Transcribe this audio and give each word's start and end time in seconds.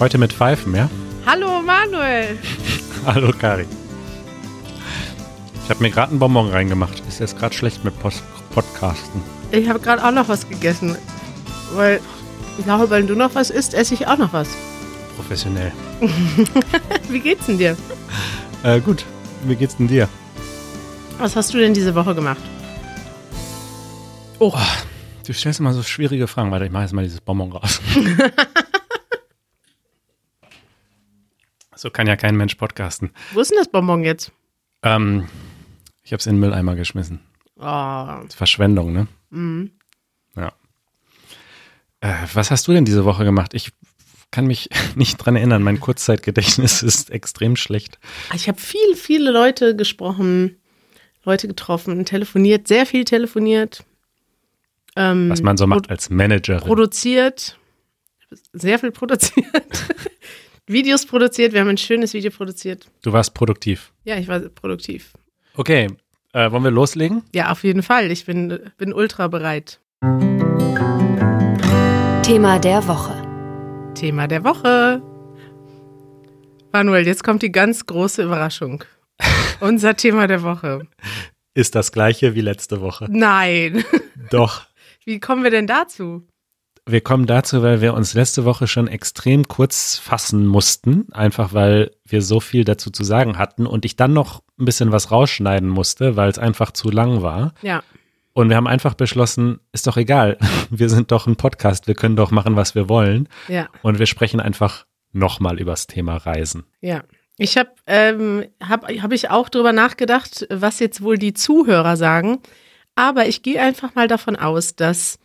Heute 0.00 0.16
mit 0.16 0.32
Pfeifen, 0.32 0.76
ja? 0.76 0.88
Hallo 1.26 1.60
Manuel. 1.60 2.38
Hallo 3.06 3.32
Kari. 3.32 3.66
Ich 5.64 5.70
habe 5.70 5.82
mir 5.82 5.90
gerade 5.90 6.10
einen 6.10 6.20
Bonbon 6.20 6.48
reingemacht. 6.50 7.02
Ist 7.08 7.18
jetzt 7.18 7.36
gerade 7.36 7.52
schlecht 7.52 7.84
mit 7.84 7.98
Post 7.98 8.22
Podcasten. 8.50 9.20
Ich 9.50 9.68
habe 9.68 9.80
gerade 9.80 10.04
auch 10.04 10.12
noch 10.12 10.28
was 10.28 10.48
gegessen. 10.48 10.96
Weil 11.74 12.00
ich 12.58 12.64
glaube, 12.64 12.88
wenn 12.90 13.08
du 13.08 13.16
noch 13.16 13.34
was 13.34 13.50
isst, 13.50 13.74
esse 13.74 13.92
ich 13.94 14.06
auch 14.06 14.16
noch 14.16 14.32
was. 14.32 14.48
Professionell. 15.16 15.72
Wie 17.08 17.18
geht's 17.18 17.46
denn 17.46 17.58
dir? 17.58 17.76
Äh, 18.62 18.78
gut. 18.80 19.04
Wie 19.44 19.56
geht's 19.56 19.76
denn 19.76 19.88
dir? 19.88 20.08
Was 21.18 21.34
hast 21.34 21.52
du 21.52 21.58
denn 21.58 21.74
diese 21.74 21.94
Woche 21.96 22.14
gemacht? 22.14 22.40
Oh, 24.38 24.54
du 25.26 25.32
stellst 25.32 25.58
immer 25.58 25.72
so 25.72 25.82
schwierige 25.82 26.28
Fragen. 26.28 26.52
Warte, 26.52 26.66
ich 26.66 26.70
mache 26.70 26.84
jetzt 26.84 26.92
mal 26.92 27.02
dieses 27.02 27.20
Bonbon 27.20 27.50
raus. 27.50 27.80
so 31.78 31.90
kann 31.90 32.06
ja 32.08 32.16
kein 32.16 32.36
Mensch 32.36 32.56
podcasten. 32.56 33.10
Wo 33.32 33.40
ist 33.40 33.50
denn 33.50 33.58
das 33.58 33.68
Bonbon 33.68 34.02
jetzt? 34.02 34.32
Ähm, 34.82 35.28
ich 36.02 36.12
habe 36.12 36.18
es 36.18 36.26
in 36.26 36.34
den 36.34 36.40
Mülleimer 36.40 36.74
geschmissen. 36.74 37.20
Oh. 37.56 38.06
Verschwendung, 38.34 38.92
ne? 38.92 39.06
Mhm. 39.30 39.70
Ja. 40.36 40.52
Äh, 42.00 42.14
was 42.34 42.50
hast 42.50 42.66
du 42.66 42.72
denn 42.72 42.84
diese 42.84 43.04
Woche 43.04 43.24
gemacht? 43.24 43.54
Ich 43.54 43.70
kann 44.30 44.46
mich 44.46 44.70
nicht 44.96 45.18
dran 45.18 45.36
erinnern. 45.36 45.62
Mein 45.62 45.78
Kurzzeitgedächtnis 45.78 46.82
ist 46.82 47.10
extrem 47.10 47.54
schlecht. 47.54 47.98
Ich 48.34 48.48
habe 48.48 48.60
viel, 48.60 48.96
viele 48.96 49.30
Leute 49.30 49.76
gesprochen, 49.76 50.60
Leute 51.24 51.46
getroffen, 51.46 52.04
telefoniert, 52.04 52.66
sehr 52.66 52.86
viel 52.86 53.04
telefoniert. 53.04 53.84
Ähm, 54.96 55.30
Was 55.30 55.42
man 55.42 55.56
so 55.56 55.68
macht 55.68 55.90
als 55.90 56.10
Managerin. 56.10 56.66
Produziert, 56.66 57.56
sehr 58.52 58.80
viel 58.80 58.90
produziert. 58.90 59.46
Videos 60.68 61.06
produziert, 61.06 61.54
wir 61.54 61.60
haben 61.60 61.68
ein 61.68 61.78
schönes 61.78 62.12
Video 62.12 62.30
produziert. 62.30 62.86
Du 63.02 63.12
warst 63.12 63.32
produktiv. 63.32 63.90
Ja, 64.04 64.18
ich 64.18 64.28
war 64.28 64.38
produktiv. 64.40 65.14
Okay, 65.54 65.88
äh, 66.34 66.50
wollen 66.52 66.62
wir 66.62 66.70
loslegen? 66.70 67.22
Ja, 67.34 67.50
auf 67.50 67.64
jeden 67.64 67.82
Fall. 67.82 68.10
Ich 68.10 68.26
bin, 68.26 68.70
bin 68.76 68.92
ultra 68.92 69.28
bereit. 69.28 69.80
Thema 72.22 72.58
der 72.58 72.86
Woche. 72.86 73.14
Thema 73.94 74.28
der 74.28 74.44
Woche. 74.44 75.02
Manuel, 76.70 77.06
jetzt 77.06 77.24
kommt 77.24 77.40
die 77.40 77.50
ganz 77.50 77.86
große 77.86 78.22
Überraschung. 78.22 78.84
Unser 79.60 79.96
Thema 79.96 80.26
der 80.26 80.42
Woche. 80.42 80.86
Ist 81.54 81.74
das 81.76 81.92
gleiche 81.92 82.34
wie 82.34 82.42
letzte 82.42 82.82
Woche. 82.82 83.06
Nein. 83.08 83.84
Doch. 84.30 84.66
Wie 85.06 85.18
kommen 85.18 85.44
wir 85.44 85.50
denn 85.50 85.66
dazu? 85.66 86.26
Wir 86.88 87.02
kommen 87.02 87.26
dazu, 87.26 87.62
weil 87.62 87.82
wir 87.82 87.92
uns 87.92 88.14
letzte 88.14 88.46
Woche 88.46 88.66
schon 88.66 88.88
extrem 88.88 89.46
kurz 89.46 89.98
fassen 89.98 90.46
mussten, 90.46 91.12
einfach 91.12 91.52
weil 91.52 91.90
wir 92.06 92.22
so 92.22 92.40
viel 92.40 92.64
dazu 92.64 92.90
zu 92.90 93.04
sagen 93.04 93.36
hatten 93.36 93.66
und 93.66 93.84
ich 93.84 93.96
dann 93.96 94.14
noch 94.14 94.42
ein 94.58 94.64
bisschen 94.64 94.90
was 94.90 95.10
rausschneiden 95.10 95.68
musste, 95.68 96.16
weil 96.16 96.30
es 96.30 96.38
einfach 96.38 96.70
zu 96.70 96.90
lang 96.90 97.20
war. 97.20 97.52
Ja. 97.60 97.82
Und 98.32 98.48
wir 98.48 98.56
haben 98.56 98.66
einfach 98.66 98.94
beschlossen, 98.94 99.60
ist 99.70 99.86
doch 99.86 99.98
egal, 99.98 100.38
wir 100.70 100.88
sind 100.88 101.12
doch 101.12 101.26
ein 101.26 101.36
Podcast, 101.36 101.88
wir 101.88 101.94
können 101.94 102.16
doch 102.16 102.30
machen, 102.30 102.56
was 102.56 102.74
wir 102.74 102.88
wollen. 102.88 103.28
Ja. 103.48 103.68
Und 103.82 103.98
wir 103.98 104.06
sprechen 104.06 104.40
einfach 104.40 104.86
nochmal 105.12 105.60
übers 105.60 105.88
Thema 105.88 106.16
Reisen. 106.16 106.64
Ja. 106.80 107.02
Ich 107.36 107.58
habe 107.58 107.70
ähm, 107.86 108.46
hab, 108.66 108.88
hab 108.88 109.12
ich 109.12 109.28
auch 109.28 109.50
drüber 109.50 109.74
nachgedacht, 109.74 110.46
was 110.48 110.80
jetzt 110.80 111.02
wohl 111.02 111.18
die 111.18 111.34
Zuhörer 111.34 111.98
sagen. 111.98 112.38
Aber 112.94 113.26
ich 113.26 113.42
gehe 113.42 113.60
einfach 113.60 113.94
mal 113.94 114.08
davon 114.08 114.36
aus, 114.36 114.74
dass 114.74 115.18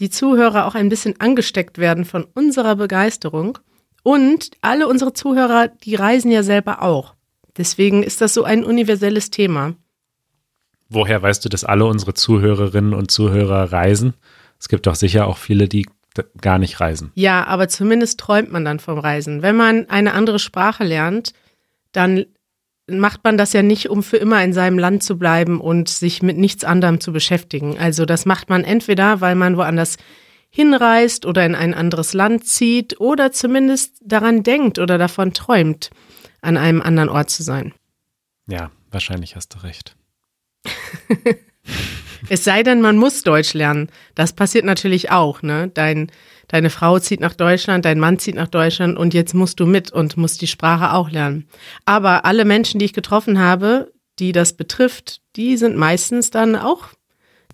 die 0.00 0.10
Zuhörer 0.10 0.66
auch 0.66 0.74
ein 0.74 0.88
bisschen 0.88 1.20
angesteckt 1.20 1.78
werden 1.78 2.04
von 2.04 2.24
unserer 2.24 2.74
Begeisterung. 2.76 3.58
Und 4.02 4.50
alle 4.62 4.88
unsere 4.88 5.12
Zuhörer, 5.12 5.68
die 5.68 5.94
reisen 5.94 6.30
ja 6.30 6.42
selber 6.42 6.82
auch. 6.82 7.14
Deswegen 7.56 8.02
ist 8.02 8.22
das 8.22 8.32
so 8.32 8.44
ein 8.44 8.64
universelles 8.64 9.30
Thema. 9.30 9.74
Woher 10.88 11.22
weißt 11.22 11.44
du, 11.44 11.48
dass 11.48 11.64
alle 11.64 11.84
unsere 11.84 12.14
Zuhörerinnen 12.14 12.94
und 12.94 13.10
Zuhörer 13.10 13.72
reisen? 13.72 14.14
Es 14.58 14.68
gibt 14.68 14.86
doch 14.86 14.94
sicher 14.94 15.26
auch 15.26 15.36
viele, 15.36 15.68
die 15.68 15.86
gar 16.40 16.58
nicht 16.58 16.80
reisen. 16.80 17.12
Ja, 17.14 17.44
aber 17.44 17.68
zumindest 17.68 18.18
träumt 18.18 18.50
man 18.50 18.64
dann 18.64 18.80
vom 18.80 18.98
Reisen. 18.98 19.42
Wenn 19.42 19.56
man 19.56 19.88
eine 19.88 20.14
andere 20.14 20.38
Sprache 20.38 20.82
lernt, 20.82 21.32
dann 21.92 22.24
macht 22.98 23.24
man 23.24 23.38
das 23.38 23.52
ja 23.52 23.62
nicht, 23.62 23.88
um 23.88 24.02
für 24.02 24.16
immer 24.16 24.42
in 24.42 24.52
seinem 24.52 24.78
Land 24.78 25.02
zu 25.02 25.18
bleiben 25.18 25.60
und 25.60 25.88
sich 25.88 26.22
mit 26.22 26.36
nichts 26.36 26.64
anderem 26.64 27.00
zu 27.00 27.12
beschäftigen. 27.12 27.78
Also 27.78 28.04
das 28.04 28.26
macht 28.26 28.48
man 28.48 28.64
entweder, 28.64 29.20
weil 29.20 29.34
man 29.34 29.56
woanders 29.56 29.96
hinreist 30.50 31.26
oder 31.26 31.46
in 31.46 31.54
ein 31.54 31.74
anderes 31.74 32.12
Land 32.12 32.46
zieht 32.46 33.00
oder 33.00 33.32
zumindest 33.32 34.00
daran 34.02 34.42
denkt 34.42 34.78
oder 34.78 34.98
davon 34.98 35.32
träumt, 35.32 35.90
an 36.42 36.56
einem 36.56 36.82
anderen 36.82 37.08
Ort 37.08 37.30
zu 37.30 37.42
sein. 37.42 37.72
Ja, 38.48 38.70
wahrscheinlich 38.90 39.36
hast 39.36 39.54
du 39.54 39.58
recht. 39.62 39.96
es 42.28 42.44
sei 42.44 42.62
denn, 42.62 42.80
man 42.80 42.96
muss 42.96 43.22
Deutsch 43.22 43.54
lernen. 43.54 43.90
Das 44.14 44.32
passiert 44.32 44.64
natürlich 44.64 45.10
auch, 45.10 45.42
ne? 45.42 45.70
Dein, 45.72 46.10
deine 46.50 46.68
Frau 46.68 46.98
zieht 46.98 47.20
nach 47.20 47.34
Deutschland, 47.34 47.84
dein 47.84 48.00
Mann 48.00 48.18
zieht 48.18 48.34
nach 48.34 48.48
Deutschland 48.48 48.98
und 48.98 49.14
jetzt 49.14 49.34
musst 49.34 49.60
du 49.60 49.66
mit 49.66 49.92
und 49.92 50.16
musst 50.16 50.42
die 50.42 50.48
Sprache 50.48 50.92
auch 50.92 51.10
lernen. 51.10 51.48
Aber 51.84 52.24
alle 52.24 52.44
Menschen, 52.44 52.80
die 52.80 52.86
ich 52.86 52.92
getroffen 52.92 53.38
habe, 53.38 53.92
die 54.18 54.32
das 54.32 54.52
betrifft, 54.54 55.22
die 55.36 55.56
sind 55.56 55.76
meistens 55.76 56.30
dann 56.30 56.56
auch 56.56 56.88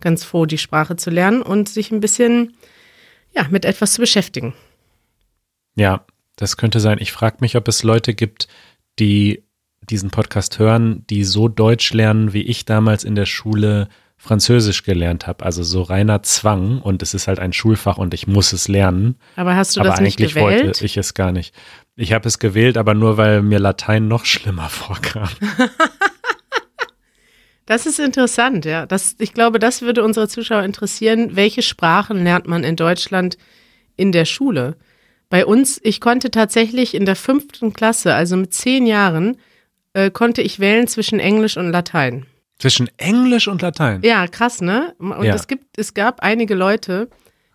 ganz 0.00 0.24
froh, 0.24 0.46
die 0.46 0.58
Sprache 0.58 0.96
zu 0.96 1.10
lernen 1.10 1.42
und 1.42 1.68
sich 1.68 1.90
ein 1.90 2.00
bisschen, 2.00 2.56
ja, 3.34 3.46
mit 3.50 3.64
etwas 3.64 3.92
zu 3.92 4.00
beschäftigen. 4.00 4.54
Ja, 5.74 6.06
das 6.36 6.56
könnte 6.56 6.80
sein. 6.80 6.98
Ich 7.00 7.12
frage 7.12 7.38
mich, 7.40 7.56
ob 7.56 7.68
es 7.68 7.82
Leute 7.82 8.14
gibt, 8.14 8.48
die 8.98 9.44
diesen 9.82 10.10
Podcast 10.10 10.58
hören, 10.58 11.04
die 11.08 11.22
so 11.22 11.48
Deutsch 11.48 11.92
lernen, 11.92 12.32
wie 12.32 12.42
ich 12.42 12.64
damals 12.64 13.04
in 13.04 13.14
der 13.14 13.26
Schule 13.26 13.88
Französisch 14.26 14.82
gelernt 14.82 15.26
habe. 15.26 15.44
Also 15.44 15.62
so 15.62 15.82
reiner 15.82 16.22
Zwang 16.22 16.80
und 16.80 17.02
es 17.02 17.14
ist 17.14 17.28
halt 17.28 17.38
ein 17.38 17.52
Schulfach 17.52 17.98
und 17.98 18.12
ich 18.14 18.26
muss 18.26 18.52
es 18.52 18.68
lernen. 18.68 19.16
Aber 19.36 19.56
hast 19.56 19.76
du 19.76 19.80
aber 19.80 19.90
das 19.90 20.00
nicht 20.00 20.18
eigentlich 20.18 20.34
gewählt? 20.34 20.64
wollte 20.64 20.84
ich 20.84 20.96
es 20.96 21.14
gar 21.14 21.32
nicht. 21.32 21.54
Ich 21.94 22.12
habe 22.12 22.28
es 22.28 22.38
gewählt, 22.38 22.76
aber 22.76 22.94
nur 22.94 23.16
weil 23.16 23.42
mir 23.42 23.58
Latein 23.58 24.08
noch 24.08 24.24
schlimmer 24.24 24.68
vorkam. 24.68 25.28
Das 27.66 27.86
ist 27.86 27.98
interessant, 27.98 28.64
ja. 28.64 28.86
Das, 28.86 29.16
ich 29.18 29.34
glaube, 29.34 29.58
das 29.58 29.82
würde 29.82 30.04
unsere 30.04 30.28
Zuschauer 30.28 30.62
interessieren. 30.62 31.34
Welche 31.34 31.62
Sprachen 31.62 32.22
lernt 32.22 32.46
man 32.46 32.62
in 32.62 32.76
Deutschland 32.76 33.38
in 33.96 34.12
der 34.12 34.24
Schule? 34.24 34.76
Bei 35.28 35.44
uns, 35.44 35.80
ich 35.82 36.00
konnte 36.00 36.30
tatsächlich 36.30 36.94
in 36.94 37.06
der 37.06 37.16
fünften 37.16 37.72
Klasse, 37.72 38.14
also 38.14 38.36
mit 38.36 38.54
zehn 38.54 38.86
Jahren, 38.86 39.38
äh, 39.94 40.10
konnte 40.10 40.42
ich 40.42 40.60
wählen 40.60 40.86
zwischen 40.86 41.18
Englisch 41.18 41.56
und 41.56 41.70
Latein. 41.70 42.26
Zwischen 42.58 42.88
Englisch 42.96 43.48
und 43.48 43.62
Latein. 43.62 44.00
Ja, 44.02 44.26
krass, 44.26 44.60
ne? 44.60 44.94
Und 44.98 45.24
Ja. 45.24 45.34
es 45.34 45.46
gibt, 45.46 45.78
es 45.78 45.92
gab 45.94 46.20
einige 46.20 46.54
Leute, 46.54 47.08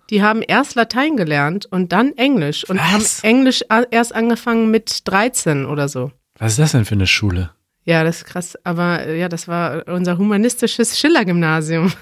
die 0.10 0.22
haben 0.22 0.42
erst 0.42 0.76
Latein 0.76 1.18
gelernt 1.18 1.66
und 1.66 1.92
dann 1.92 2.16
Englisch 2.18 2.64
und 2.70 2.80
haben 2.82 3.02
Was? 3.02 3.24
Englisch 3.24 3.64
a- 3.70 3.84
erst 3.90 4.14
angefangen 4.14 4.70
mit 4.70 5.02
13 5.08 5.66
oder 5.66 5.88
so. 5.88 6.12
Was 6.38 6.52
ist 6.54 6.60
das 6.60 6.72
denn 6.74 6.86
für 6.86 6.96
eine 6.96 7.08
Schule? 7.08 7.52
Ja, 7.84 8.04
das 8.04 8.18
ist 8.18 8.26
krass. 8.26 8.56
Aber 8.64 9.10
ja, 9.12 9.28
das 9.28 9.48
war 9.48 9.88
unser 9.88 10.18
humanistisches 10.18 11.00
Schiller-Gymnasium. 11.00 11.92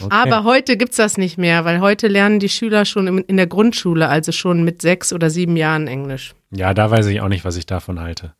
Okay. 0.00 0.14
Aber 0.30 0.44
heute 0.44 0.76
gibt's 0.76 0.96
das 0.96 1.18
nicht 1.18 1.38
mehr, 1.38 1.64
weil 1.64 1.80
heute 1.80 2.06
lernen 2.06 2.38
die 2.38 2.48
Schüler 2.48 2.84
schon 2.84 3.08
im- 3.08 3.24
in 3.26 3.36
der 3.36 3.48
Grundschule, 3.48 4.08
also 4.08 4.30
schon 4.30 4.62
mit 4.62 4.80
sechs 4.80 5.12
oder 5.12 5.28
sieben 5.28 5.56
Jahren 5.56 5.88
Englisch. 5.88 6.34
Ja, 6.52 6.72
da 6.72 6.88
weiß 6.88 7.06
ich 7.06 7.20
auch 7.20 7.26
nicht, 7.26 7.44
was 7.44 7.56
ich 7.56 7.66
davon 7.66 7.98
halte. 7.98 8.32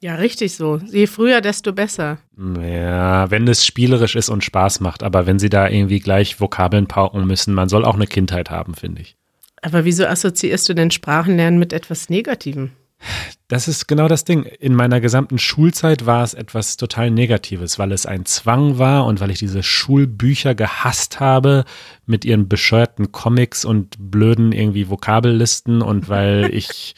Ja, 0.00 0.16
richtig 0.16 0.54
so. 0.54 0.78
Je 0.90 1.06
früher, 1.06 1.40
desto 1.40 1.72
besser. 1.72 2.18
Ja, 2.60 3.30
wenn 3.30 3.48
es 3.48 3.64
spielerisch 3.64 4.14
ist 4.14 4.28
und 4.28 4.44
Spaß 4.44 4.80
macht, 4.80 5.02
aber 5.02 5.26
wenn 5.26 5.38
sie 5.38 5.48
da 5.48 5.68
irgendwie 5.68 6.00
gleich 6.00 6.40
Vokabeln 6.40 6.86
pauken 6.86 7.26
müssen, 7.26 7.54
man 7.54 7.68
soll 7.68 7.84
auch 7.84 7.94
eine 7.94 8.06
Kindheit 8.06 8.50
haben, 8.50 8.74
finde 8.74 9.02
ich. 9.02 9.16
Aber 9.62 9.84
wieso 9.84 10.06
assoziierst 10.06 10.68
du 10.68 10.74
denn 10.74 10.90
Sprachenlernen 10.90 11.58
mit 11.58 11.72
etwas 11.72 12.10
Negativem? 12.10 12.72
Das 13.48 13.68
ist 13.68 13.86
genau 13.86 14.08
das 14.08 14.24
Ding. 14.24 14.44
In 14.44 14.74
meiner 14.74 15.00
gesamten 15.00 15.38
Schulzeit 15.38 16.06
war 16.06 16.24
es 16.24 16.34
etwas 16.34 16.76
total 16.76 17.10
Negatives, 17.10 17.78
weil 17.78 17.92
es 17.92 18.06
ein 18.06 18.24
Zwang 18.26 18.78
war 18.78 19.06
und 19.06 19.20
weil 19.20 19.30
ich 19.30 19.38
diese 19.38 19.62
Schulbücher 19.62 20.54
gehasst 20.54 21.20
habe 21.20 21.64
mit 22.06 22.24
ihren 22.24 22.48
bescheuerten 22.48 23.12
Comics 23.12 23.64
und 23.64 23.96
blöden 23.98 24.52
irgendwie 24.52 24.88
Vokabellisten 24.88 25.82
und 25.82 26.08
weil 26.08 26.50
ich 26.52 26.94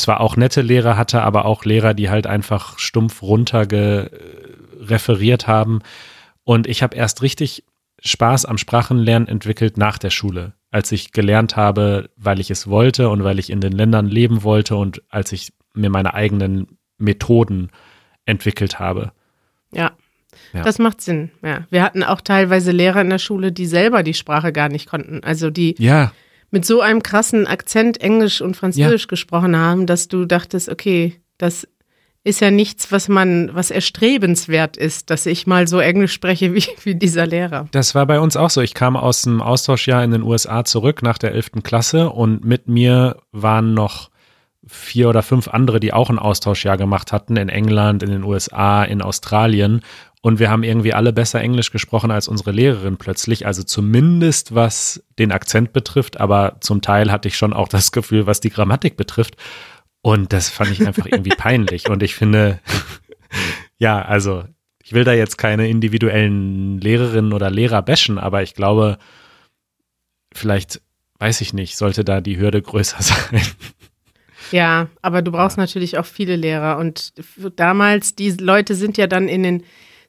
zwar 0.00 0.20
auch 0.20 0.36
nette 0.36 0.62
Lehrer 0.62 0.96
hatte, 0.96 1.22
aber 1.22 1.44
auch 1.44 1.64
Lehrer, 1.64 1.94
die 1.94 2.10
halt 2.10 2.26
einfach 2.26 2.78
stumpf 2.78 3.22
runter 3.22 3.66
referiert 4.80 5.46
haben. 5.46 5.80
Und 6.44 6.66
ich 6.66 6.82
habe 6.82 6.96
erst 6.96 7.22
richtig 7.22 7.64
Spaß 8.02 8.46
am 8.46 8.58
Sprachenlernen 8.58 9.28
entwickelt 9.28 9.76
nach 9.76 9.98
der 9.98 10.10
Schule, 10.10 10.54
als 10.70 10.90
ich 10.90 11.12
gelernt 11.12 11.56
habe, 11.56 12.10
weil 12.16 12.40
ich 12.40 12.50
es 12.50 12.66
wollte 12.66 13.10
und 13.10 13.22
weil 13.24 13.38
ich 13.38 13.50
in 13.50 13.60
den 13.60 13.72
Ländern 13.72 14.06
leben 14.06 14.42
wollte 14.42 14.76
und 14.76 15.02
als 15.10 15.32
ich 15.32 15.52
mir 15.74 15.90
meine 15.90 16.14
eigenen 16.14 16.78
Methoden 16.98 17.70
entwickelt 18.24 18.78
habe. 18.78 19.12
Ja. 19.72 19.92
Ja. 20.52 20.62
Das 20.62 20.78
macht 20.78 21.00
Sinn. 21.00 21.30
Ja. 21.42 21.66
Wir 21.70 21.82
hatten 21.82 22.02
auch 22.02 22.20
teilweise 22.20 22.72
Lehrer 22.72 23.00
in 23.00 23.10
der 23.10 23.18
Schule, 23.18 23.52
die 23.52 23.66
selber 23.66 24.02
die 24.02 24.14
Sprache 24.14 24.52
gar 24.52 24.68
nicht 24.68 24.88
konnten. 24.88 25.22
Also 25.22 25.50
die 25.50 25.74
Ja, 25.78 26.12
mit 26.50 26.64
so 26.64 26.80
einem 26.80 27.02
krassen 27.02 27.46
Akzent 27.46 28.00
Englisch 28.00 28.40
und 28.40 28.56
Französisch 28.56 29.02
Ja. 29.02 29.08
gesprochen 29.08 29.56
haben, 29.56 29.86
dass 29.86 30.08
du 30.08 30.24
dachtest, 30.24 30.68
okay, 30.68 31.20
das 31.38 31.66
ist 32.22 32.40
ja 32.40 32.50
nichts, 32.50 32.92
was 32.92 33.08
man, 33.08 33.50
was 33.54 33.70
erstrebenswert 33.70 34.76
ist, 34.76 35.08
dass 35.08 35.24
ich 35.24 35.46
mal 35.46 35.66
so 35.66 35.78
Englisch 35.80 36.12
spreche 36.12 36.54
wie, 36.54 36.64
wie 36.84 36.94
dieser 36.94 37.26
Lehrer. 37.26 37.66
Das 37.70 37.94
war 37.94 38.04
bei 38.06 38.20
uns 38.20 38.36
auch 38.36 38.50
so. 38.50 38.60
Ich 38.60 38.74
kam 38.74 38.96
aus 38.96 39.22
dem 39.22 39.40
Austauschjahr 39.40 40.04
in 40.04 40.10
den 40.10 40.22
USA 40.22 40.64
zurück 40.64 41.02
nach 41.02 41.18
der 41.18 41.32
11. 41.32 41.62
Klasse 41.62 42.10
und 42.10 42.44
mit 42.44 42.68
mir 42.68 43.16
waren 43.32 43.72
noch 43.72 44.10
vier 44.66 45.08
oder 45.08 45.22
fünf 45.22 45.48
andere, 45.48 45.80
die 45.80 45.92
auch 45.92 46.10
ein 46.10 46.18
Austauschjahr 46.18 46.76
gemacht 46.76 47.10
hatten 47.12 47.36
in 47.36 47.48
England, 47.48 48.02
in 48.02 48.10
den 48.10 48.22
USA, 48.22 48.84
in 48.84 49.00
Australien. 49.02 49.80
Und 50.22 50.38
wir 50.38 50.50
haben 50.50 50.64
irgendwie 50.64 50.92
alle 50.92 51.12
besser 51.12 51.40
Englisch 51.40 51.70
gesprochen 51.70 52.10
als 52.10 52.28
unsere 52.28 52.52
Lehrerin 52.52 52.98
plötzlich. 52.98 53.46
Also 53.46 53.62
zumindest 53.62 54.54
was 54.54 55.02
den 55.18 55.32
Akzent 55.32 55.72
betrifft, 55.72 56.20
aber 56.20 56.58
zum 56.60 56.82
Teil 56.82 57.10
hatte 57.10 57.28
ich 57.28 57.36
schon 57.36 57.54
auch 57.54 57.68
das 57.68 57.90
Gefühl, 57.90 58.26
was 58.26 58.40
die 58.40 58.50
Grammatik 58.50 58.96
betrifft. 58.96 59.36
Und 60.02 60.32
das 60.32 60.50
fand 60.50 60.72
ich 60.72 60.86
einfach 60.86 61.06
irgendwie 61.06 61.30
peinlich. 61.36 61.88
Und 61.88 62.02
ich 62.02 62.14
finde, 62.14 62.60
ja, 63.78 64.02
also 64.02 64.44
ich 64.82 64.92
will 64.92 65.04
da 65.04 65.12
jetzt 65.12 65.38
keine 65.38 65.68
individuellen 65.68 66.80
Lehrerinnen 66.80 67.32
oder 67.32 67.50
Lehrer 67.50 67.80
bashen, 67.80 68.18
aber 68.18 68.42
ich 68.42 68.54
glaube, 68.54 68.98
vielleicht, 70.34 70.82
weiß 71.18 71.40
ich 71.40 71.54
nicht, 71.54 71.76
sollte 71.76 72.04
da 72.04 72.20
die 72.20 72.38
Hürde 72.38 72.60
größer 72.60 72.96
sein. 73.00 73.40
Ja, 74.50 74.88
aber 75.00 75.22
du 75.22 75.30
brauchst 75.30 75.56
natürlich 75.56 75.96
auch 75.96 76.06
viele 76.06 76.36
Lehrer. 76.36 76.76
Und 76.76 77.14
damals, 77.56 78.16
die 78.16 78.30
Leute 78.32 78.74
sind 78.74 78.98
ja 78.98 79.06
dann 79.06 79.28
in 79.28 79.44
den 79.44 79.62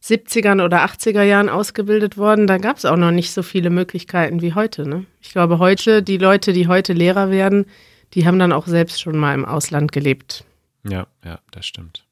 70ern 0.04 0.64
oder 0.64 0.84
80er 0.86 1.22
Jahren 1.24 1.50
ausgebildet 1.50 2.18
worden. 2.18 2.48
Da 2.48 2.58
gab 2.58 2.78
es 2.78 2.86
auch 2.86 2.96
noch 2.98 3.12
nicht 3.12 3.32
so 3.32 3.44
viele 3.44 3.70
Möglichkeiten 3.70 4.42
wie 4.42 4.54
heute. 4.54 4.88
Ne? 4.88 5.06
Ich 5.22 5.32
glaube, 5.32 5.60
heute, 5.60 6.02
die 6.02 6.18
Leute, 6.18 6.54
die 6.54 6.68
heute 6.68 6.94
Lehrer 6.94 7.30
werden, 7.30 7.66
die 8.14 8.26
haben 8.26 8.40
dann 8.40 8.52
auch 8.52 8.68
selbst 8.68 9.02
schon 9.02 9.18
mal 9.18 9.34
im 9.36 9.46
Ausland 9.46 9.92
gelebt. 9.92 10.44
Ja, 10.88 11.08
ja, 11.24 11.40
das 11.52 11.66
stimmt. 11.68 12.04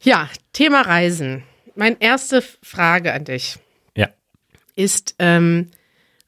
Ja, 0.00 0.28
Thema 0.52 0.82
Reisen. 0.82 1.42
Meine 1.74 1.96
erste 2.00 2.42
Frage 2.62 3.12
an 3.12 3.24
dich 3.24 3.56
Ja. 3.96 4.08
ist, 4.76 5.14
ähm, 5.18 5.68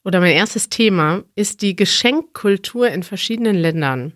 oder 0.05 0.20
mein 0.20 0.32
erstes 0.34 0.69
Thema 0.69 1.22
ist 1.34 1.62
die 1.62 1.76
Geschenkkultur 1.76 2.88
in 2.88 3.02
verschiedenen 3.02 3.56
Ländern. 3.56 4.12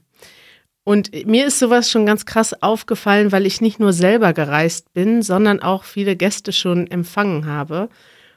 Und 0.89 1.27
mir 1.27 1.47
ist 1.47 1.59
sowas 1.59 1.91
schon 1.91 2.07
ganz 2.07 2.25
krass 2.25 2.63
aufgefallen, 2.63 3.31
weil 3.31 3.45
ich 3.45 3.61
nicht 3.61 3.79
nur 3.79 3.93
selber 3.93 4.33
gereist 4.33 4.95
bin, 4.95 5.21
sondern 5.21 5.61
auch 5.61 5.85
viele 5.85 6.17
Gäste 6.17 6.51
schon 6.51 6.87
empfangen 6.87 7.45
habe. 7.45 7.91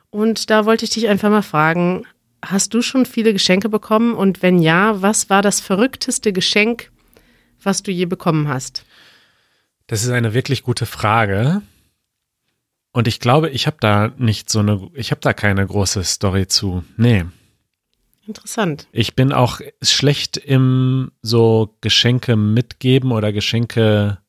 Und 0.10 0.50
da 0.50 0.66
wollte 0.66 0.84
ich 0.84 0.92
dich 0.92 1.08
einfach 1.08 1.30
mal 1.30 1.44
fragen, 1.44 2.06
hast 2.44 2.74
du 2.74 2.82
schon 2.82 3.06
viele 3.06 3.32
Geschenke 3.32 3.70
bekommen? 3.70 4.16
Und 4.16 4.42
wenn 4.42 4.60
ja, 4.60 5.02
was 5.02 5.30
war 5.30 5.42
das 5.42 5.62
verrückteste 5.62 6.34
Geschenk, 6.34 6.92
was 7.64 7.84
du 7.84 7.92
je 7.92 8.04
bekommen 8.04 8.50
hast? 8.50 8.84
Das 9.88 10.04
ist 10.04 10.10
eine 10.10 10.34
wirklich 10.34 10.64
gute 10.64 10.86
Frage. 10.86 11.62
Und 12.92 13.08
ich 13.08 13.22
glaube, 13.22 13.50
ich 13.50 13.66
habe 13.66 13.78
da 13.80 14.12
nicht 14.18 14.50
so 14.50 14.60
eine, 14.60 14.90
ich 14.94 15.12
habe 15.12 15.22
da 15.22 15.32
keine 15.32 15.66
große 15.66 16.04
Story 16.04 16.48
zu. 16.48 16.84
Nee. 16.98 17.24
Interessant. 18.28 18.88
Ich 18.92 19.16
bin 19.16 19.34
auch 19.34 19.62
schlecht 19.82 20.38
im 20.38 21.12
so 21.22 21.76
Geschenke 21.82 22.36
mitgeben 22.36 23.12
oder 23.12 23.34
Geschenke, 23.34 24.20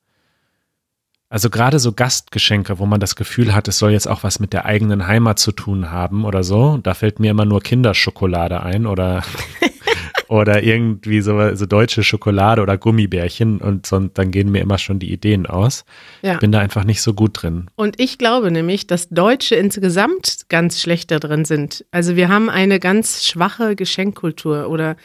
also 1.29 1.51
gerade 1.51 1.79
so 1.79 1.93
Gastgeschenke, 1.93 2.79
wo 2.79 2.87
man 2.87 3.01
das 3.01 3.17
Gefühl 3.17 3.55
hat, 3.55 3.69
es 3.69 3.79
soll 3.79 3.93
jetzt 3.93 4.09
auch 4.09 4.23
was 4.23 4.39
mit 4.39 4.53
der 4.53 4.65
eigenen 4.65 5.07
Heimat 5.07 5.39
zu 5.39 5.53
tun 5.53 5.91
haben 5.91 6.25
oder 6.25 6.43
so. 6.43 6.79
Da 6.79 6.95
fällt 6.95 7.21
mir 7.21 7.31
immer 7.31 7.45
nur 7.45 7.61
Kinderschokolade 7.61 8.63
ein 8.63 8.87
oder 8.87 9.23
oder 10.33 10.63
irgendwie 10.63 11.21
so, 11.21 11.55
so 11.55 11.67
deutsche 11.67 12.03
Schokolade 12.03 12.63
oder 12.63 12.79
Gummibärchen 12.79 13.59
und 13.59 13.85
so, 13.85 13.99
dann 13.99 14.31
gehen 14.31 14.51
mir 14.51 14.63
immer 14.63 14.79
schon 14.79 14.99
die 14.99 15.13
Ideen 15.13 15.45
aus. 15.45 15.85
Ja. 16.23 16.33
Ich 16.33 16.39
bin 16.39 16.51
da 16.53 16.59
einfach 16.59 16.85
nicht 16.85 17.03
so 17.03 17.13
gut 17.13 17.43
drin. 17.43 17.67
Und 17.77 18.01
ich 18.01 18.17
glaube 18.17 18.51
nämlich, 18.51 18.87
dass 18.87 19.11
Deutsche 19.11 19.57
insgesamt 19.57 20.47
ganz 20.49 20.81
schlecht 20.81 21.11
da 21.11 21.19
drin 21.19 21.45
sind. 21.45 21.85
Also 21.91 22.17
wir 22.17 22.31
haben 22.31 22.49
eine 22.49 22.81
ganz 22.81 23.27
schwache 23.27 23.77
Geschenkkultur 23.77 24.71
oder 24.71 24.97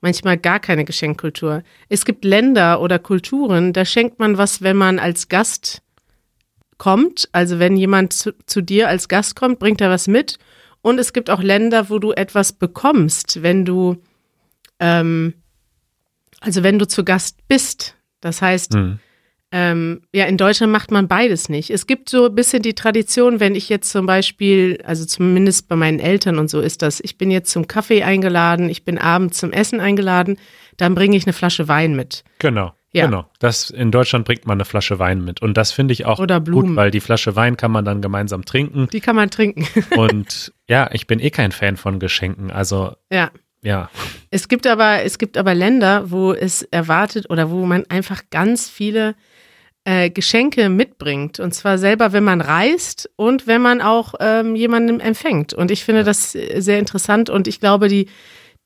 manchmal 0.00 0.38
gar 0.38 0.60
keine 0.60 0.84
Geschenkkultur. 0.84 1.64
Es 1.88 2.04
gibt 2.04 2.24
Länder 2.24 2.80
oder 2.80 3.00
Kulturen, 3.00 3.72
da 3.72 3.84
schenkt 3.84 4.20
man 4.20 4.38
was, 4.38 4.62
wenn 4.62 4.76
man 4.76 5.00
als 5.00 5.28
Gast 5.28 5.82
kommt. 6.78 7.28
Also 7.32 7.58
wenn 7.58 7.76
jemand 7.76 8.12
zu, 8.12 8.34
zu 8.46 8.60
dir 8.60 8.86
als 8.86 9.08
Gast 9.08 9.34
kommt, 9.34 9.58
bringt 9.58 9.80
er 9.80 9.90
was 9.90 10.06
mit. 10.06 10.38
Und 10.80 11.00
es 11.00 11.12
gibt 11.12 11.28
auch 11.28 11.42
Länder, 11.42 11.90
wo 11.90 11.98
du 11.98 12.12
etwas 12.12 12.52
bekommst, 12.52 13.42
wenn 13.42 13.64
du, 13.64 13.96
ähm, 14.80 15.34
also 16.40 16.62
wenn 16.62 16.78
du 16.78 16.86
zu 16.86 17.04
Gast 17.04 17.38
bist. 17.48 17.96
Das 18.20 18.42
heißt, 18.42 18.74
Hm. 18.74 18.98
ähm, 19.52 20.02
ja, 20.12 20.24
in 20.26 20.36
Deutschland 20.36 20.72
macht 20.72 20.90
man 20.90 21.08
beides 21.08 21.48
nicht. 21.48 21.70
Es 21.70 21.86
gibt 21.86 22.08
so 22.08 22.26
ein 22.26 22.34
bisschen 22.34 22.62
die 22.62 22.74
Tradition, 22.74 23.40
wenn 23.40 23.54
ich 23.54 23.68
jetzt 23.68 23.90
zum 23.90 24.06
Beispiel, 24.06 24.78
also 24.84 25.04
zumindest 25.04 25.68
bei 25.68 25.76
meinen 25.76 26.00
Eltern 26.00 26.38
und 26.38 26.50
so 26.50 26.60
ist 26.60 26.82
das, 26.82 27.00
ich 27.00 27.16
bin 27.18 27.30
jetzt 27.30 27.50
zum 27.50 27.68
Kaffee 27.68 28.02
eingeladen, 28.02 28.68
ich 28.68 28.84
bin 28.84 28.98
abends 28.98 29.38
zum 29.38 29.52
Essen 29.52 29.80
eingeladen, 29.80 30.38
dann 30.76 30.94
bringe 30.94 31.16
ich 31.16 31.24
eine 31.26 31.32
Flasche 31.32 31.68
Wein 31.68 31.94
mit. 31.94 32.24
Genau. 32.38 32.72
Ja. 32.92 33.04
Genau. 33.04 33.26
Das, 33.40 33.68
in 33.68 33.90
Deutschland 33.90 34.24
bringt 34.24 34.46
man 34.46 34.56
eine 34.56 34.64
Flasche 34.64 34.98
Wein 34.98 35.22
mit. 35.22 35.42
Und 35.42 35.58
das 35.58 35.70
finde 35.70 35.92
ich 35.92 36.06
auch 36.06 36.16
gut, 36.16 36.76
weil 36.76 36.90
die 36.90 37.00
Flasche 37.00 37.36
Wein 37.36 37.58
kann 37.58 37.70
man 37.70 37.84
dann 37.84 38.00
gemeinsam 38.00 38.46
trinken. 38.46 38.88
Die 38.90 39.00
kann 39.00 39.14
man 39.16 39.30
trinken. 39.30 39.66
Und 39.96 40.54
ja, 40.66 40.88
ich 40.92 41.06
bin 41.06 41.20
eh 41.20 41.28
kein 41.30 41.52
Fan 41.52 41.76
von 41.76 41.98
Geschenken. 42.00 42.50
Also 42.50 42.96
ja. 43.12 43.30
Ja, 43.66 43.90
Es 44.30 44.46
gibt 44.46 44.64
aber, 44.64 45.02
es 45.02 45.18
gibt 45.18 45.36
aber 45.36 45.52
Länder, 45.52 46.12
wo 46.12 46.32
es 46.32 46.62
erwartet 46.62 47.28
oder 47.30 47.50
wo 47.50 47.66
man 47.66 47.84
einfach 47.88 48.22
ganz 48.30 48.68
viele 48.68 49.16
äh, 49.82 50.08
Geschenke 50.08 50.68
mitbringt. 50.68 51.40
Und 51.40 51.52
zwar 51.52 51.76
selber, 51.76 52.12
wenn 52.12 52.22
man 52.22 52.40
reist 52.40 53.10
und 53.16 53.48
wenn 53.48 53.62
man 53.62 53.80
auch 53.80 54.14
ähm, 54.20 54.54
jemanden 54.54 55.00
empfängt. 55.00 55.52
Und 55.52 55.72
ich 55.72 55.84
finde 55.84 56.04
das 56.04 56.36
äh, 56.36 56.60
sehr 56.60 56.78
interessant. 56.78 57.28
Und 57.28 57.48
ich 57.48 57.58
glaube, 57.58 57.88
die, 57.88 58.08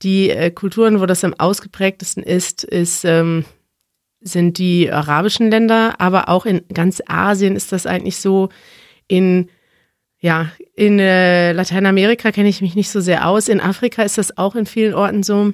die 0.03 0.29
äh, 0.29 0.51
Kulturen, 0.51 1.01
wo 1.01 1.07
das 1.07 1.25
am 1.25 1.33
ausgeprägtesten 1.33 2.23
ist, 2.23 2.65
ist, 2.65 3.07
ähm, 3.07 3.47
sind 4.21 4.59
die 4.59 4.93
arabischen 4.93 5.51
Länder, 5.51 5.95
aber 5.99 6.29
auch 6.29 6.45
in 6.45 6.61
ganz 6.75 7.01
Asien 7.07 7.57
ist 7.57 7.73
das 7.73 7.87
eigentlich 7.87 8.19
so. 8.19 8.51
In 9.09 9.49
ja, 10.21 10.51
in 10.77 10.99
äh, 10.99 11.53
Lateinamerika 11.53 12.31
kenne 12.31 12.49
ich 12.49 12.61
mich 12.61 12.75
nicht 12.75 12.91
so 12.91 13.01
sehr 13.01 13.27
aus. 13.27 13.49
In 13.49 13.61
Afrika 13.61 14.03
ist 14.03 14.19
das 14.19 14.37
auch 14.37 14.55
in 14.55 14.67
vielen 14.67 14.95
Orten 14.95 15.23
so. 15.23 15.53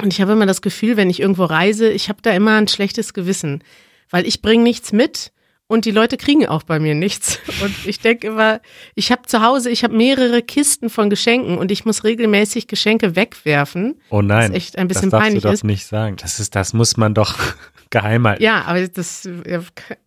Und 0.00 0.12
ich 0.12 0.20
habe 0.20 0.32
immer 0.32 0.46
das 0.46 0.62
Gefühl, 0.62 0.96
wenn 0.96 1.10
ich 1.10 1.20
irgendwo 1.20 1.44
reise, 1.44 1.90
ich 1.90 2.08
habe 2.08 2.22
da 2.22 2.30
immer 2.30 2.56
ein 2.56 2.68
schlechtes 2.68 3.12
Gewissen, 3.12 3.62
weil 4.08 4.26
ich 4.26 4.42
bringe 4.42 4.62
nichts 4.62 4.92
mit 4.92 5.32
und 5.66 5.84
die 5.84 5.90
Leute 5.90 6.16
kriegen 6.16 6.46
auch 6.46 6.62
bei 6.64 6.80
mir 6.80 6.96
nichts. 6.96 7.38
Und 7.62 7.72
ich 7.86 8.00
denke 8.00 8.26
immer, 8.26 8.60
ich 8.96 9.12
habe 9.12 9.22
zu 9.26 9.40
Hause, 9.40 9.70
ich 9.70 9.84
habe 9.84 9.96
mehrere 9.96 10.42
Kisten 10.42 10.90
von 10.90 11.10
Geschenken 11.10 11.58
und 11.58 11.70
ich 11.70 11.84
muss 11.84 12.02
regelmäßig 12.02 12.66
Geschenke 12.66 13.14
wegwerfen. 13.14 14.00
oh 14.08 14.20
nein. 14.20 14.50
Was 14.50 14.56
echt 14.56 14.78
ein 14.78 14.88
bisschen 14.88 15.10
das 15.10 15.20
darfst 15.20 15.26
peinlich 15.26 15.42
du 15.42 15.48
doch 15.48 15.54
ist. 15.54 15.62
nicht 15.62 15.86
sagen. 15.86 16.16
Das 16.16 16.40
ist, 16.40 16.56
das 16.56 16.72
muss 16.72 16.96
man 16.96 17.14
doch 17.14 17.38
geheim 17.90 18.26
halten. 18.26 18.42
Ja, 18.42 18.62
aber 18.62 18.88
das 18.88 19.28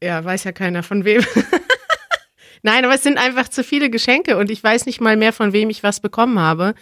ja, 0.01 0.25
weiß 0.25 0.43
ja 0.43 0.51
keiner 0.51 0.83
von 0.83 1.05
wem. 1.05 1.23
Nein, 2.63 2.85
aber 2.85 2.95
es 2.95 3.03
sind 3.03 3.17
einfach 3.17 3.49
zu 3.49 3.63
viele 3.63 3.89
Geschenke 3.89 4.37
und 4.37 4.49
ich 4.49 4.63
weiß 4.63 4.85
nicht 4.85 5.01
mal 5.01 5.15
mehr, 5.17 5.33
von 5.33 5.53
wem 5.53 5.69
ich 5.69 5.83
was 5.83 5.99
bekommen 5.99 6.39
habe. 6.39 6.73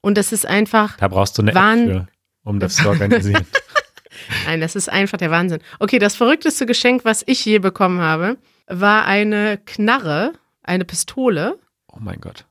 Und 0.00 0.16
das 0.18 0.32
ist 0.32 0.46
einfach, 0.46 0.96
Da 0.96 1.08
brauchst 1.08 1.36
du 1.38 1.42
eine 1.42 1.54
Wahn- 1.54 1.88
App 1.88 1.92
für, 1.92 2.08
um 2.44 2.58
das 2.58 2.76
zu 2.76 2.88
organisieren. 2.88 3.46
nein, 4.46 4.60
das 4.60 4.74
ist 4.76 4.88
einfach 4.88 5.18
der 5.18 5.30
Wahnsinn. 5.30 5.60
Okay, 5.78 5.98
das 5.98 6.16
verrückteste 6.16 6.64
Geschenk, 6.66 7.04
was 7.04 7.22
ich 7.26 7.44
je 7.44 7.58
bekommen 7.58 8.00
habe, 8.00 8.38
war 8.66 9.04
eine 9.04 9.58
Knarre, 9.64 10.32
eine 10.62 10.84
Pistole 10.84 11.58
oh 11.92 11.98
mein 12.00 12.20
Gott. 12.20 12.44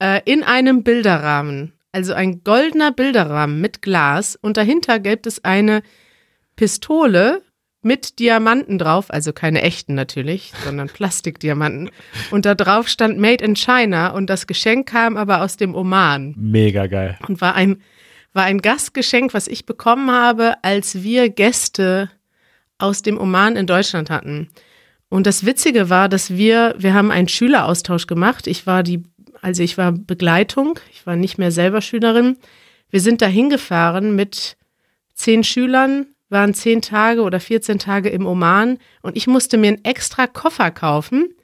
äh, 0.00 0.20
in 0.24 0.42
einem 0.42 0.82
Bilderrahmen. 0.82 1.72
Also 1.92 2.12
ein 2.14 2.42
goldener 2.42 2.90
Bilderrahmen 2.90 3.60
mit 3.60 3.80
Glas 3.82 4.34
und 4.34 4.56
dahinter 4.56 4.98
gibt 4.98 5.26
es 5.28 5.44
eine 5.44 5.82
Pistole 6.56 7.42
mit 7.84 8.18
Diamanten 8.18 8.78
drauf, 8.78 9.06
also 9.08 9.32
keine 9.32 9.62
echten 9.62 9.94
natürlich, 9.94 10.52
sondern 10.64 10.88
Plastikdiamanten. 10.88 11.90
Und 12.30 12.46
da 12.46 12.54
drauf 12.54 12.88
stand 12.88 13.18
Made 13.18 13.44
in 13.44 13.56
China 13.56 14.08
und 14.08 14.28
das 14.28 14.46
Geschenk 14.46 14.88
kam 14.88 15.16
aber 15.16 15.42
aus 15.42 15.56
dem 15.56 15.74
Oman 15.74 16.34
Mega 16.36 16.86
geil. 16.86 17.18
und 17.28 17.40
war 17.40 17.54
ein, 17.54 17.82
war 18.32 18.44
ein 18.44 18.60
Gastgeschenk, 18.62 19.34
was 19.34 19.48
ich 19.48 19.66
bekommen 19.66 20.10
habe, 20.10 20.54
als 20.62 21.02
wir 21.02 21.28
Gäste 21.28 22.10
aus 22.78 23.02
dem 23.02 23.18
Oman 23.18 23.56
in 23.56 23.66
Deutschland 23.66 24.10
hatten. 24.10 24.48
Und 25.08 25.26
das 25.26 25.46
Witzige 25.46 25.90
war, 25.90 26.08
dass 26.08 26.30
wir, 26.30 26.74
wir 26.76 26.94
haben 26.94 27.10
einen 27.10 27.28
Schüleraustausch 27.28 28.06
gemacht. 28.06 28.46
Ich 28.46 28.66
war 28.66 28.82
die, 28.82 29.04
also 29.42 29.62
ich 29.62 29.78
war 29.78 29.92
Begleitung, 29.92 30.80
ich 30.92 31.06
war 31.06 31.14
nicht 31.14 31.38
mehr 31.38 31.52
selber 31.52 31.80
Schülerin. 31.80 32.36
Wir 32.90 33.00
sind 33.00 33.22
da 33.22 33.26
hingefahren 33.26 34.16
mit 34.16 34.56
zehn 35.14 35.44
Schülern, 35.44 36.06
waren 36.28 36.54
zehn 36.54 36.82
Tage 36.82 37.22
oder 37.22 37.40
14 37.40 37.78
Tage 37.78 38.08
im 38.08 38.26
Oman 38.26 38.78
und 39.02 39.16
ich 39.16 39.26
musste 39.26 39.56
mir 39.56 39.68
einen 39.68 39.84
extra 39.84 40.26
Koffer 40.26 40.70
kaufen, 40.70 41.34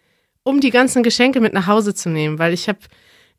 um 0.43 0.61
die 0.61 0.71
ganzen 0.71 1.03
Geschenke 1.03 1.41
mit 1.41 1.53
nach 1.53 1.67
Hause 1.67 1.95
zu 1.95 2.09
nehmen, 2.09 2.39
weil 2.39 2.53
ich 2.53 2.69
habe 2.69 2.79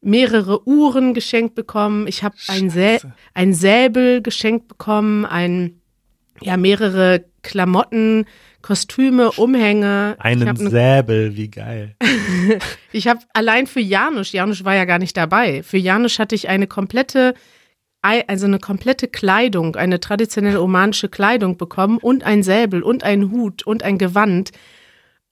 mehrere 0.01 0.67
Uhren 0.67 1.13
geschenkt 1.13 1.55
bekommen. 1.55 2.07
Ich 2.07 2.23
habe 2.23 2.35
ein, 2.47 2.69
Sä 2.69 2.99
ein 3.33 3.53
Säbel 3.53 4.21
geschenkt 4.21 4.67
bekommen, 4.67 5.25
ein, 5.25 5.81
ja, 6.41 6.57
mehrere 6.57 7.25
Klamotten, 7.43 8.25
Kostüme, 8.61 9.31
Umhänge. 9.31 10.15
Einen 10.19 10.47
habe 10.47 10.69
Säbel, 10.69 11.35
wie 11.35 11.49
geil. 11.49 11.95
ich 12.91 13.07
hab 13.07 13.19
allein 13.33 13.67
für 13.67 13.79
Janusz, 13.79 14.31
Janusz 14.31 14.63
war 14.63 14.75
ja 14.75 14.85
gar 14.85 14.99
nicht 14.99 15.17
dabei, 15.17 15.63
für 15.63 15.77
Janusz 15.77 16.19
hatte 16.19 16.35
ich 16.35 16.49
eine 16.49 16.67
komplette, 16.67 17.33
also 18.01 18.45
eine 18.45 18.59
komplette 18.59 19.07
Kleidung, 19.07 19.75
eine 19.75 19.99
traditionelle 19.99 20.61
omanische 20.61 21.09
Kleidung 21.09 21.57
bekommen 21.57 21.97
und 21.97 22.23
ein 22.23 22.43
Säbel 22.43 22.81
und 22.81 23.03
ein 23.03 23.31
Hut 23.31 23.63
und 23.65 23.83
ein 23.83 23.97
Gewand. 23.97 24.51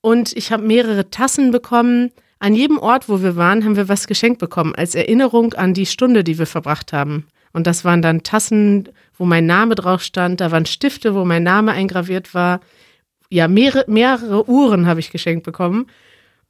Und 0.01 0.35
ich 0.35 0.51
habe 0.51 0.63
mehrere 0.63 1.09
Tassen 1.09 1.51
bekommen. 1.51 2.11
An 2.39 2.55
jedem 2.55 2.77
Ort, 2.77 3.09
wo 3.09 3.21
wir 3.21 3.35
waren, 3.35 3.65
haben 3.65 3.75
wir 3.75 3.89
was 3.89 4.07
geschenkt 4.07 4.39
bekommen, 4.39 4.73
als 4.75 4.95
Erinnerung 4.95 5.53
an 5.55 5.73
die 5.73 5.85
Stunde, 5.85 6.23
die 6.23 6.39
wir 6.39 6.45
verbracht 6.45 6.93
haben. 6.93 7.25
Und 7.51 7.67
das 7.67 7.83
waren 7.83 8.01
dann 8.01 8.23
Tassen, 8.23 8.87
wo 9.17 9.25
mein 9.25 9.45
Name 9.45 9.75
drauf 9.75 10.01
stand, 10.01 10.39
da 10.39 10.51
waren 10.51 10.65
Stifte, 10.65 11.15
wo 11.15 11.25
mein 11.25 11.43
Name 11.43 11.71
eingraviert 11.71 12.33
war. 12.33 12.61
Ja, 13.29 13.47
mehrere, 13.47 13.85
mehrere 13.87 14.47
Uhren 14.47 14.85
habe 14.85 14.99
ich 14.99 15.11
geschenkt 15.11 15.43
bekommen. 15.43 15.87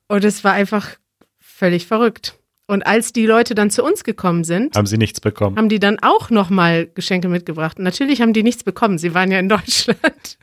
Und 0.08 0.24
es 0.24 0.44
war 0.44 0.54
einfach 0.54 0.98
völlig 1.40 1.88
verrückt. 1.88 2.39
Und 2.70 2.86
als 2.86 3.14
die 3.14 3.26
Leute 3.26 3.56
dann 3.56 3.72
zu 3.72 3.84
uns 3.84 4.04
gekommen 4.04 4.44
sind, 4.44 4.76
Haben 4.76 4.86
sie 4.86 5.00
nichts 5.00 5.20
bekommen. 5.20 5.58
haben 5.58 5.70
die 5.70 5.80
dann 5.80 5.98
auch 6.04 6.30
nochmal 6.30 6.86
Geschenke 6.86 7.28
mitgebracht. 7.28 7.80
Natürlich 7.80 8.22
haben 8.22 8.32
die 8.32 8.44
nichts 8.44 8.64
bekommen. 8.64 9.00
Sie 9.00 9.16
waren 9.16 9.32
ja 9.32 9.40
in 9.40 9.50
Deutschland. 9.50 10.38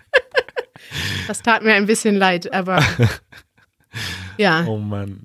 das 1.29 1.43
tat 1.43 1.63
mir 1.63 1.75
ein 1.75 1.87
bisschen 1.87 2.17
leid, 2.17 2.53
aber 2.53 2.83
ja, 4.39 4.65
Oh 4.67 4.79
Mann. 4.79 5.23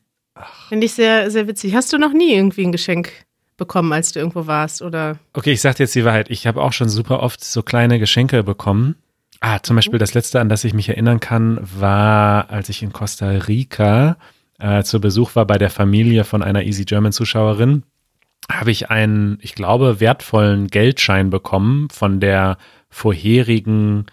finde 0.70 0.86
ich 0.86 0.94
sehr, 0.94 1.32
sehr 1.32 1.48
witzig. 1.48 1.74
Hast 1.76 1.92
du 1.92 1.98
noch 1.98 2.14
nie 2.14 2.34
irgendwie 2.36 2.64
ein 2.66 2.72
Geschenk 2.72 3.12
bekommen, 3.58 3.92
als 3.94 4.12
du 4.12 4.20
irgendwo 4.20 4.48
warst? 4.48 4.82
Oder 4.84 5.18
Okay, 5.34 5.52
ich 5.54 5.62
sag 5.62 5.76
dir 5.78 5.84
jetzt 5.84 5.96
die 5.96 6.06
Wahrheit. 6.06 6.30
Ich 6.30 6.48
habe 6.48 6.62
auch 6.62 6.74
schon 6.74 6.88
super 6.90 7.22
oft 7.24 7.44
so 7.44 7.64
kleine 7.64 8.00
Geschenke 8.00 8.44
bekommen. 8.44 8.96
Ah, 9.40 9.60
zum 9.64 9.76
Beispiel 9.76 9.98
das 9.98 10.14
letzte, 10.14 10.40
an 10.40 10.50
das 10.50 10.64
ich 10.66 10.76
mich 10.76 10.88
erinnern 10.90 11.20
kann, 11.20 11.60
war, 11.62 12.52
als 12.52 12.70
ich 12.70 12.84
in 12.84 12.94
Costa 12.94 13.28
Rica 13.28 14.18
äh, 14.62 14.84
zu 14.84 15.02
Besuch 15.02 15.36
war 15.36 15.46
bei 15.46 15.58
der 15.58 15.70
Familie 15.70 16.24
von 16.24 16.44
einer 16.44 16.64
Easy 16.64 16.86
German 16.86 17.12
Zuschauerin, 17.12 17.84
habe 18.50 18.72
ich 18.72 18.90
einen, 18.90 19.38
ich 19.42 19.56
glaube, 19.56 20.00
wertvollen 20.00 20.68
Geldschein 20.68 21.30
bekommen 21.30 21.90
von 21.90 22.20
der 22.20 22.58
vorherigen 22.90 24.06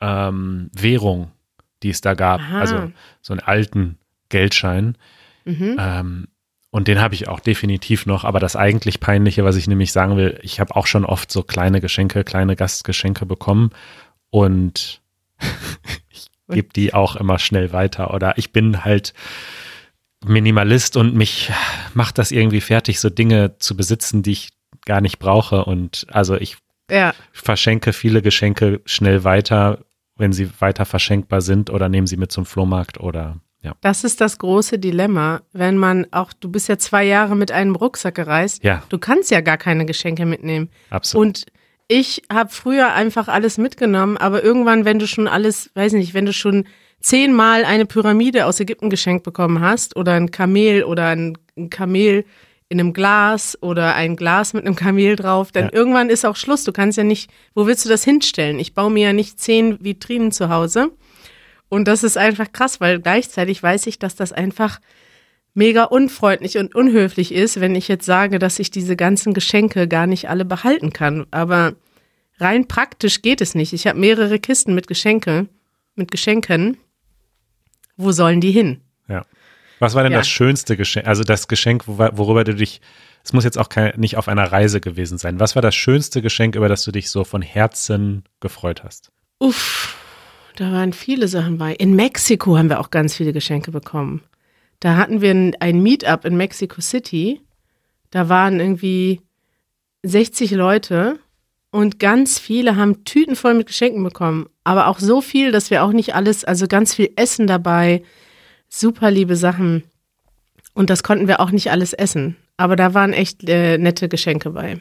ähm, 0.00 0.70
Währung, 0.74 1.30
die 1.82 1.90
es 1.90 2.00
da 2.00 2.14
gab. 2.14 2.40
Aha. 2.40 2.60
Also 2.60 2.92
so 3.20 3.32
einen 3.32 3.40
alten 3.40 3.98
Geldschein. 4.28 4.96
mhm. 5.44 5.76
Ähm, 5.78 6.28
und 6.70 6.86
den 6.86 7.00
habe 7.00 7.14
ich 7.14 7.28
auch 7.28 7.40
definitiv 7.40 8.04
noch. 8.04 8.24
Aber 8.24 8.40
das 8.40 8.54
eigentlich 8.54 9.00
Peinliche, 9.00 9.42
was 9.42 9.56
ich 9.56 9.68
nämlich 9.68 9.90
sagen 9.90 10.18
will, 10.18 10.38
ich 10.42 10.60
habe 10.60 10.76
auch 10.76 10.86
schon 10.86 11.06
oft 11.06 11.32
so 11.32 11.42
kleine 11.42 11.80
Geschenke, 11.80 12.24
kleine 12.24 12.56
Gastgeschenke 12.56 13.24
bekommen. 13.24 13.70
Und 14.28 15.00
ich 16.10 16.26
gebe 16.48 16.68
die 16.74 16.92
auch 16.92 17.16
immer 17.16 17.38
schnell 17.38 17.72
weiter. 17.72 18.12
Oder 18.12 18.36
ich 18.36 18.52
bin 18.52 18.84
halt 18.84 19.14
Minimalist 20.24 20.96
und 20.96 21.14
mich 21.14 21.50
macht 21.94 22.18
das 22.18 22.30
irgendwie 22.30 22.60
fertig, 22.60 23.00
so 23.00 23.10
Dinge 23.10 23.58
zu 23.58 23.76
besitzen, 23.76 24.22
die 24.22 24.32
ich 24.32 24.48
gar 24.84 25.00
nicht 25.00 25.18
brauche. 25.18 25.64
Und 25.64 26.06
also 26.10 26.36
ich 26.36 26.56
ja, 26.90 27.14
verschenke 27.32 27.92
viele 27.92 28.22
Geschenke 28.22 28.80
schnell 28.84 29.24
weiter, 29.24 29.84
wenn 30.16 30.32
sie 30.32 30.50
weiter 30.60 30.84
verschenkbar 30.84 31.40
sind 31.40 31.70
oder 31.70 31.88
nehme 31.88 32.06
sie 32.06 32.16
mit 32.16 32.32
zum 32.32 32.46
Flohmarkt 32.46 32.98
oder 32.98 33.36
ja. 33.62 33.74
das 33.80 34.04
ist 34.04 34.20
das 34.20 34.38
große 34.38 34.78
Dilemma, 34.78 35.42
wenn 35.52 35.76
man 35.76 36.06
auch, 36.12 36.32
du 36.32 36.50
bist 36.50 36.68
ja 36.68 36.78
zwei 36.78 37.04
Jahre 37.04 37.36
mit 37.36 37.52
einem 37.52 37.76
Rucksack 37.76 38.14
gereist, 38.14 38.64
Ja, 38.64 38.82
du 38.88 38.98
kannst 38.98 39.30
ja 39.30 39.40
gar 39.40 39.58
keine 39.58 39.84
Geschenke 39.86 40.26
mitnehmen. 40.26 40.70
absolut. 40.90 41.26
Und 41.26 41.46
ich 41.88 42.22
habe 42.30 42.50
früher 42.50 42.92
einfach 42.92 43.28
alles 43.28 43.56
mitgenommen, 43.58 44.16
aber 44.16 44.44
irgendwann, 44.44 44.84
wenn 44.84 44.98
du 44.98 45.06
schon 45.06 45.26
alles, 45.26 45.70
weiß 45.74 45.94
nicht, 45.94 46.14
wenn 46.14 46.26
du 46.26 46.32
schon 46.32 46.66
zehnmal 47.00 47.64
eine 47.64 47.86
Pyramide 47.86 48.46
aus 48.46 48.60
Ägypten 48.60 48.90
geschenkt 48.90 49.24
bekommen 49.24 49.60
hast 49.60 49.96
oder 49.96 50.12
ein 50.14 50.30
Kamel 50.30 50.84
oder 50.84 51.08
ein, 51.08 51.38
ein 51.56 51.70
Kamel 51.70 52.24
in 52.68 52.80
einem 52.80 52.92
Glas 52.92 53.56
oder 53.62 53.94
ein 53.94 54.16
Glas 54.16 54.52
mit 54.52 54.66
einem 54.66 54.76
Kamel 54.76 55.16
drauf, 55.16 55.52
dann 55.52 55.64
Ja. 55.66 55.72
irgendwann 55.72 56.10
ist 56.10 56.26
auch 56.26 56.36
Schluss. 56.36 56.64
Du 56.64 56.72
kannst 56.72 56.98
ja 56.98 57.04
nicht, 57.04 57.30
wo 57.54 57.66
willst 57.66 57.84
du 57.84 57.88
das 57.88 58.04
hinstellen? 58.04 58.58
Ich 58.58 58.74
baue 58.74 58.90
mir 58.90 59.06
ja 59.06 59.12
nicht 59.12 59.40
zehn 59.40 59.82
Vitrinen 59.82 60.32
zu 60.32 60.50
Hause. 60.50 60.90
Und 61.70 61.88
das 61.88 62.02
ist 62.02 62.18
einfach 62.18 62.52
krass, 62.52 62.80
weil 62.80 63.00
gleichzeitig 63.00 63.62
weiß 63.62 63.86
ich, 63.86 63.98
dass 63.98 64.16
das 64.16 64.32
einfach 64.32 64.80
mega 65.54 65.84
unfreundlich 65.84 66.58
und 66.58 66.74
unhöflich 66.74 67.32
ist, 67.32 67.60
wenn 67.60 67.74
ich 67.74 67.88
jetzt 67.88 68.04
sage, 68.06 68.38
dass 68.38 68.58
ich 68.58 68.70
diese 68.70 68.96
ganzen 68.96 69.34
Geschenke 69.34 69.88
gar 69.88 70.06
nicht 70.06 70.28
alle 70.28 70.44
behalten 70.44 70.92
kann. 70.92 71.26
Aber 71.30 71.74
rein 72.38 72.68
praktisch 72.68 73.22
geht 73.22 73.40
es 73.40 73.54
nicht. 73.54 73.72
Ich 73.72 73.86
habe 73.86 73.98
mehrere 73.98 74.38
Kisten 74.38 74.74
mit 74.74 74.88
Geschenke, 74.88 75.46
mit 75.94 76.10
Geschenken. 76.10 76.76
Wo 77.98 78.12
sollen 78.12 78.40
die 78.40 78.52
hin? 78.52 78.80
Ja. 79.08 79.26
Was 79.80 79.94
war 79.94 80.02
denn 80.02 80.12
Ja. 80.12 80.18
das 80.18 80.28
schönste 80.28 80.76
Geschenk, 80.78 81.06
also 81.06 81.22
das 81.22 81.46
Geschenk, 81.48 81.84
wo- 81.86 81.98
worüber 82.12 82.44
du 82.44 82.54
dich, 82.54 82.80
es 83.22 83.32
muss 83.34 83.44
jetzt 83.44 83.58
auch 83.58 83.68
kein, 83.68 83.92
nicht 84.00 84.16
auf 84.16 84.26
einer 84.28 84.50
Reise 84.50 84.80
gewesen 84.80 85.18
sein. 85.18 85.38
Was 85.38 85.54
war 85.54 85.60
das 85.62 85.74
schönste 85.74 86.22
Geschenk, 86.22 86.54
über 86.56 86.68
das 86.68 86.82
du 86.84 86.90
dich 86.92 87.10
so 87.10 87.24
von 87.24 87.42
Herzen 87.42 88.24
gefreut 88.40 88.82
hast? 88.84 89.12
Uff, 89.38 89.96
da 90.56 90.72
waren 90.72 90.92
viele 90.92 91.28
Sachen 91.28 91.58
bei. 91.58 91.74
In 91.74 91.94
Mexiko 91.94 92.56
haben 92.56 92.70
wir 92.70 92.80
auch 92.80 92.90
ganz 92.90 93.14
viele 93.14 93.32
Geschenke 93.32 93.70
bekommen. 93.70 94.22
Da 94.80 94.96
hatten 94.96 95.20
wir 95.20 95.30
ein, 95.32 95.54
ein 95.60 95.82
Meetup 95.82 96.24
in 96.24 96.36
Mexico 96.36 96.80
City. 96.80 97.40
Da 98.10 98.28
waren 98.28 98.58
irgendwie 98.60 99.20
60 100.04 100.52
Leute 100.52 101.18
und 101.70 101.98
ganz 101.98 102.38
viele 102.38 102.76
haben 102.76 103.04
Tüten 103.04 103.36
voll 103.36 103.54
mit 103.54 103.66
Geschenken 103.66 104.02
bekommen. 104.02 104.46
Aber 104.64 104.86
auch 104.86 104.98
so 104.98 105.20
viel, 105.20 105.52
dass 105.52 105.70
wir 105.70 105.84
auch 105.84 105.92
nicht 105.92 106.14
alles, 106.14 106.44
also 106.44 106.66
ganz 106.66 106.94
viel 106.94 107.10
Essen 107.16 107.46
dabei, 107.46 108.02
super 108.68 109.10
liebe 109.10 109.36
Sachen. 109.36 109.84
Und 110.74 110.90
das 110.90 111.02
konnten 111.02 111.28
wir 111.28 111.40
auch 111.40 111.50
nicht 111.50 111.70
alles 111.70 111.92
essen. 111.92 112.36
Aber 112.56 112.76
da 112.76 112.94
waren 112.94 113.12
echt 113.12 113.48
äh, 113.48 113.78
nette 113.78 114.08
Geschenke 114.08 114.50
bei. 114.50 114.80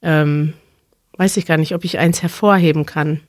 Ähm, 0.00 0.54
weiß 1.16 1.36
ich 1.36 1.46
gar 1.46 1.58
nicht, 1.58 1.74
ob 1.74 1.84
ich 1.84 1.98
eins 1.98 2.22
hervorheben 2.22 2.86
kann. 2.86 3.20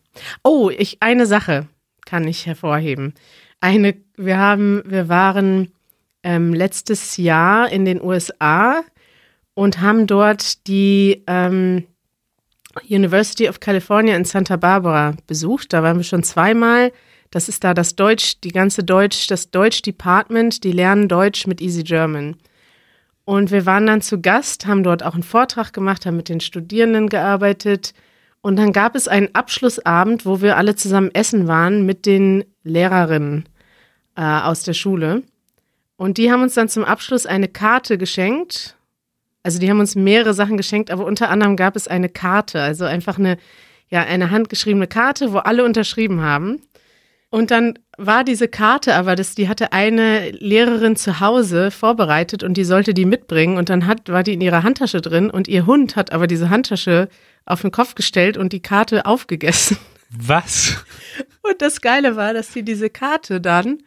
Oh, 0.44 0.70
ich 0.70 1.02
eine 1.02 1.26
Sache 1.26 1.68
kann 2.06 2.28
ich 2.28 2.46
hervorheben. 2.46 3.14
Eine, 3.60 3.96
wir 4.18 4.38
haben, 4.38 4.84
wir 4.86 5.10
waren 5.10 5.72
ähm, 6.24 6.54
letztes 6.54 7.18
Jahr 7.18 7.70
in 7.70 7.86
den 7.86 8.02
USA 8.02 8.84
und 9.54 9.82
haben 9.82 10.08
dort 10.08 10.68
die 10.68 11.24
ähm, 11.28 11.86
University 12.90 13.48
of 13.48 13.60
California 13.60 14.16
in 14.16 14.26
Santa 14.26 14.56
Barbara 14.56 15.16
besucht. 15.28 15.74
Da 15.74 15.84
waren 15.84 15.98
wir 15.98 16.04
schon 16.04 16.24
zweimal. 16.24 16.92
Das 17.32 17.50
ist 17.50 17.64
da 17.64 17.74
das 17.74 17.96
Deutsch, 17.96 18.40
die 18.44 18.52
ganze 18.52 18.84
Deutsch, 18.84 19.28
das 19.28 19.50
Deutsch-Department, 19.52 20.64
die 20.64 20.72
lernen 20.72 21.08
Deutsch 21.08 21.48
mit 21.48 21.62
Easy 21.62 21.84
German. 21.84 22.36
Und 23.26 23.52
wir 23.52 23.66
waren 23.66 23.88
dann 23.88 24.02
zu 24.02 24.22
Gast, 24.22 24.66
haben 24.66 24.84
dort 24.84 25.04
auch 25.04 25.14
einen 25.14 25.24
Vortrag 25.24 25.74
gemacht, 25.74 26.06
haben 26.06 26.18
mit 26.18 26.30
den 26.30 26.42
Studierenden 26.42 27.10
gearbeitet. 27.10 27.94
Und 28.42 28.58
dann 28.58 28.74
gab 28.74 28.96
es 28.96 29.08
einen 29.08 29.34
Abschlussabend, 29.34 30.26
wo 30.26 30.42
wir 30.42 30.58
alle 30.58 30.76
zusammen 30.76 31.10
essen 31.14 31.48
waren 31.48 31.86
mit 31.86 32.06
den 32.06 32.44
Lehrerinnen 32.64 33.46
äh, 34.16 34.22
aus 34.22 34.64
der 34.64 34.74
Schule. 34.74 35.24
Und 35.96 36.18
die 36.18 36.32
haben 36.32 36.44
uns 36.44 36.56
dann 36.56 36.68
zum 36.68 36.84
Abschluss 36.84 37.26
eine 37.26 37.48
Karte 37.48 37.98
geschenkt. 37.98 38.76
Also 39.44 39.60
die 39.60 39.70
haben 39.70 39.80
uns 39.80 39.96
mehrere 39.96 40.34
Sachen 40.34 40.58
geschenkt, 40.58 40.90
aber 40.90 41.06
unter 41.06 41.30
anderem 41.30 41.58
gab 41.58 41.76
es 41.76 41.88
eine 41.88 42.10
Karte, 42.10 42.62
also 42.62 42.86
einfach 42.86 43.20
eine, 43.20 43.38
ja, 43.90 44.04
eine 44.04 44.32
handgeschriebene 44.32 44.88
Karte, 44.88 45.34
wo 45.34 45.38
alle 45.40 45.66
unterschrieben 45.66 46.22
haben. 46.22 46.62
Und 47.30 47.52
dann 47.52 47.80
war 47.98 48.24
diese 48.24 48.48
Karte 48.48 48.96
aber, 48.96 49.16
das, 49.16 49.36
die 49.36 49.50
hatte 49.50 49.74
eine 49.74 50.30
Lehrerin 50.32 50.96
zu 50.96 51.20
Hause 51.20 51.72
vorbereitet 51.72 52.44
und 52.44 52.56
die 52.56 52.64
sollte 52.64 52.94
die 52.94 53.06
mitbringen 53.06 53.58
und 53.58 53.70
dann 53.70 53.88
hat, 53.88 54.08
war 54.10 54.24
die 54.24 54.34
in 54.34 54.42
ihrer 54.42 54.64
Handtasche 54.64 55.02
drin 55.02 55.30
und 55.30 55.48
ihr 55.48 55.66
Hund 55.66 55.96
hat 55.96 56.12
aber 56.12 56.28
diese 56.28 56.50
Handtasche 56.50 57.10
auf 57.46 57.62
den 57.62 57.72
Kopf 57.72 57.96
gestellt 57.96 58.38
und 58.38 58.54
die 58.54 58.62
Karte 58.62 59.06
aufgegessen. 59.06 59.78
Was? 60.10 60.78
Und 61.42 61.62
das 61.62 61.82
Geile 61.82 62.16
war, 62.16 62.34
dass 62.34 62.54
sie 62.54 62.64
diese 62.64 62.90
Karte 62.90 63.42
dann 63.42 63.80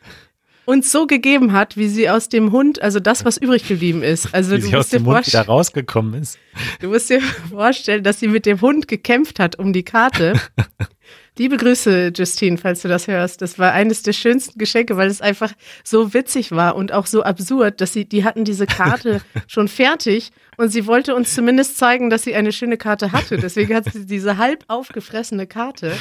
uns 0.67 0.93
so 0.93 1.07
gegeben 1.07 1.53
hat, 1.53 1.77
wie 1.77 1.89
sie 1.89 2.11
aus 2.11 2.29
dem 2.29 2.53
Hund, 2.53 2.83
also 2.83 3.01
das, 3.01 3.25
was 3.25 3.39
übrig 3.39 3.67
geblieben 3.67 4.03
ist. 4.03 4.35
Also 4.35 4.57
Wie 4.57 4.61
du 4.61 4.67
sie 4.67 4.75
aus 4.75 4.79
musst, 4.79 4.93
dir 4.93 4.99
dem 4.99 5.05
Mund 5.05 5.27
wieder 5.27 5.47
rausgekommen 5.47 6.21
ist. 6.21 6.39
du 6.81 6.89
musst 6.89 7.09
dir 7.09 7.21
vorstellen, 7.51 8.03
dass 8.03 8.21
sie 8.21 8.29
mit 8.29 8.45
dem 8.45 8.61
Hund 8.61 8.89
gekämpft 8.89 9.39
hat 9.39 9.59
um 9.59 9.73
die 9.73 9.85
Karte. 9.85 10.35
Liebe 11.39 11.59
Grüße, 11.59 12.13
Justine, 12.17 12.57
falls 12.57 12.81
du 12.81 12.89
das 12.89 13.09
hörst. 13.09 13.43
Das 13.43 13.59
war 13.59 13.73
eines 13.73 14.03
der 14.03 14.15
schönsten 14.15 14.59
Geschenke, 14.59 14.97
weil 14.97 15.09
es 15.09 15.21
einfach 15.21 15.53
so 15.85 16.15
witzig 16.15 16.51
war 16.51 16.77
und 16.77 16.93
auch 16.93 17.05
so 17.05 17.23
absurd, 17.23 17.83
dass 17.83 17.93
sie, 17.93 18.07
die 18.07 18.25
hatten 18.25 18.45
diese 18.45 18.67
Karte 18.67 19.21
schon 19.47 19.69
fertig 19.69 20.33
und 20.57 20.71
sie 20.71 20.87
wollte 20.87 21.15
uns 21.15 21.35
zumindest 21.35 21.77
zeigen, 21.77 22.09
dass 22.09 22.23
sie 22.23 22.35
eine 22.35 22.53
schöne 22.53 22.79
Karte 22.79 23.13
hatte. 23.13 23.37
Deswegen 23.37 23.75
hat 23.75 23.85
sie 23.93 24.07
diese 24.07 24.39
halb 24.39 24.65
aufgefressene 24.69 25.47
Karte 25.47 25.93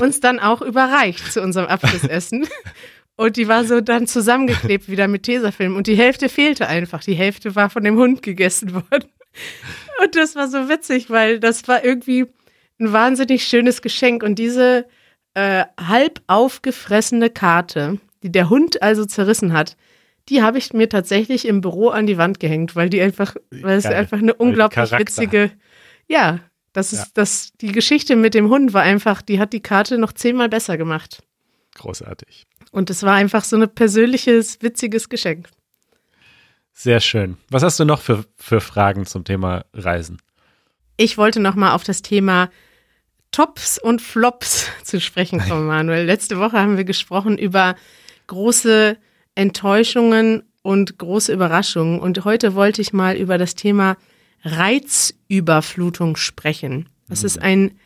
uns 0.00 0.20
dann 0.20 0.38
auch 0.38 0.62
überreicht 0.62 1.32
zu 1.32 1.42
unserem 1.42 1.66
Abschlussessen. 1.66 2.46
Und 3.16 3.36
die 3.36 3.48
war 3.48 3.64
so 3.64 3.80
dann 3.80 4.06
zusammengeklebt 4.06 4.88
wieder 4.88 5.08
mit 5.08 5.22
Tesafilm. 5.22 5.76
Und 5.76 5.86
die 5.86 5.96
Hälfte 5.96 6.28
fehlte 6.28 6.68
einfach. 6.68 7.02
Die 7.02 7.14
Hälfte 7.14 7.54
war 7.54 7.70
von 7.70 7.82
dem 7.82 7.96
Hund 7.96 8.22
gegessen 8.22 8.74
worden. 8.74 9.10
Und 10.02 10.14
das 10.14 10.36
war 10.36 10.48
so 10.48 10.68
witzig, 10.68 11.10
weil 11.10 11.40
das 11.40 11.66
war 11.66 11.84
irgendwie 11.84 12.26
ein 12.78 12.92
wahnsinnig 12.92 13.44
schönes 13.44 13.80
Geschenk. 13.80 14.22
Und 14.22 14.38
diese 14.38 14.86
äh, 15.34 15.64
halb 15.78 16.20
aufgefressene 16.26 17.30
Karte, 17.30 17.98
die 18.22 18.32
der 18.32 18.50
Hund 18.50 18.82
also 18.82 19.06
zerrissen 19.06 19.52
hat, 19.54 19.76
die 20.28 20.42
habe 20.42 20.58
ich 20.58 20.72
mir 20.72 20.88
tatsächlich 20.88 21.46
im 21.46 21.60
Büro 21.60 21.88
an 21.88 22.06
die 22.06 22.18
Wand 22.18 22.40
gehängt, 22.40 22.74
weil 22.74 22.90
die 22.90 23.00
einfach, 23.00 23.36
weil 23.50 23.78
es 23.78 23.86
einfach 23.86 24.18
eine 24.18 24.34
unglaublich 24.34 24.90
witzige, 24.92 25.52
ja, 26.08 26.40
das 26.72 26.92
ist, 26.92 26.98
ja. 26.98 27.06
das, 27.14 27.52
die 27.60 27.72
Geschichte 27.72 28.16
mit 28.16 28.34
dem 28.34 28.50
Hund 28.50 28.74
war 28.74 28.82
einfach, 28.82 29.22
die 29.22 29.38
hat 29.38 29.52
die 29.52 29.62
Karte 29.62 29.98
noch 29.98 30.12
zehnmal 30.12 30.48
besser 30.48 30.76
gemacht. 30.76 31.22
Großartig. 31.76 32.44
Und 32.72 32.90
es 32.90 33.02
war 33.02 33.14
einfach 33.14 33.44
so 33.44 33.56
ein 33.56 33.68
persönliches, 33.74 34.62
witziges 34.62 35.08
Geschenk. 35.08 35.48
Sehr 36.72 37.00
schön. 37.00 37.38
Was 37.48 37.62
hast 37.62 37.80
du 37.80 37.84
noch 37.84 38.00
für, 38.00 38.24
für 38.36 38.60
Fragen 38.60 39.06
zum 39.06 39.24
Thema 39.24 39.64
Reisen? 39.72 40.18
Ich 40.98 41.16
wollte 41.16 41.40
noch 41.40 41.54
mal 41.54 41.74
auf 41.74 41.84
das 41.84 42.02
Thema 42.02 42.50
Tops 43.30 43.78
und 43.78 44.00
Flops 44.02 44.68
zu 44.82 45.00
sprechen 45.00 45.40
kommen, 45.40 45.66
Manuel. 45.66 46.04
Letzte 46.04 46.38
Woche 46.38 46.58
haben 46.58 46.76
wir 46.76 46.84
gesprochen 46.84 47.38
über 47.38 47.76
große 48.26 48.96
Enttäuschungen 49.34 50.42
und 50.62 50.98
große 50.98 51.32
Überraschungen. 51.32 52.00
Und 52.00 52.24
heute 52.24 52.54
wollte 52.54 52.82
ich 52.82 52.92
mal 52.92 53.16
über 53.16 53.38
das 53.38 53.54
Thema 53.54 53.96
Reizüberflutung 54.42 56.16
sprechen. 56.16 56.88
Das 57.08 57.22
ist 57.22 57.40
ein 57.40 57.78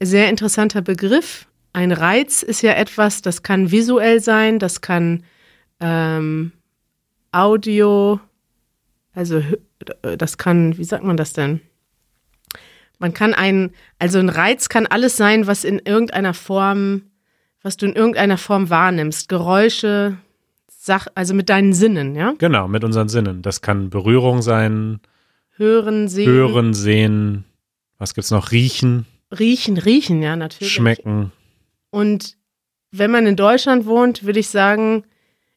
sehr 0.00 0.28
interessanter 0.28 0.82
Begriff. 0.82 1.46
Ein 1.74 1.92
Reiz 1.92 2.42
ist 2.42 2.62
ja 2.62 2.72
etwas, 2.72 3.20
das 3.20 3.42
kann 3.42 3.72
visuell 3.72 4.20
sein, 4.20 4.58
das 4.58 4.80
kann 4.80 5.24
ähm, 5.80 6.52
Audio, 7.32 8.20
also 9.12 9.42
das 10.16 10.38
kann, 10.38 10.78
wie 10.78 10.84
sagt 10.84 11.02
man 11.04 11.16
das 11.16 11.32
denn? 11.32 11.60
Man 13.00 13.12
kann 13.12 13.34
ein, 13.34 13.72
also 13.98 14.20
ein 14.20 14.28
Reiz 14.28 14.68
kann 14.68 14.86
alles 14.86 15.16
sein, 15.16 15.48
was 15.48 15.64
in 15.64 15.80
irgendeiner 15.80 16.32
Form, 16.32 17.02
was 17.60 17.76
du 17.76 17.86
in 17.86 17.94
irgendeiner 17.94 18.38
Form 18.38 18.70
wahrnimmst. 18.70 19.28
Geräusche, 19.28 20.16
Sach, 20.68 21.08
also 21.16 21.34
mit 21.34 21.48
deinen 21.48 21.72
Sinnen, 21.72 22.14
ja? 22.14 22.34
Genau, 22.38 22.68
mit 22.68 22.84
unseren 22.84 23.08
Sinnen. 23.08 23.42
Das 23.42 23.62
kann 23.62 23.90
Berührung 23.90 24.42
sein. 24.42 25.00
Hören, 25.56 26.08
sehen. 26.08 26.30
Hören, 26.30 26.74
sehen. 26.74 27.44
Was 27.98 28.14
gibt's 28.14 28.30
noch? 28.30 28.52
Riechen. 28.52 29.06
Riechen, 29.36 29.78
riechen, 29.78 30.22
ja, 30.22 30.36
natürlich. 30.36 30.72
Schmecken. 30.72 31.32
Und 31.94 32.36
wenn 32.90 33.12
man 33.12 33.24
in 33.24 33.36
Deutschland 33.36 33.86
wohnt, 33.86 34.24
würde 34.24 34.40
ich 34.40 34.48
sagen, 34.48 35.04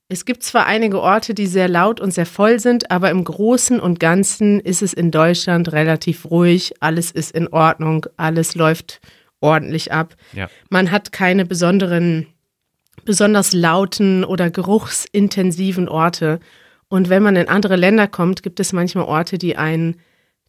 es 0.07 0.23
gibt 0.23 0.43
zwar 0.43 0.67
einige 0.67 1.01
Orte, 1.01 1.33
die 1.33 1.47
sehr 1.47 1.67
laut 1.67 1.99
und 1.99 2.13
sehr 2.13 2.27
voll 2.27 2.59
sind, 2.59 2.91
aber 2.91 3.09
im 3.09 3.23
Großen 3.23 3.79
und 3.79 3.99
Ganzen 3.99 4.59
ist 4.59 4.83
es 4.83 4.93
in 4.93 5.09
Deutschland 5.09 5.71
relativ 5.71 6.29
ruhig. 6.29 6.75
Alles 6.79 7.09
ist 7.09 7.31
in 7.31 7.47
Ordnung, 7.47 8.05
alles 8.17 8.53
läuft 8.53 9.01
ordentlich 9.39 9.91
ab. 9.91 10.15
Ja. 10.33 10.47
Man 10.69 10.91
hat 10.91 11.11
keine 11.11 11.43
besonderen 11.43 12.27
besonders 13.03 13.53
lauten 13.53 14.23
oder 14.23 14.51
geruchsintensiven 14.51 15.89
Orte. 15.89 16.39
Und 16.87 17.09
wenn 17.09 17.23
man 17.23 17.35
in 17.35 17.47
andere 17.47 17.77
Länder 17.77 18.07
kommt, 18.07 18.43
gibt 18.43 18.59
es 18.59 18.73
manchmal 18.73 19.05
Orte, 19.05 19.39
die 19.39 19.57
einen 19.57 19.95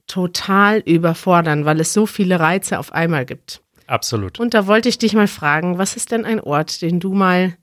total 0.07 0.80
überfordern, 0.80 1.64
weil 1.64 1.80
es 1.80 1.95
so 1.95 2.04
viele 2.04 2.40
Reize 2.40 2.78
auf 2.78 2.92
einmal 2.92 3.25
gibt. 3.25 3.62
Absolut. 3.88 4.38
Und 4.38 4.54
da 4.54 4.66
wollte 4.66 4.88
ich 4.88 4.99
dich 4.99 5.14
mal 5.14 5.26
fragen, 5.26 5.78
was 5.78 5.97
ist 5.97 6.12
denn 6.12 6.25
ein 6.25 6.40
Ort, 6.40 6.83
den 6.83 7.00
du 7.00 7.14
mal 7.14 7.57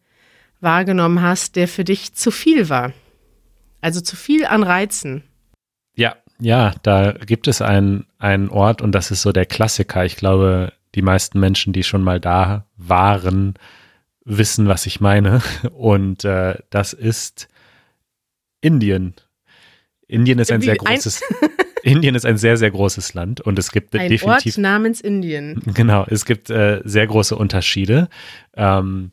wahrgenommen 0.60 1.22
hast, 1.22 1.56
der 1.56 1.68
für 1.68 1.84
dich 1.84 2.14
zu 2.14 2.32
viel 2.32 2.68
war? 2.68 2.94
Also 3.80 4.02
zu 4.02 4.16
viel 4.16 4.46
an 4.46 4.64
Reizen. 4.64 5.24
Ja, 5.96 6.16
ja, 6.40 6.74
da 6.82 7.12
gibt 7.12 7.48
es 7.48 7.62
einen, 7.62 8.08
einen 8.18 8.50
Ort 8.50 8.82
und 8.82 8.92
das 8.92 9.12
ist 9.12 9.22
so 9.22 9.32
der 9.32 9.46
Klassiker. 9.46 10.04
Ich 10.04 10.18
glaube, 10.18 10.74
die 10.96 11.04
meisten 11.04 11.40
Menschen, 11.40 11.74
die 11.74 11.84
schon 11.84 12.04
mal 12.04 12.20
da 12.20 12.66
waren, 12.76 13.54
wissen, 14.24 14.68
was 14.68 14.88
ich 14.88 15.00
meine. 15.00 15.42
Und 15.72 16.26
äh, 16.26 16.58
das 16.72 16.94
ist 16.94 17.48
Indien. 18.62 19.14
Indien 20.08 20.40
ist 20.40 20.52
ein 20.52 20.62
Wie, 20.62 20.66
sehr 20.66 20.78
großes. 20.78 21.22
Ein 21.42 21.50
Indien 21.86 22.16
ist 22.16 22.26
ein 22.26 22.38
sehr, 22.38 22.58
sehr 22.58 22.72
großes 22.72 23.14
Land 23.14 23.42
und 23.42 23.60
es 23.60 23.72
gibt 23.72 23.96
ein 23.96 24.10
definitiv. 24.10 24.56
Ort 24.56 24.58
namens 24.58 25.02
Indien. 25.02 25.62
Genau, 25.74 26.06
es 26.10 26.26
gibt 26.26 26.50
äh, 26.50 26.82
sehr 26.84 27.06
große 27.06 27.36
Unterschiede. 27.36 28.10
Ähm, 28.56 29.12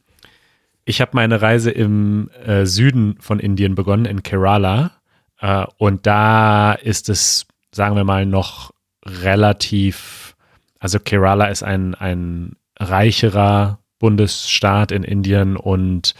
ich 0.85 1.01
habe 1.01 1.13
meine 1.15 1.43
Reise 1.43 1.71
im 1.71 2.31
äh, 2.47 2.65
Süden 2.65 3.17
von 3.21 3.41
Indien 3.41 3.75
begonnen, 3.75 4.07
in 4.07 4.23
Kerala. 4.23 4.93
Äh, 5.41 5.67
und 5.77 6.07
da 6.07 6.73
ist 6.73 7.09
es, 7.09 7.47
sagen 7.73 7.95
wir 7.95 8.05
mal, 8.05 8.25
noch 8.27 8.73
relativ, 9.05 10.35
also 10.79 10.99
Kerala 10.99 11.47
ist 11.47 11.63
ein, 11.63 11.95
ein 11.95 12.57
reicherer 12.79 13.81
Bundesstaat 13.99 14.93
in 14.93 15.05
Indien 15.05 15.57
und 15.57 16.15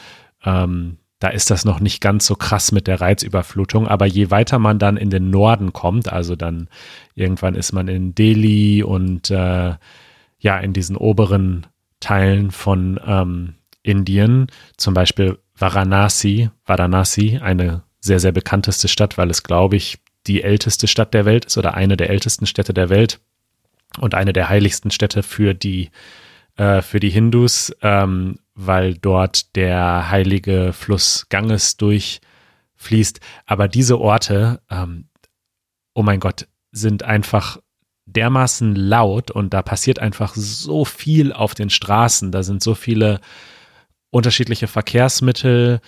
ähm, 0.45 0.99
da 1.23 1.29
ist 1.29 1.53
das 1.53 1.65
noch 1.65 1.79
nicht 1.79 2.01
ganz 2.01 2.27
so 2.27 2.35
krass 2.35 2.73
mit 2.73 2.89
der 2.89 3.01
Reizüberflutung, 3.01 3.87
aber 3.87 4.07
je 4.07 4.33
weiter 4.33 4.59
man 4.59 4.81
dann 4.81 4.97
in 4.97 5.09
den 5.09 5.31
Norden 5.31 5.73
kommt, 5.73 6.13
also 6.13 6.35
dann 6.35 6.69
irgendwann 7.15 7.55
ist 7.55 7.71
man 7.71 7.87
in 7.87 8.13
Delhi 8.13 8.83
und 8.83 9.31
äh, 9.31 9.75
ja, 10.41 10.59
in 10.59 10.73
diesen 10.73 10.97
oberen 10.97 11.69
Teilen 12.01 12.51
von 12.51 12.99
ähm, 13.07 13.55
Indien, 13.85 14.49
zum 14.77 14.95
Beispiel 14.95 15.39
Varanasi, 15.55 16.51
Varanasi, 16.65 17.39
eine 17.41 17.85
sehr, 18.01 18.19
sehr 18.19 18.33
bekannteste 18.33 18.89
Stadt, 18.89 19.17
weil 19.17 19.31
es, 19.31 19.45
glaube 19.45 19.77
ich, 19.77 19.99
die 20.27 20.43
älteste 20.43 20.89
Stadt 20.89 21.15
der 21.15 21.25
Welt 21.25 21.45
ist 21.45 21.57
oder 21.57 21.75
eine 21.75 21.97
der 21.97 22.11
ältesten 22.11 22.47
Städte 22.47 22.75
der 22.75 22.89
Welt 22.89 23.21
und 24.01 24.17
eine 24.17 24.33
der 24.33 24.49
heiligsten 24.49 24.91
Städte 24.91 25.23
für 25.23 25.55
die 25.55 25.91
äh, 26.57 26.83
für 26.83 26.99
die 26.99 27.11
Hindus, 27.11 27.73
ähm, 27.81 28.39
weil 28.55 28.95
dort 28.95 29.57
der 29.57 30.11
heilige 30.11 30.73
Fluss 30.73 31.27
Ganges 31.29 31.77
durchfließt. 31.77 33.21
Aber 33.47 33.69
diese 33.69 34.01
Orte, 34.01 34.61
ähm, 34.71 35.09
oh 35.95 36.03
mein 36.03 36.21
Gott, 36.21 36.49
sind 36.71 37.03
einfach 37.03 37.59
dermaßen 38.07 38.75
laut 38.75 39.31
und 39.31 39.55
da 39.55 39.63
passiert 39.63 39.99
einfach 39.99 40.35
so 40.35 40.85
viel 40.85 41.33
auf 41.33 41.55
den 41.55 41.71
Straßen. 41.71 42.33
Da 42.33 42.43
sind 42.43 42.63
so 42.63 42.75
viele 42.75 43.21
unterschiedliche 44.11 44.67
Verkehrsmittel, 44.67 45.81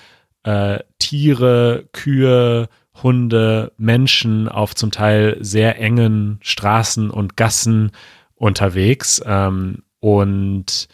äh, 0.44 0.80
Tiere, 0.98 1.88
Kühe, 1.92 2.68
Hunde, 3.02 3.72
Menschen 3.76 4.48
auf 4.48 4.74
zum 4.74 4.90
Teil 4.90 5.36
sehr 5.40 5.78
engen 5.80 6.38
Straßen 6.42 7.10
und 7.10 7.36
Gassen 7.36 7.90
unterwegs. 8.34 9.22
Ähm, 9.26 9.82
und, 10.00 10.88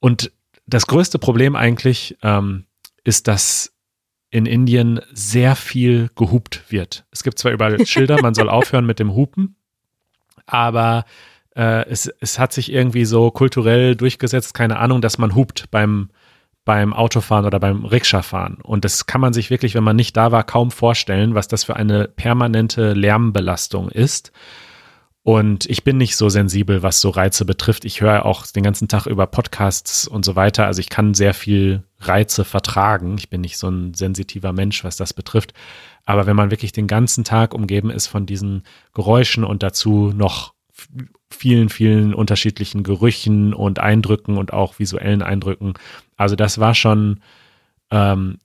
und 0.00 0.32
das 0.66 0.86
größte 0.86 1.18
Problem 1.18 1.56
eigentlich 1.56 2.16
ähm, 2.22 2.64
ist, 3.04 3.28
dass 3.28 3.72
in 4.30 4.46
Indien 4.46 5.00
sehr 5.12 5.54
viel 5.54 6.10
gehupt 6.16 6.64
wird. 6.68 7.04
Es 7.12 7.22
gibt 7.22 7.38
zwar 7.38 7.52
überall 7.52 7.86
Schilder, 7.86 8.20
man 8.20 8.34
soll 8.34 8.48
aufhören 8.48 8.86
mit 8.86 8.98
dem 8.98 9.14
Hupen, 9.14 9.56
aber 10.46 11.04
äh, 11.54 11.88
es, 11.88 12.06
es 12.20 12.38
hat 12.38 12.52
sich 12.52 12.72
irgendwie 12.72 13.04
so 13.04 13.30
kulturell 13.30 13.94
durchgesetzt, 13.94 14.54
keine 14.54 14.78
Ahnung, 14.78 15.00
dass 15.00 15.18
man 15.18 15.34
hupt 15.34 15.70
beim, 15.70 16.10
beim 16.64 16.92
Autofahren 16.92 17.46
oder 17.46 17.60
beim 17.60 17.84
Rikscha-Fahren. 17.84 18.58
Und 18.62 18.84
das 18.84 19.06
kann 19.06 19.20
man 19.20 19.32
sich 19.32 19.50
wirklich, 19.50 19.74
wenn 19.74 19.84
man 19.84 19.96
nicht 19.96 20.16
da 20.16 20.32
war, 20.32 20.44
kaum 20.44 20.70
vorstellen, 20.70 21.34
was 21.34 21.46
das 21.46 21.64
für 21.64 21.76
eine 21.76 22.08
permanente 22.08 22.92
Lärmbelastung 22.92 23.88
ist. 23.88 24.32
Und 25.24 25.64
ich 25.70 25.84
bin 25.84 25.96
nicht 25.96 26.16
so 26.16 26.28
sensibel, 26.28 26.82
was 26.82 27.00
so 27.00 27.08
Reize 27.08 27.46
betrifft. 27.46 27.86
Ich 27.86 28.02
höre 28.02 28.26
auch 28.26 28.46
den 28.46 28.62
ganzen 28.62 28.88
Tag 28.88 29.06
über 29.06 29.26
Podcasts 29.26 30.06
und 30.06 30.22
so 30.22 30.36
weiter. 30.36 30.66
Also 30.66 30.80
ich 30.80 30.90
kann 30.90 31.14
sehr 31.14 31.32
viel 31.32 31.82
Reize 31.98 32.44
vertragen. 32.44 33.16
Ich 33.16 33.30
bin 33.30 33.40
nicht 33.40 33.56
so 33.56 33.68
ein 33.68 33.94
sensitiver 33.94 34.52
Mensch, 34.52 34.84
was 34.84 34.98
das 34.98 35.14
betrifft. 35.14 35.54
Aber 36.04 36.26
wenn 36.26 36.36
man 36.36 36.50
wirklich 36.50 36.72
den 36.72 36.86
ganzen 36.86 37.24
Tag 37.24 37.54
umgeben 37.54 37.88
ist 37.88 38.06
von 38.06 38.26
diesen 38.26 38.64
Geräuschen 38.92 39.44
und 39.44 39.62
dazu 39.62 40.12
noch 40.14 40.52
vielen, 41.30 41.70
vielen 41.70 42.12
unterschiedlichen 42.12 42.82
Gerüchen 42.82 43.54
und 43.54 43.78
Eindrücken 43.78 44.36
und 44.36 44.52
auch 44.52 44.78
visuellen 44.78 45.22
Eindrücken. 45.22 45.72
Also 46.18 46.36
das 46.36 46.58
war 46.58 46.74
schon, 46.74 47.20
ähm, 47.90 48.36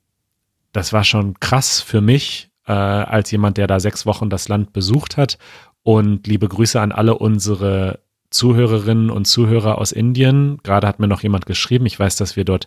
das 0.72 0.94
war 0.94 1.04
schon 1.04 1.38
krass 1.40 1.82
für 1.82 2.00
mich, 2.00 2.48
äh, 2.66 2.72
als 2.72 3.30
jemand, 3.30 3.58
der 3.58 3.66
da 3.66 3.80
sechs 3.80 4.06
Wochen 4.06 4.30
das 4.30 4.48
Land 4.48 4.72
besucht 4.72 5.18
hat 5.18 5.36
und 5.82 6.26
liebe 6.26 6.48
Grüße 6.48 6.80
an 6.80 6.92
alle 6.92 7.16
unsere 7.16 8.00
Zuhörerinnen 8.30 9.10
und 9.10 9.24
Zuhörer 9.26 9.78
aus 9.78 9.92
Indien. 9.92 10.58
Gerade 10.62 10.86
hat 10.86 11.00
mir 11.00 11.08
noch 11.08 11.22
jemand 11.22 11.46
geschrieben, 11.46 11.86
ich 11.86 11.98
weiß, 11.98 12.16
dass 12.16 12.36
wir 12.36 12.44
dort 12.44 12.66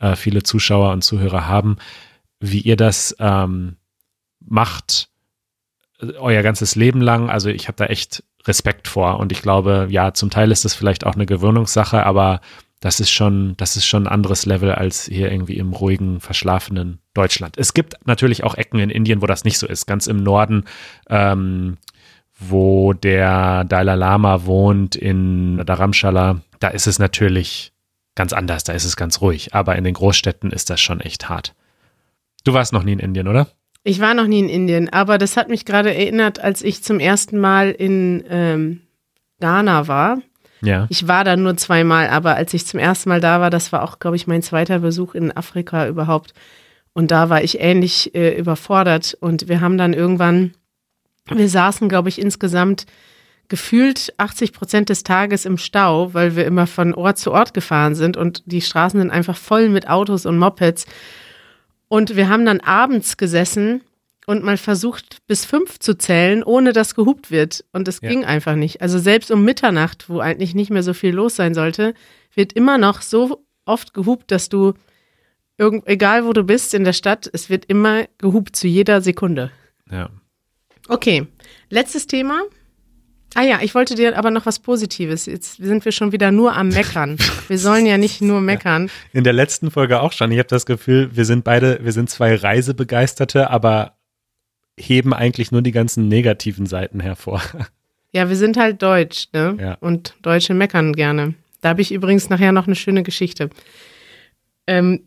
äh, 0.00 0.16
viele 0.16 0.42
Zuschauer 0.42 0.92
und 0.92 1.02
Zuhörer 1.02 1.46
haben, 1.46 1.76
wie 2.40 2.60
ihr 2.60 2.76
das 2.76 3.14
ähm, 3.20 3.76
macht, 4.40 5.08
äh, 6.00 6.12
euer 6.14 6.42
ganzes 6.42 6.74
Leben 6.74 7.00
lang. 7.00 7.30
Also 7.30 7.48
ich 7.48 7.68
habe 7.68 7.76
da 7.76 7.86
echt 7.86 8.24
Respekt 8.46 8.88
vor 8.88 9.20
und 9.20 9.32
ich 9.32 9.40
glaube, 9.40 9.86
ja, 9.90 10.12
zum 10.12 10.30
Teil 10.30 10.50
ist 10.50 10.64
das 10.64 10.74
vielleicht 10.74 11.06
auch 11.06 11.14
eine 11.14 11.26
Gewöhnungssache, 11.26 12.04
aber 12.04 12.40
das 12.80 13.00
ist 13.00 13.10
schon, 13.10 13.56
das 13.56 13.76
ist 13.76 13.86
schon 13.86 14.02
ein 14.06 14.12
anderes 14.12 14.44
Level 14.44 14.72
als 14.72 15.06
hier 15.06 15.32
irgendwie 15.32 15.56
im 15.56 15.72
ruhigen, 15.72 16.20
verschlafenen 16.20 16.98
Deutschland. 17.14 17.56
Es 17.56 17.72
gibt 17.72 17.94
natürlich 18.04 18.44
auch 18.44 18.56
Ecken 18.56 18.78
in 18.78 18.90
Indien, 18.90 19.22
wo 19.22 19.26
das 19.26 19.44
nicht 19.44 19.58
so 19.58 19.66
ist. 19.66 19.86
Ganz 19.86 20.06
im 20.06 20.22
Norden, 20.22 20.64
ähm, 21.08 21.78
wo 22.38 22.92
der 22.92 23.64
Dalai 23.64 23.94
Lama 23.94 24.44
wohnt, 24.44 24.96
in 24.96 25.62
Dharamshala, 25.64 26.40
da 26.60 26.68
ist 26.68 26.86
es 26.86 26.98
natürlich 26.98 27.72
ganz 28.14 28.32
anders, 28.32 28.64
da 28.64 28.72
ist 28.72 28.84
es 28.84 28.96
ganz 28.96 29.20
ruhig. 29.20 29.54
Aber 29.54 29.76
in 29.76 29.84
den 29.84 29.94
Großstädten 29.94 30.50
ist 30.50 30.70
das 30.70 30.80
schon 30.80 31.00
echt 31.00 31.28
hart. 31.28 31.54
Du 32.44 32.52
warst 32.52 32.72
noch 32.72 32.82
nie 32.84 32.92
in 32.92 32.98
Indien, 32.98 33.28
oder? 33.28 33.48
Ich 33.84 34.00
war 34.00 34.14
noch 34.14 34.26
nie 34.26 34.40
in 34.40 34.48
Indien, 34.48 34.90
aber 34.92 35.18
das 35.18 35.36
hat 35.36 35.48
mich 35.48 35.64
gerade 35.64 35.94
erinnert, 35.94 36.40
als 36.40 36.62
ich 36.62 36.82
zum 36.82 37.00
ersten 37.00 37.38
Mal 37.38 37.70
in 37.70 38.24
ähm, 38.28 38.80
Ghana 39.40 39.88
war. 39.88 40.18
Ja. 40.62 40.86
Ich 40.88 41.06
war 41.06 41.24
da 41.24 41.36
nur 41.36 41.56
zweimal, 41.56 42.08
aber 42.08 42.36
als 42.36 42.54
ich 42.54 42.66
zum 42.66 42.80
ersten 42.80 43.10
Mal 43.10 43.20
da 43.20 43.40
war, 43.40 43.50
das 43.50 43.72
war 43.72 43.82
auch, 43.82 43.98
glaube 43.98 44.16
ich, 44.16 44.26
mein 44.26 44.42
zweiter 44.42 44.78
Besuch 44.78 45.14
in 45.14 45.36
Afrika 45.36 45.86
überhaupt. 45.86 46.32
Und 46.94 47.10
da 47.10 47.28
war 47.28 47.42
ich 47.42 47.60
ähnlich 47.60 48.14
äh, 48.14 48.38
überfordert. 48.38 49.16
Und 49.20 49.48
wir 49.48 49.60
haben 49.60 49.76
dann 49.76 49.92
irgendwann, 49.92 50.52
wir 51.30 51.48
saßen, 51.48 51.88
glaube 51.88 52.08
ich, 52.08 52.20
insgesamt 52.20 52.86
gefühlt 53.48 54.14
80 54.16 54.52
Prozent 54.52 54.88
des 54.88 55.02
Tages 55.02 55.44
im 55.44 55.58
Stau, 55.58 56.14
weil 56.14 56.34
wir 56.36 56.46
immer 56.46 56.66
von 56.66 56.94
Ort 56.94 57.18
zu 57.18 57.32
Ort 57.32 57.54
gefahren 57.54 57.94
sind 57.94 58.16
und 58.16 58.42
die 58.46 58.62
Straßen 58.62 58.98
sind 58.98 59.10
einfach 59.10 59.36
voll 59.36 59.68
mit 59.68 59.88
Autos 59.88 60.26
und 60.26 60.38
Mopeds. 60.38 60.86
Und 61.88 62.16
wir 62.16 62.28
haben 62.28 62.46
dann 62.46 62.60
abends 62.60 63.16
gesessen 63.16 63.82
und 64.26 64.42
mal 64.42 64.56
versucht, 64.56 65.18
bis 65.26 65.44
fünf 65.44 65.78
zu 65.78 65.96
zählen, 65.96 66.42
ohne 66.42 66.72
dass 66.72 66.94
gehupt 66.94 67.30
wird. 67.30 67.64
Und 67.72 67.88
es 67.88 68.00
ja. 68.00 68.08
ging 68.08 68.24
einfach 68.24 68.54
nicht. 68.54 68.80
Also 68.80 68.98
selbst 68.98 69.30
um 69.30 69.44
Mitternacht, 69.44 70.08
wo 70.08 70.20
eigentlich 70.20 70.54
nicht 70.54 70.70
mehr 70.70 70.82
so 70.82 70.94
viel 70.94 71.14
los 71.14 71.36
sein 71.36 71.54
sollte, 71.54 71.94
wird 72.34 72.54
immer 72.54 72.78
noch 72.78 73.02
so 73.02 73.44
oft 73.66 73.92
gehupt, 73.92 74.30
dass 74.30 74.48
du, 74.48 74.72
irgend, 75.58 75.86
egal 75.86 76.24
wo 76.24 76.32
du 76.32 76.42
bist 76.42 76.72
in 76.72 76.84
der 76.84 76.94
Stadt, 76.94 77.28
es 77.32 77.50
wird 77.50 77.66
immer 77.66 78.04
gehupt 78.18 78.56
zu 78.56 78.66
jeder 78.66 79.02
Sekunde. 79.02 79.50
Ja. 79.90 80.08
Okay, 80.88 81.26
letztes 81.70 82.06
Thema. 82.06 82.42
Ah 83.34 83.42
ja, 83.42 83.58
ich 83.62 83.74
wollte 83.74 83.96
dir 83.96 84.16
aber 84.16 84.30
noch 84.30 84.46
was 84.46 84.60
Positives. 84.60 85.26
Jetzt 85.26 85.56
sind 85.56 85.84
wir 85.84 85.90
schon 85.90 86.12
wieder 86.12 86.30
nur 86.30 86.54
am 86.54 86.68
Meckern. 86.68 87.16
Wir 87.48 87.58
sollen 87.58 87.84
ja 87.84 87.98
nicht 87.98 88.20
nur 88.20 88.40
meckern. 88.42 88.90
In 89.12 89.24
der 89.24 89.32
letzten 89.32 89.72
Folge 89.72 90.00
auch 90.00 90.12
schon. 90.12 90.30
Ich 90.30 90.38
habe 90.38 90.48
das 90.48 90.66
Gefühl, 90.66 91.16
wir 91.16 91.24
sind 91.24 91.42
beide, 91.42 91.80
wir 91.82 91.90
sind 91.90 92.10
zwei 92.10 92.36
Reisebegeisterte, 92.36 93.50
aber 93.50 93.96
heben 94.78 95.12
eigentlich 95.12 95.50
nur 95.50 95.62
die 95.62 95.72
ganzen 95.72 96.06
negativen 96.06 96.66
Seiten 96.66 97.00
hervor. 97.00 97.42
Ja, 98.12 98.28
wir 98.28 98.36
sind 98.36 98.56
halt 98.56 98.80
deutsch, 98.80 99.26
ne? 99.32 99.56
Ja. 99.60 99.74
Und 99.80 100.14
Deutsche 100.22 100.54
meckern 100.54 100.92
gerne. 100.92 101.34
Da 101.60 101.70
habe 101.70 101.82
ich 101.82 101.92
übrigens 101.92 102.28
nachher 102.28 102.52
noch 102.52 102.66
eine 102.68 102.76
schöne 102.76 103.02
Geschichte. 103.02 103.50
Ähm, 104.68 105.02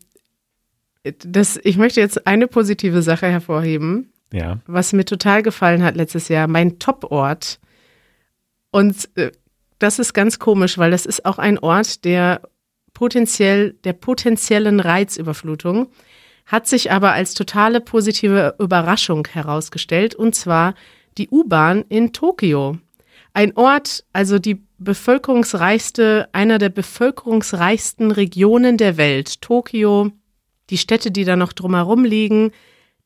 das, 1.04 1.58
ich 1.62 1.78
möchte 1.78 2.00
jetzt 2.00 2.26
eine 2.26 2.48
positive 2.48 3.00
Sache 3.00 3.26
hervorheben. 3.26 4.12
Ja. 4.32 4.58
Was 4.66 4.92
mir 4.92 5.04
total 5.04 5.42
gefallen 5.42 5.82
hat 5.82 5.96
letztes 5.96 6.28
Jahr. 6.28 6.48
Mein 6.48 6.78
Top-Ort 6.78 7.58
und 8.70 9.08
äh, 9.16 9.32
das 9.78 9.98
ist 9.98 10.12
ganz 10.12 10.38
komisch, 10.38 10.78
weil 10.78 10.90
das 10.90 11.06
ist 11.06 11.24
auch 11.24 11.38
ein 11.38 11.58
Ort 11.58 12.04
der 12.04 12.42
potenziell, 12.94 13.74
der 13.84 13.92
potenziellen 13.92 14.80
Reizüberflutung, 14.80 15.88
hat 16.46 16.66
sich 16.66 16.90
aber 16.90 17.12
als 17.12 17.34
totale 17.34 17.80
positive 17.80 18.56
Überraschung 18.58 19.26
herausgestellt, 19.30 20.14
und 20.14 20.34
zwar 20.34 20.74
die 21.16 21.28
U-Bahn 21.28 21.84
in 21.88 22.12
Tokio. 22.12 22.78
Ein 23.34 23.56
Ort, 23.56 24.04
also 24.12 24.38
die 24.38 24.62
bevölkerungsreichste, 24.78 26.28
einer 26.32 26.58
der 26.58 26.70
bevölkerungsreichsten 26.70 28.10
Regionen 28.10 28.78
der 28.78 28.96
Welt. 28.96 29.40
Tokio, 29.42 30.10
die 30.70 30.78
Städte, 30.78 31.10
die 31.10 31.24
da 31.24 31.36
noch 31.36 31.52
drumherum 31.52 32.04
liegen, 32.04 32.50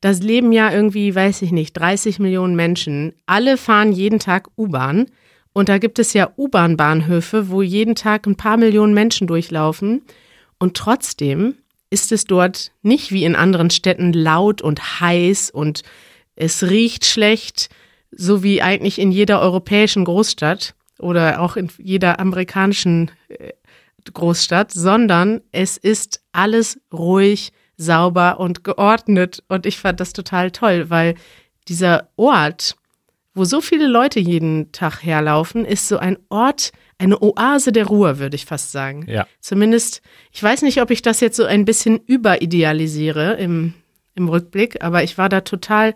das 0.03 0.19
leben 0.19 0.51
ja 0.51 0.69
irgendwie, 0.69 1.15
weiß 1.15 1.43
ich 1.43 1.53
nicht, 1.53 1.71
30 1.73 2.19
Millionen 2.19 2.57
Menschen. 2.57 3.13
Alle 3.25 3.55
fahren 3.55 3.93
jeden 3.93 4.19
Tag 4.19 4.49
U-Bahn. 4.57 5.05
Und 5.53 5.69
da 5.69 5.77
gibt 5.77 5.97
es 5.97 6.11
ja 6.11 6.29
U-Bahn-Bahnhöfe, 6.35 7.49
wo 7.49 7.61
jeden 7.61 7.95
Tag 7.95 8.27
ein 8.27 8.35
paar 8.35 8.57
Millionen 8.57 8.93
Menschen 8.93 9.27
durchlaufen. 9.27 10.01
Und 10.59 10.75
trotzdem 10.75 11.55
ist 11.89 12.11
es 12.11 12.25
dort 12.25 12.73
nicht 12.81 13.13
wie 13.13 13.23
in 13.23 13.37
anderen 13.37 13.69
Städten 13.69 14.11
laut 14.11 14.61
und 14.61 14.99
heiß 14.99 15.51
und 15.51 15.83
es 16.35 16.63
riecht 16.63 17.05
schlecht, 17.05 17.69
so 18.11 18.43
wie 18.43 18.61
eigentlich 18.61 18.99
in 18.99 19.11
jeder 19.11 19.39
europäischen 19.39 20.03
Großstadt 20.03 20.75
oder 20.99 21.39
auch 21.39 21.55
in 21.55 21.69
jeder 21.77 22.19
amerikanischen 22.19 23.09
äh, 23.29 23.53
Großstadt, 24.11 24.73
sondern 24.73 25.39
es 25.53 25.77
ist 25.77 26.21
alles 26.33 26.81
ruhig, 26.91 27.53
sauber 27.83 28.39
und 28.39 28.63
geordnet. 28.63 29.43
Und 29.47 29.65
ich 29.65 29.77
fand 29.77 29.99
das 29.99 30.13
total 30.13 30.51
toll, 30.51 30.89
weil 30.89 31.15
dieser 31.67 32.09
Ort, 32.15 32.75
wo 33.33 33.45
so 33.45 33.61
viele 33.61 33.87
Leute 33.87 34.19
jeden 34.19 34.71
Tag 34.71 35.03
herlaufen, 35.03 35.65
ist 35.65 35.87
so 35.87 35.97
ein 35.97 36.17
Ort, 36.29 36.71
eine 36.97 37.21
Oase 37.21 37.71
der 37.71 37.85
Ruhe, 37.87 38.19
würde 38.19 38.35
ich 38.35 38.45
fast 38.45 38.71
sagen. 38.71 39.05
Ja. 39.07 39.27
Zumindest, 39.39 40.01
ich 40.31 40.41
weiß 40.41 40.61
nicht, 40.61 40.81
ob 40.81 40.91
ich 40.91 41.01
das 41.01 41.19
jetzt 41.19 41.37
so 41.37 41.45
ein 41.45 41.65
bisschen 41.65 41.99
überidealisiere 42.05 43.33
im, 43.33 43.73
im 44.15 44.29
Rückblick, 44.29 44.83
aber 44.83 45.03
ich 45.03 45.17
war 45.17 45.29
da 45.29 45.41
total 45.41 45.95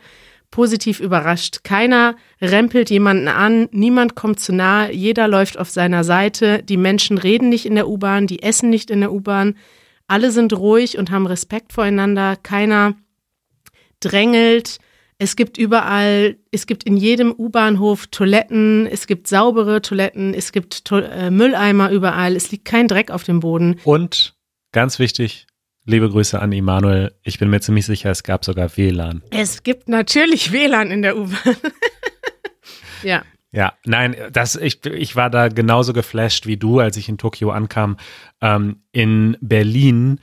positiv 0.51 0.99
überrascht. 0.99 1.63
Keiner 1.63 2.15
rempelt 2.41 2.89
jemanden 2.89 3.27
an, 3.27 3.67
niemand 3.71 4.15
kommt 4.15 4.39
zu 4.39 4.53
nahe, 4.53 4.91
jeder 4.93 5.27
läuft 5.27 5.59
auf 5.59 5.69
seiner 5.69 6.03
Seite, 6.03 6.63
die 6.63 6.77
Menschen 6.77 7.17
reden 7.17 7.49
nicht 7.49 7.65
in 7.65 7.75
der 7.75 7.87
U-Bahn, 7.87 8.27
die 8.27 8.41
essen 8.43 8.69
nicht 8.69 8.89
in 8.89 9.01
der 9.01 9.11
U-Bahn, 9.11 9.55
alle 10.07 10.31
sind 10.31 10.53
ruhig 10.53 10.97
und 10.97 11.11
haben 11.11 11.27
Respekt 11.27 11.73
voreinander, 11.73 12.35
keiner 12.35 12.95
drängelt, 13.99 14.79
es 15.19 15.35
gibt 15.35 15.57
überall, 15.57 16.37
es 16.51 16.67
gibt 16.67 16.83
in 16.83 16.95
jedem 16.95 17.33
U-Bahnhof 17.35 18.05
Toiletten, 18.07 18.85
es 18.85 19.07
gibt 19.07 19.27
saubere 19.27 19.81
Toiletten, 19.81 20.35
es 20.35 20.51
gibt 20.51 20.85
to 20.85 20.99
äh, 20.99 21.31
Mülleimer 21.31 21.89
überall, 21.89 22.35
es 22.35 22.51
liegt 22.51 22.65
kein 22.65 22.87
Dreck 22.87 23.09
auf 23.09 23.23
dem 23.23 23.39
Boden. 23.39 23.79
Und 23.83 24.35
ganz 24.73 24.99
wichtig, 24.99 25.47
liebe 25.85 26.09
Grüße 26.09 26.39
an 26.39 26.51
Immanuel, 26.51 27.15
ich 27.23 27.39
bin 27.39 27.49
mir 27.49 27.61
ziemlich 27.61 27.87
sicher, 27.87 28.11
es 28.11 28.21
gab 28.21 28.45
sogar 28.45 28.77
WLAN. 28.77 29.23
Es 29.31 29.63
gibt 29.63 29.89
natürlich 29.89 30.51
WLAN 30.51 30.91
in 30.91 31.01
der 31.01 31.17
U-Bahn. 31.17 31.55
ja. 33.03 33.23
Ja, 33.51 33.73
nein, 33.85 34.15
das, 34.31 34.55
ich, 34.55 34.85
ich 34.85 35.15
war 35.15 35.29
da 35.29 35.47
genauso 35.47 35.93
geflasht 35.93 36.45
wie 36.45 36.57
du, 36.57 36.79
als 36.79 36.97
ich 36.97 37.07
in 37.07 37.17
Tokio 37.17 37.51
ankam. 37.51 37.97
Ähm, 38.41 38.81
in 38.91 39.37
Berlin 39.39 40.19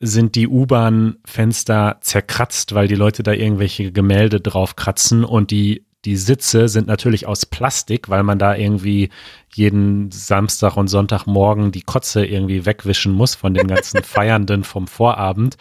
sind 0.00 0.36
die 0.36 0.46
U-Bahn-Fenster 0.46 1.98
zerkratzt, 2.00 2.74
weil 2.74 2.86
die 2.86 2.94
Leute 2.94 3.24
da 3.24 3.32
irgendwelche 3.32 3.90
Gemälde 3.90 4.40
drauf 4.40 4.76
kratzen 4.76 5.24
und 5.24 5.50
die 5.50 5.88
die 6.04 6.16
Sitze 6.16 6.68
sind 6.68 6.86
natürlich 6.86 7.26
aus 7.26 7.44
Plastik, 7.44 8.08
weil 8.08 8.22
man 8.22 8.38
da 8.38 8.54
irgendwie 8.54 9.10
jeden 9.52 10.10
Samstag 10.10 10.76
und 10.76 10.88
Sonntagmorgen 10.88 11.72
die 11.72 11.82
Kotze 11.82 12.24
irgendwie 12.24 12.66
wegwischen 12.66 13.12
muss 13.12 13.34
von 13.34 13.52
den 13.52 13.66
ganzen 13.66 14.02
Feiernden 14.04 14.62
vom 14.62 14.86
Vorabend. 14.86 15.56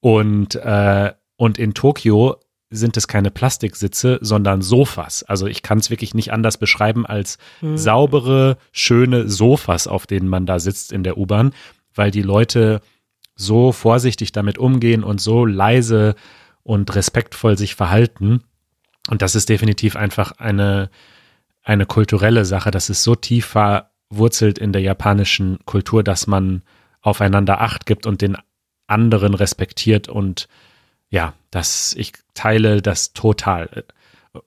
Und, 0.00 0.54
äh, 0.54 1.12
und 1.36 1.58
in 1.58 1.74
Tokio 1.74 2.36
sind 2.72 2.96
es 2.96 3.06
keine 3.06 3.30
Plastiksitze, 3.30 4.18
sondern 4.22 4.62
Sofas. 4.62 5.22
Also 5.22 5.46
ich 5.46 5.62
kann 5.62 5.78
es 5.78 5.90
wirklich 5.90 6.14
nicht 6.14 6.32
anders 6.32 6.56
beschreiben 6.56 7.06
als 7.06 7.38
mhm. 7.60 7.76
saubere, 7.76 8.56
schöne 8.72 9.28
Sofas, 9.28 9.86
auf 9.86 10.06
denen 10.06 10.28
man 10.28 10.46
da 10.46 10.58
sitzt 10.58 10.92
in 10.92 11.04
der 11.04 11.18
U-Bahn, 11.18 11.52
weil 11.94 12.10
die 12.10 12.22
Leute 12.22 12.80
so 13.34 13.72
vorsichtig 13.72 14.32
damit 14.32 14.58
umgehen 14.58 15.04
und 15.04 15.20
so 15.20 15.44
leise 15.44 16.14
und 16.62 16.94
respektvoll 16.94 17.58
sich 17.58 17.74
verhalten. 17.74 18.42
Und 19.08 19.22
das 19.22 19.34
ist 19.34 19.48
definitiv 19.48 19.96
einfach 19.96 20.32
eine, 20.32 20.90
eine 21.62 21.86
kulturelle 21.86 22.44
Sache. 22.44 22.70
Das 22.70 22.88
ist 22.88 23.02
so 23.02 23.14
tief 23.14 23.46
verwurzelt 23.46 24.58
in 24.58 24.72
der 24.72 24.82
japanischen 24.82 25.58
Kultur, 25.66 26.02
dass 26.02 26.26
man 26.26 26.62
aufeinander 27.00 27.60
Acht 27.60 27.84
gibt 27.84 28.06
und 28.06 28.22
den 28.22 28.36
anderen 28.86 29.34
respektiert. 29.34 30.08
Und 30.08 30.48
ja, 31.12 31.34
das, 31.50 31.94
ich 31.96 32.14
teile 32.34 32.82
das 32.82 33.12
total. 33.12 33.84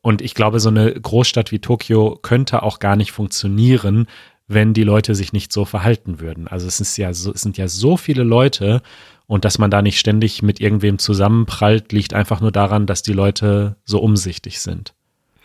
Und 0.01 0.21
ich 0.21 0.33
glaube, 0.33 0.59
so 0.59 0.69
eine 0.69 0.91
Großstadt 0.91 1.51
wie 1.51 1.59
Tokio 1.59 2.19
könnte 2.21 2.63
auch 2.63 2.79
gar 2.79 2.95
nicht 2.95 3.11
funktionieren, 3.11 4.07
wenn 4.47 4.73
die 4.73 4.83
Leute 4.83 5.13
sich 5.13 5.31
nicht 5.31 5.53
so 5.53 5.63
verhalten 5.63 6.19
würden. 6.19 6.47
Also 6.47 6.67
es 6.67 6.81
ist 6.81 6.97
ja 6.97 7.13
so, 7.13 7.31
es 7.31 7.41
sind 7.41 7.57
ja 7.57 7.67
so 7.67 7.97
viele 7.97 8.23
Leute 8.23 8.81
und 9.27 9.45
dass 9.45 9.59
man 9.59 9.69
da 9.69 9.83
nicht 9.83 9.99
ständig 9.99 10.41
mit 10.41 10.59
irgendwem 10.59 10.97
zusammenprallt, 10.97 11.91
liegt 11.91 12.15
einfach 12.15 12.41
nur 12.41 12.51
daran, 12.51 12.87
dass 12.87 13.03
die 13.03 13.13
Leute 13.13 13.75
so 13.85 13.99
umsichtig 13.99 14.59
sind. 14.59 14.95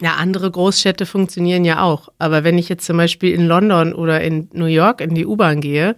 Ja, 0.01 0.15
andere 0.15 0.51
Großstädte 0.51 1.05
funktionieren 1.05 1.67
ja 1.67 1.83
auch. 1.83 2.09
Aber 2.19 2.45
wenn 2.45 2.57
ich 2.57 2.71
jetzt 2.71 2.87
zum 2.87 2.97
Beispiel 2.97 3.35
in 3.35 3.47
London 3.47 3.93
oder 3.93 4.23
in 4.23 4.49
New 4.55 4.65
York 4.65 5.03
in 5.03 5.15
die 5.15 5.27
U-Bahn 5.27 5.61
gehe, 5.61 5.97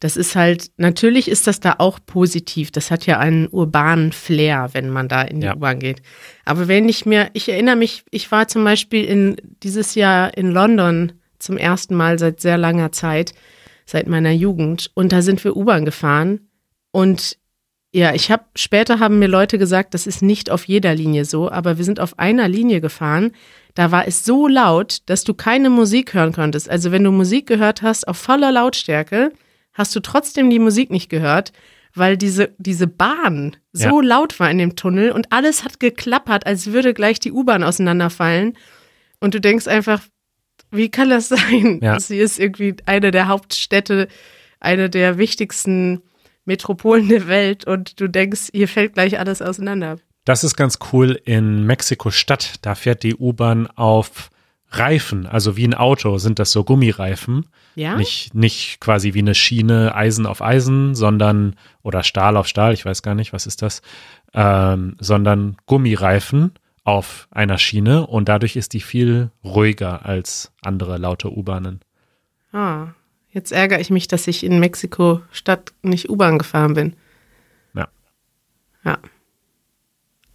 das 0.00 0.16
ist 0.16 0.36
halt, 0.36 0.70
natürlich 0.76 1.28
ist 1.28 1.46
das 1.46 1.60
da 1.60 1.76
auch 1.78 1.98
positiv. 2.04 2.70
Das 2.70 2.90
hat 2.90 3.06
ja 3.06 3.18
einen 3.18 3.48
urbanen 3.48 4.12
Flair, 4.12 4.70
wenn 4.72 4.90
man 4.90 5.08
da 5.08 5.22
in 5.22 5.40
die 5.40 5.46
ja. 5.46 5.56
U-Bahn 5.56 5.80
geht. 5.80 6.02
Aber 6.44 6.68
wenn 6.68 6.88
ich 6.88 7.04
mir, 7.04 7.30
ich 7.32 7.48
erinnere 7.48 7.76
mich, 7.76 8.04
ich 8.10 8.30
war 8.30 8.46
zum 8.48 8.62
Beispiel 8.64 9.04
in, 9.04 9.36
dieses 9.62 9.94
Jahr 9.94 10.36
in 10.36 10.50
London 10.50 11.12
zum 11.38 11.56
ersten 11.56 11.94
Mal 11.94 12.18
seit 12.18 12.40
sehr 12.40 12.58
langer 12.58 12.92
Zeit. 12.92 13.32
seit 13.86 14.06
meiner 14.06 14.32
Jugend. 14.32 14.90
Und 14.94 15.12
da 15.12 15.22
sind 15.22 15.42
wir 15.44 15.56
U-Bahn 15.56 15.84
gefahren. 15.84 16.40
Und 16.92 17.38
ja, 17.90 18.14
ich 18.14 18.30
habe 18.30 18.44
später 18.54 19.00
haben 19.00 19.18
mir 19.18 19.28
Leute 19.28 19.56
gesagt, 19.56 19.94
das 19.94 20.06
ist 20.06 20.20
nicht 20.20 20.50
auf 20.50 20.68
jeder 20.68 20.94
Linie 20.94 21.24
so, 21.24 21.50
aber 21.50 21.78
wir 21.78 21.84
sind 21.84 21.98
auf 21.98 22.18
einer 22.18 22.48
Linie 22.48 22.82
gefahren. 22.82 23.32
Da 23.74 23.90
war 23.90 24.06
es 24.06 24.26
so 24.26 24.46
laut, 24.46 24.98
dass 25.06 25.24
du 25.24 25.32
keine 25.32 25.70
Musik 25.70 26.12
hören 26.12 26.32
konntest. 26.32 26.68
Also 26.68 26.92
wenn 26.92 27.02
du 27.04 27.10
Musik 27.12 27.46
gehört 27.46 27.80
hast 27.80 28.06
auf 28.06 28.18
voller 28.18 28.52
Lautstärke, 28.52 29.32
hast 29.78 29.96
du 29.96 30.00
trotzdem 30.00 30.50
die 30.50 30.58
Musik 30.58 30.90
nicht 30.90 31.08
gehört, 31.08 31.52
weil 31.94 32.16
diese, 32.16 32.54
diese 32.58 32.86
Bahn 32.86 33.56
so 33.72 34.02
ja. 34.02 34.06
laut 34.06 34.38
war 34.40 34.50
in 34.50 34.58
dem 34.58 34.76
Tunnel 34.76 35.12
und 35.12 35.32
alles 35.32 35.64
hat 35.64 35.80
geklappert, 35.80 36.46
als 36.46 36.66
würde 36.72 36.92
gleich 36.92 37.20
die 37.20 37.32
U-Bahn 37.32 37.62
auseinanderfallen. 37.62 38.58
Und 39.20 39.34
du 39.34 39.40
denkst 39.40 39.66
einfach, 39.66 40.02
wie 40.70 40.90
kann 40.90 41.08
das 41.08 41.28
sein? 41.28 41.80
Ja. 41.82 41.98
Hier 41.98 42.24
ist 42.24 42.38
irgendwie 42.38 42.76
eine 42.84 43.10
der 43.10 43.28
Hauptstädte, 43.28 44.08
eine 44.60 44.90
der 44.90 45.16
wichtigsten 45.16 46.02
Metropolen 46.44 47.08
der 47.08 47.28
Welt 47.28 47.66
und 47.66 48.00
du 48.00 48.08
denkst, 48.08 48.48
hier 48.52 48.68
fällt 48.68 48.94
gleich 48.94 49.18
alles 49.18 49.42
auseinander. 49.42 49.98
Das 50.24 50.44
ist 50.44 50.56
ganz 50.56 50.78
cool 50.92 51.20
in 51.24 51.64
Mexiko-Stadt. 51.64 52.56
Da 52.62 52.74
fährt 52.74 53.02
die 53.02 53.14
U-Bahn 53.14 53.66
auf 53.66 54.30
Reifen, 54.70 55.26
also 55.26 55.56
wie 55.56 55.66
ein 55.66 55.72
Auto 55.72 56.18
sind 56.18 56.38
das 56.38 56.52
so 56.52 56.64
Gummireifen. 56.64 57.46
Ja. 57.78 57.96
Nicht, 57.96 58.34
nicht 58.34 58.80
quasi 58.80 59.14
wie 59.14 59.20
eine 59.20 59.34
Schiene 59.34 59.94
Eisen 59.94 60.26
auf 60.26 60.42
Eisen, 60.42 60.94
sondern, 60.94 61.54
oder 61.82 62.02
Stahl 62.02 62.36
auf 62.36 62.48
Stahl, 62.48 62.72
ich 62.74 62.84
weiß 62.84 63.02
gar 63.02 63.14
nicht, 63.14 63.32
was 63.32 63.46
ist 63.46 63.62
das, 63.62 63.82
ähm, 64.34 64.96
sondern 64.98 65.56
Gummireifen 65.66 66.52
auf 66.82 67.28
einer 67.30 67.58
Schiene 67.58 68.06
und 68.06 68.28
dadurch 68.28 68.56
ist 68.56 68.72
die 68.72 68.80
viel 68.80 69.30
ruhiger 69.44 70.04
als 70.04 70.52
andere 70.62 70.98
laute 70.98 71.30
U-Bahnen. 71.30 71.80
Ah, 72.52 72.88
Jetzt 73.30 73.52
ärgere 73.52 73.78
ich 73.78 73.90
mich, 73.90 74.08
dass 74.08 74.26
ich 74.26 74.42
in 74.42 74.58
Mexiko-Stadt 74.58 75.72
nicht 75.82 76.08
U-Bahn 76.08 76.38
gefahren 76.38 76.74
bin. 76.74 76.96
Ja. 77.74 77.88
Ja. 78.84 78.98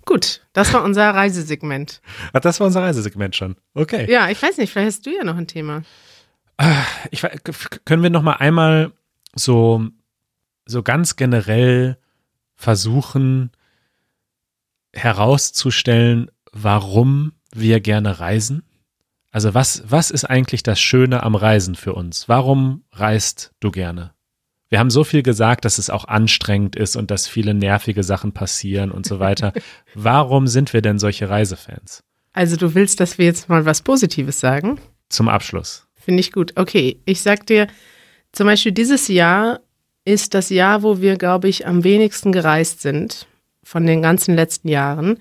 Gut, 0.06 0.42
das 0.54 0.74
war 0.74 0.84
unser 0.84 1.10
Reisesegment. 1.10 2.02
Ach, 2.34 2.40
das 2.40 2.60
war 2.60 2.68
unser 2.68 2.82
Reisesegment 2.82 3.36
schon. 3.36 3.56
Okay. 3.74 4.10
Ja, 4.12 4.30
ich 4.30 4.42
weiß 4.42 4.58
nicht, 4.58 4.72
vielleicht 4.72 4.88
hast 4.88 5.06
du 5.06 5.10
ja 5.10 5.24
noch 5.24 5.38
ein 5.38 5.48
Thema. 5.48 5.82
Ich, 7.12 7.26
können 7.86 8.04
wir 8.04 8.10
noch 8.10 8.22
mal 8.22 8.34
einmal 8.34 8.92
so, 9.36 9.88
so 10.66 10.84
ganz 10.84 11.16
generell 11.16 11.98
versuchen 12.56 13.52
herauszustellen, 14.94 16.30
warum 16.52 17.34
wir 17.52 17.80
gerne 17.80 18.20
reisen? 18.20 18.64
Also 19.32 19.56
was, 19.56 19.84
was 19.88 20.12
ist 20.12 20.26
eigentlich 20.26 20.62
das 20.62 20.80
Schöne 20.80 21.24
am 21.24 21.36
Reisen 21.36 21.76
für 21.76 21.94
uns? 21.94 22.30
Warum 22.30 22.84
reist 22.92 23.52
du 23.60 23.72
gerne? 23.72 24.14
Wir 24.70 24.80
haben 24.80 24.92
so 24.92 25.04
viel 25.04 25.24
gesagt, 25.24 25.66
dass 25.66 25.78
es 25.78 25.90
auch 25.90 26.06
anstrengend 26.06 26.76
ist 26.76 26.96
und 26.96 27.12
dass 27.12 27.28
viele 27.28 27.54
nervige 27.54 28.04
Sachen 28.04 28.32
passieren 28.32 28.92
und 28.92 29.06
so 29.06 29.20
weiter. 29.20 29.54
Warum 29.96 30.48
sind 30.48 30.74
wir 30.74 30.82
denn 30.82 31.00
solche 31.00 31.30
Reisefans? 31.30 32.04
Also 32.32 32.58
du 32.58 32.74
willst, 32.74 33.00
dass 33.00 33.18
wir 33.18 33.26
jetzt 33.26 33.50
mal 33.50 33.66
was 33.66 33.82
Positives 33.82 34.40
sagen? 34.40 34.80
Zum 35.10 35.30
Abschluss. 35.30 35.88
Finde 36.04 36.20
ich 36.20 36.34
gut. 36.34 36.54
Okay, 36.58 37.00
ich 37.06 37.22
sag 37.22 37.46
dir, 37.46 37.68
zum 38.34 38.48
Beispiel 38.48 38.74
dieses 38.74 39.08
Jahr 39.08 39.62
ist 40.04 40.34
das 40.34 40.50
Jahr, 40.50 40.84
wo 40.84 41.00
wir, 41.00 41.18
glaube 41.18 41.48
ich, 41.48 41.66
am 41.66 41.86
wenigsten 41.86 42.34
gereist 42.34 42.82
sind 42.82 43.26
von 43.64 43.86
den 43.86 44.02
ganzen 44.02 44.36
letzten 44.36 44.68
Jahren. 44.68 45.20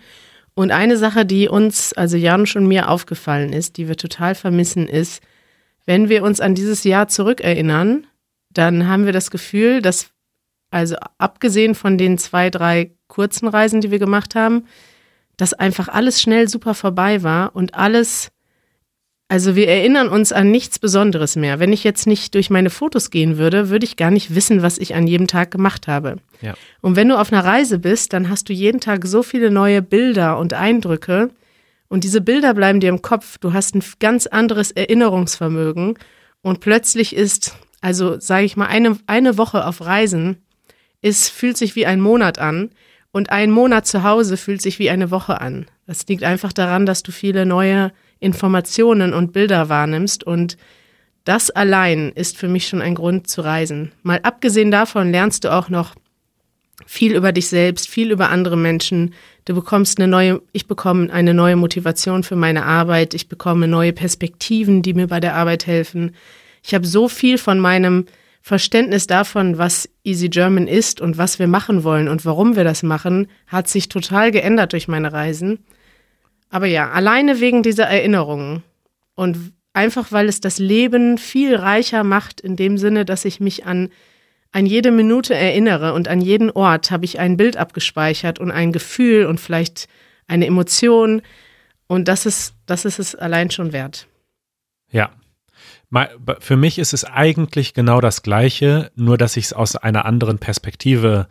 Und 0.54 0.72
eine 0.72 0.96
Sache, 0.96 1.24
die 1.24 1.48
uns, 1.48 1.92
also 1.92 2.16
Jan 2.16 2.46
und 2.54 2.66
mir 2.66 2.88
aufgefallen 2.88 3.52
ist, 3.52 3.76
die 3.76 3.86
wir 3.86 3.96
total 3.96 4.34
vermissen, 4.34 4.88
ist, 4.88 5.22
wenn 5.86 6.08
wir 6.08 6.24
uns 6.24 6.40
an 6.40 6.56
dieses 6.56 6.82
Jahr 6.82 7.06
zurückerinnern, 7.06 8.06
dann 8.50 8.88
haben 8.88 9.06
wir 9.06 9.12
das 9.12 9.30
Gefühl, 9.30 9.82
dass, 9.82 10.10
also 10.70 10.96
abgesehen 11.18 11.76
von 11.76 11.96
den 11.96 12.18
zwei, 12.18 12.50
drei 12.50 12.90
kurzen 13.06 13.46
Reisen, 13.46 13.80
die 13.80 13.92
wir 13.92 14.00
gemacht 14.00 14.34
haben, 14.34 14.66
dass 15.36 15.54
einfach 15.54 15.88
alles 15.88 16.20
schnell 16.20 16.48
super 16.48 16.74
vorbei 16.74 17.22
war 17.22 17.54
und 17.54 17.74
alles 17.74 18.32
also 19.32 19.56
wir 19.56 19.66
erinnern 19.66 20.10
uns 20.10 20.30
an 20.30 20.50
nichts 20.50 20.78
Besonderes 20.78 21.36
mehr. 21.36 21.58
Wenn 21.58 21.72
ich 21.72 21.84
jetzt 21.84 22.06
nicht 22.06 22.34
durch 22.34 22.50
meine 22.50 22.68
Fotos 22.68 23.08
gehen 23.08 23.38
würde, 23.38 23.70
würde 23.70 23.86
ich 23.86 23.96
gar 23.96 24.10
nicht 24.10 24.34
wissen, 24.34 24.60
was 24.60 24.76
ich 24.76 24.94
an 24.94 25.06
jedem 25.06 25.26
Tag 25.26 25.50
gemacht 25.50 25.88
habe. 25.88 26.16
Ja. 26.42 26.52
Und 26.82 26.96
wenn 26.96 27.08
du 27.08 27.18
auf 27.18 27.32
einer 27.32 27.42
Reise 27.42 27.78
bist, 27.78 28.12
dann 28.12 28.28
hast 28.28 28.50
du 28.50 28.52
jeden 28.52 28.82
Tag 28.82 29.06
so 29.06 29.22
viele 29.22 29.50
neue 29.50 29.80
Bilder 29.80 30.36
und 30.36 30.52
Eindrücke. 30.52 31.30
Und 31.88 32.04
diese 32.04 32.20
Bilder 32.20 32.52
bleiben 32.52 32.80
dir 32.80 32.90
im 32.90 33.00
Kopf. 33.00 33.38
Du 33.38 33.54
hast 33.54 33.74
ein 33.74 33.82
ganz 34.00 34.26
anderes 34.26 34.70
Erinnerungsvermögen. 34.70 35.98
Und 36.42 36.60
plötzlich 36.60 37.16
ist, 37.16 37.56
also 37.80 38.20
sage 38.20 38.44
ich 38.44 38.58
mal, 38.58 38.66
eine, 38.66 38.98
eine 39.06 39.38
Woche 39.38 39.66
auf 39.66 39.80
Reisen, 39.80 40.42
ist, 41.00 41.30
fühlt 41.30 41.56
sich 41.56 41.74
wie 41.74 41.86
ein 41.86 42.02
Monat 42.02 42.38
an. 42.38 42.68
Und 43.12 43.30
ein 43.30 43.50
Monat 43.50 43.86
zu 43.86 44.02
Hause 44.02 44.36
fühlt 44.36 44.60
sich 44.60 44.78
wie 44.78 44.90
eine 44.90 45.10
Woche 45.10 45.40
an. 45.40 45.64
Das 45.86 46.06
liegt 46.06 46.22
einfach 46.22 46.52
daran, 46.52 46.84
dass 46.84 47.02
du 47.02 47.12
viele 47.12 47.46
neue 47.46 47.92
Informationen 48.22 49.12
und 49.12 49.32
Bilder 49.32 49.68
wahrnimmst 49.68 50.24
und 50.24 50.56
das 51.24 51.50
allein 51.50 52.10
ist 52.14 52.36
für 52.36 52.48
mich 52.48 52.66
schon 52.66 52.82
ein 52.82 52.94
Grund 52.94 53.28
zu 53.28 53.42
reisen. 53.42 53.92
Mal 54.02 54.20
abgesehen 54.22 54.70
davon 54.70 55.10
lernst 55.12 55.44
du 55.44 55.52
auch 55.52 55.68
noch 55.68 55.94
viel 56.86 57.14
über 57.14 57.32
dich 57.32 57.48
selbst, 57.48 57.88
viel 57.88 58.10
über 58.10 58.30
andere 58.30 58.56
Menschen. 58.56 59.14
Du 59.44 59.54
bekommst 59.54 59.98
eine 59.98 60.08
neue, 60.08 60.42
ich 60.52 60.66
bekomme 60.66 61.12
eine 61.12 61.34
neue 61.34 61.56
Motivation 61.56 62.22
für 62.22 62.36
meine 62.36 62.64
Arbeit. 62.64 63.14
Ich 63.14 63.28
bekomme 63.28 63.68
neue 63.68 63.92
Perspektiven, 63.92 64.82
die 64.82 64.94
mir 64.94 65.06
bei 65.06 65.20
der 65.20 65.36
Arbeit 65.36 65.66
helfen. 65.66 66.14
Ich 66.62 66.74
habe 66.74 66.86
so 66.86 67.08
viel 67.08 67.38
von 67.38 67.60
meinem 67.60 68.06
Verständnis 68.40 69.06
davon, 69.06 69.58
was 69.58 69.88
Easy 70.02 70.28
German 70.28 70.66
ist 70.66 71.00
und 71.00 71.18
was 71.18 71.38
wir 71.38 71.46
machen 71.46 71.84
wollen 71.84 72.08
und 72.08 72.24
warum 72.24 72.56
wir 72.56 72.64
das 72.64 72.82
machen, 72.82 73.28
hat 73.46 73.68
sich 73.68 73.88
total 73.88 74.32
geändert 74.32 74.72
durch 74.72 74.88
meine 74.88 75.12
Reisen. 75.12 75.60
Aber 76.52 76.66
ja, 76.66 76.90
alleine 76.90 77.40
wegen 77.40 77.62
dieser 77.62 77.86
Erinnerungen 77.86 78.62
und 79.14 79.54
einfach 79.72 80.12
weil 80.12 80.28
es 80.28 80.40
das 80.40 80.58
Leben 80.58 81.16
viel 81.16 81.56
reicher 81.56 82.04
macht, 82.04 82.42
in 82.42 82.56
dem 82.56 82.76
Sinne, 82.76 83.06
dass 83.06 83.24
ich 83.24 83.40
mich 83.40 83.64
an, 83.64 83.88
an 84.52 84.66
jede 84.66 84.90
Minute 84.90 85.34
erinnere 85.34 85.94
und 85.94 86.08
an 86.08 86.20
jeden 86.20 86.50
Ort 86.50 86.90
habe 86.90 87.06
ich 87.06 87.18
ein 87.18 87.38
Bild 87.38 87.56
abgespeichert 87.56 88.38
und 88.38 88.50
ein 88.50 88.70
Gefühl 88.70 89.24
und 89.24 89.40
vielleicht 89.40 89.88
eine 90.28 90.46
Emotion. 90.46 91.22
Und 91.86 92.06
das 92.06 92.26
ist, 92.26 92.54
das 92.66 92.84
ist 92.84 92.98
es 92.98 93.14
allein 93.14 93.50
schon 93.50 93.72
wert. 93.72 94.06
Ja. 94.90 95.10
Für 96.40 96.56
mich 96.56 96.78
ist 96.78 96.92
es 96.92 97.04
eigentlich 97.04 97.72
genau 97.72 98.02
das 98.02 98.22
Gleiche, 98.22 98.90
nur 98.94 99.16
dass 99.16 99.38
ich 99.38 99.46
es 99.46 99.52
aus 99.54 99.74
einer 99.74 100.04
anderen 100.04 100.38
Perspektive 100.38 101.28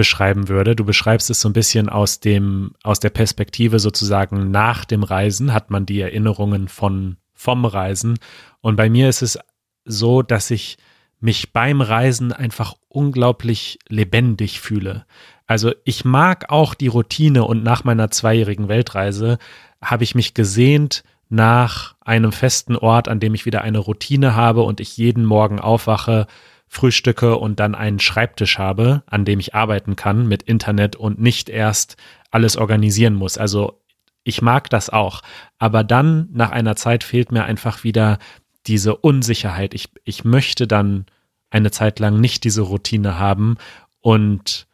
beschreiben 0.00 0.48
würde. 0.48 0.74
Du 0.74 0.86
beschreibst 0.86 1.28
es 1.28 1.42
so 1.42 1.48
ein 1.50 1.52
bisschen 1.52 1.90
aus 1.90 2.20
dem, 2.20 2.72
aus 2.82 3.00
der 3.00 3.10
Perspektive 3.10 3.78
sozusagen 3.78 4.50
nach 4.50 4.86
dem 4.86 5.02
Reisen 5.02 5.52
hat 5.52 5.70
man 5.70 5.84
die 5.84 6.00
Erinnerungen 6.00 6.68
von, 6.68 7.18
vom 7.34 7.66
Reisen. 7.66 8.18
Und 8.62 8.76
bei 8.76 8.88
mir 8.88 9.10
ist 9.10 9.20
es 9.20 9.38
so, 9.84 10.22
dass 10.22 10.50
ich 10.50 10.78
mich 11.20 11.52
beim 11.52 11.82
Reisen 11.82 12.32
einfach 12.32 12.76
unglaublich 12.88 13.78
lebendig 13.90 14.58
fühle. 14.58 15.04
Also 15.46 15.74
ich 15.84 16.06
mag 16.06 16.48
auch 16.48 16.72
die 16.72 16.88
Routine 16.88 17.44
und 17.44 17.62
nach 17.62 17.84
meiner 17.84 18.10
zweijährigen 18.10 18.68
Weltreise 18.68 19.36
habe 19.82 20.04
ich 20.04 20.14
mich 20.14 20.32
gesehnt 20.32 21.04
nach 21.28 21.94
einem 22.00 22.32
festen 22.32 22.74
Ort, 22.74 23.06
an 23.06 23.20
dem 23.20 23.34
ich 23.34 23.44
wieder 23.44 23.60
eine 23.60 23.80
Routine 23.80 24.34
habe 24.34 24.62
und 24.62 24.80
ich 24.80 24.96
jeden 24.96 25.26
Morgen 25.26 25.60
aufwache, 25.60 26.26
frühstücke 26.72 27.36
und 27.36 27.58
dann 27.58 27.74
einen 27.74 27.98
Schreibtisch 27.98 28.56
habe, 28.56 29.02
an 29.06 29.24
dem 29.24 29.40
ich 29.40 29.56
arbeiten 29.56 29.96
kann 29.96 30.28
mit 30.28 30.44
Internet 30.44 30.94
und 30.94 31.20
nicht 31.20 31.48
erst 31.48 31.96
alles 32.30 32.56
organisieren 32.56 33.14
muss. 33.14 33.38
Also 33.38 33.82
ich 34.22 34.40
mag 34.40 34.70
das 34.70 34.88
auch. 34.88 35.22
Aber 35.58 35.82
dann 35.82 36.28
nach 36.32 36.52
einer 36.52 36.76
Zeit 36.76 37.02
fehlt 37.02 37.32
mir 37.32 37.42
einfach 37.42 37.82
wieder 37.82 38.20
diese 38.68 38.94
Unsicherheit. 38.94 39.74
Ich, 39.74 39.88
ich 40.04 40.24
möchte 40.24 40.68
dann 40.68 41.06
eine 41.50 41.72
Zeit 41.72 41.98
lang 41.98 42.20
nicht 42.20 42.44
diese 42.44 42.62
Routine 42.62 43.18
haben 43.18 43.56
und 44.00 44.68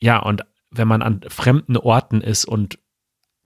ja, 0.00 0.18
und 0.18 0.44
wenn 0.72 0.88
man 0.88 1.00
an 1.00 1.20
fremden 1.28 1.76
Orten 1.76 2.22
ist 2.22 2.44
und 2.44 2.78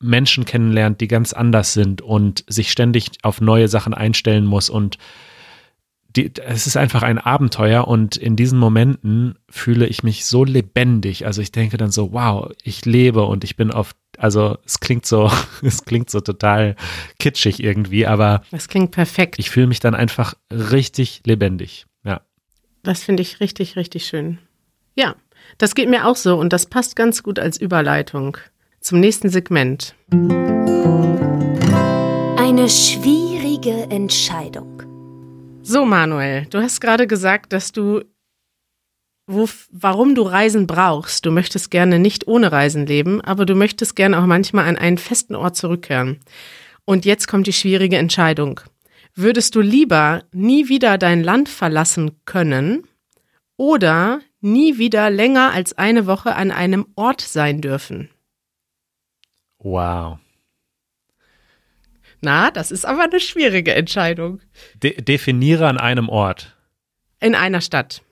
Menschen 0.01 0.47
kennenlernt, 0.47 1.03
die 1.03 1.09
ganz 1.09 1.35
anders 1.35 1.75
sind 1.75 2.01
und 2.01 2.45
sich 2.47 2.71
ständig 2.71 3.11
auf 3.23 3.43
neue 3.43 3.69
Sachen 3.69 3.93
einstellen 3.93 4.47
muss 4.47 4.71
und 4.71 4.97
die, 6.17 6.33
es 6.37 6.67
ist 6.67 6.77
einfach 6.77 7.03
ein 7.03 7.19
Abenteuer 7.19 7.89
und 7.89 8.17
in 8.17 8.37
diesen 8.37 8.59
Momenten 8.59 9.37
fühle 9.49 9.87
ich 9.87 10.03
mich 10.03 10.27
so 10.27 10.45
lebendig. 10.45 11.27
Also 11.27 11.43
ich 11.43 11.51
denke 11.51 11.77
dann 11.77 11.91
so, 11.91 12.13
wow, 12.13 12.53
ich 12.63 12.85
lebe 12.85 13.25
und 13.25 13.43
ich 13.43 13.57
bin 13.57 13.73
auf, 13.73 13.95
also 14.17 14.57
es 14.65 14.79
klingt 14.81 15.07
so, 15.07 15.31
es 15.63 15.85
klingt 15.85 16.11
so 16.11 16.21
total 16.21 16.77
kitschig 17.19 17.63
irgendwie, 17.63 18.07
aber 18.07 18.43
es 18.53 18.69
klingt 18.69 18.93
perfekt. 18.93 19.39
Ich 19.39 19.51
fühle 19.51 19.67
mich 19.67 19.81
dann 19.81 19.95
einfach 19.95 20.35
richtig 20.51 21.23
lebendig. 21.25 21.87
Ja. 22.05 22.21
Das 22.83 23.03
finde 23.03 23.23
ich 23.23 23.41
richtig, 23.41 23.77
richtig 23.77 24.07
schön. 24.07 24.39
Ja, 24.95 25.17
das 25.59 25.75
geht 25.75 25.91
mir 25.91 26.07
auch 26.07 26.17
so 26.17 26.39
und 26.39 26.53
das 26.53 26.67
passt 26.67 26.95
ganz 26.95 27.23
gut 27.25 27.41
als 27.41 27.61
Überleitung 27.61 28.37
zum 28.81 29.01
nächsten 29.01 29.31
Segment. 29.31 29.95
Eine 32.37 32.69
schwierige 32.69 33.91
Entscheidung. 33.91 34.74
So, 35.67 35.87
Manuel, 35.87 36.45
du 36.51 36.59
hast 36.61 36.83
gerade 36.83 37.07
gesagt, 37.07 37.55
dass 37.55 37.73
du, 37.73 38.03
wo, 39.27 39.49
warum 39.71 40.15
du 40.15 40.21
Reisen 40.21 40.67
brauchst. 40.67 41.25
Du 41.25 41.31
möchtest 41.31 41.71
gerne 41.71 41.99
nicht 41.99 42.29
ohne 42.29 42.53
Reisen 42.53 42.85
leben, 42.85 43.23
aber 43.23 43.47
du 43.47 43.55
möchtest 43.55 43.97
gerne 43.97 44.19
auch 44.19 44.27
manchmal 44.27 44.69
an 44.69 44.77
einen 44.77 44.99
festen 44.99 45.35
Ort 45.35 45.57
zurückkehren. 45.57 46.21
Und 46.85 47.07
jetzt 47.07 47.29
kommt 47.29 47.47
die 47.47 47.55
schwierige 47.55 47.97
Entscheidung. 47.97 48.61
Würdest 49.15 49.55
du 49.55 49.63
lieber 49.63 50.25
nie 50.33 50.69
wieder 50.69 50.99
dein 50.99 51.25
Land 51.25 51.49
verlassen 51.49 52.21
können 52.27 52.87
oder 53.57 54.21
nie 54.43 54.77
wieder 54.77 55.09
länger 55.09 55.53
als 55.53 55.79
eine 55.79 56.07
Woche 56.07 56.35
an 56.35 56.51
einem 56.51 56.89
Ort 56.95 57.23
sein 57.23 57.63
dürfen? 57.63 58.11
Wow. 59.61 60.19
Na, 62.25 62.51
das 62.51 62.71
ist 62.71 62.87
aber 62.87 63.05
eine 63.05 63.21
schwierige 63.21 63.75
Entscheidung. 63.75 64.41
De 64.83 65.01
definiere 65.01 65.69
an 65.69 65.79
einem 65.79 66.09
Ort. 66.09 66.57
In 67.21 67.35
einer 67.35 67.61
Stadt. 67.61 68.03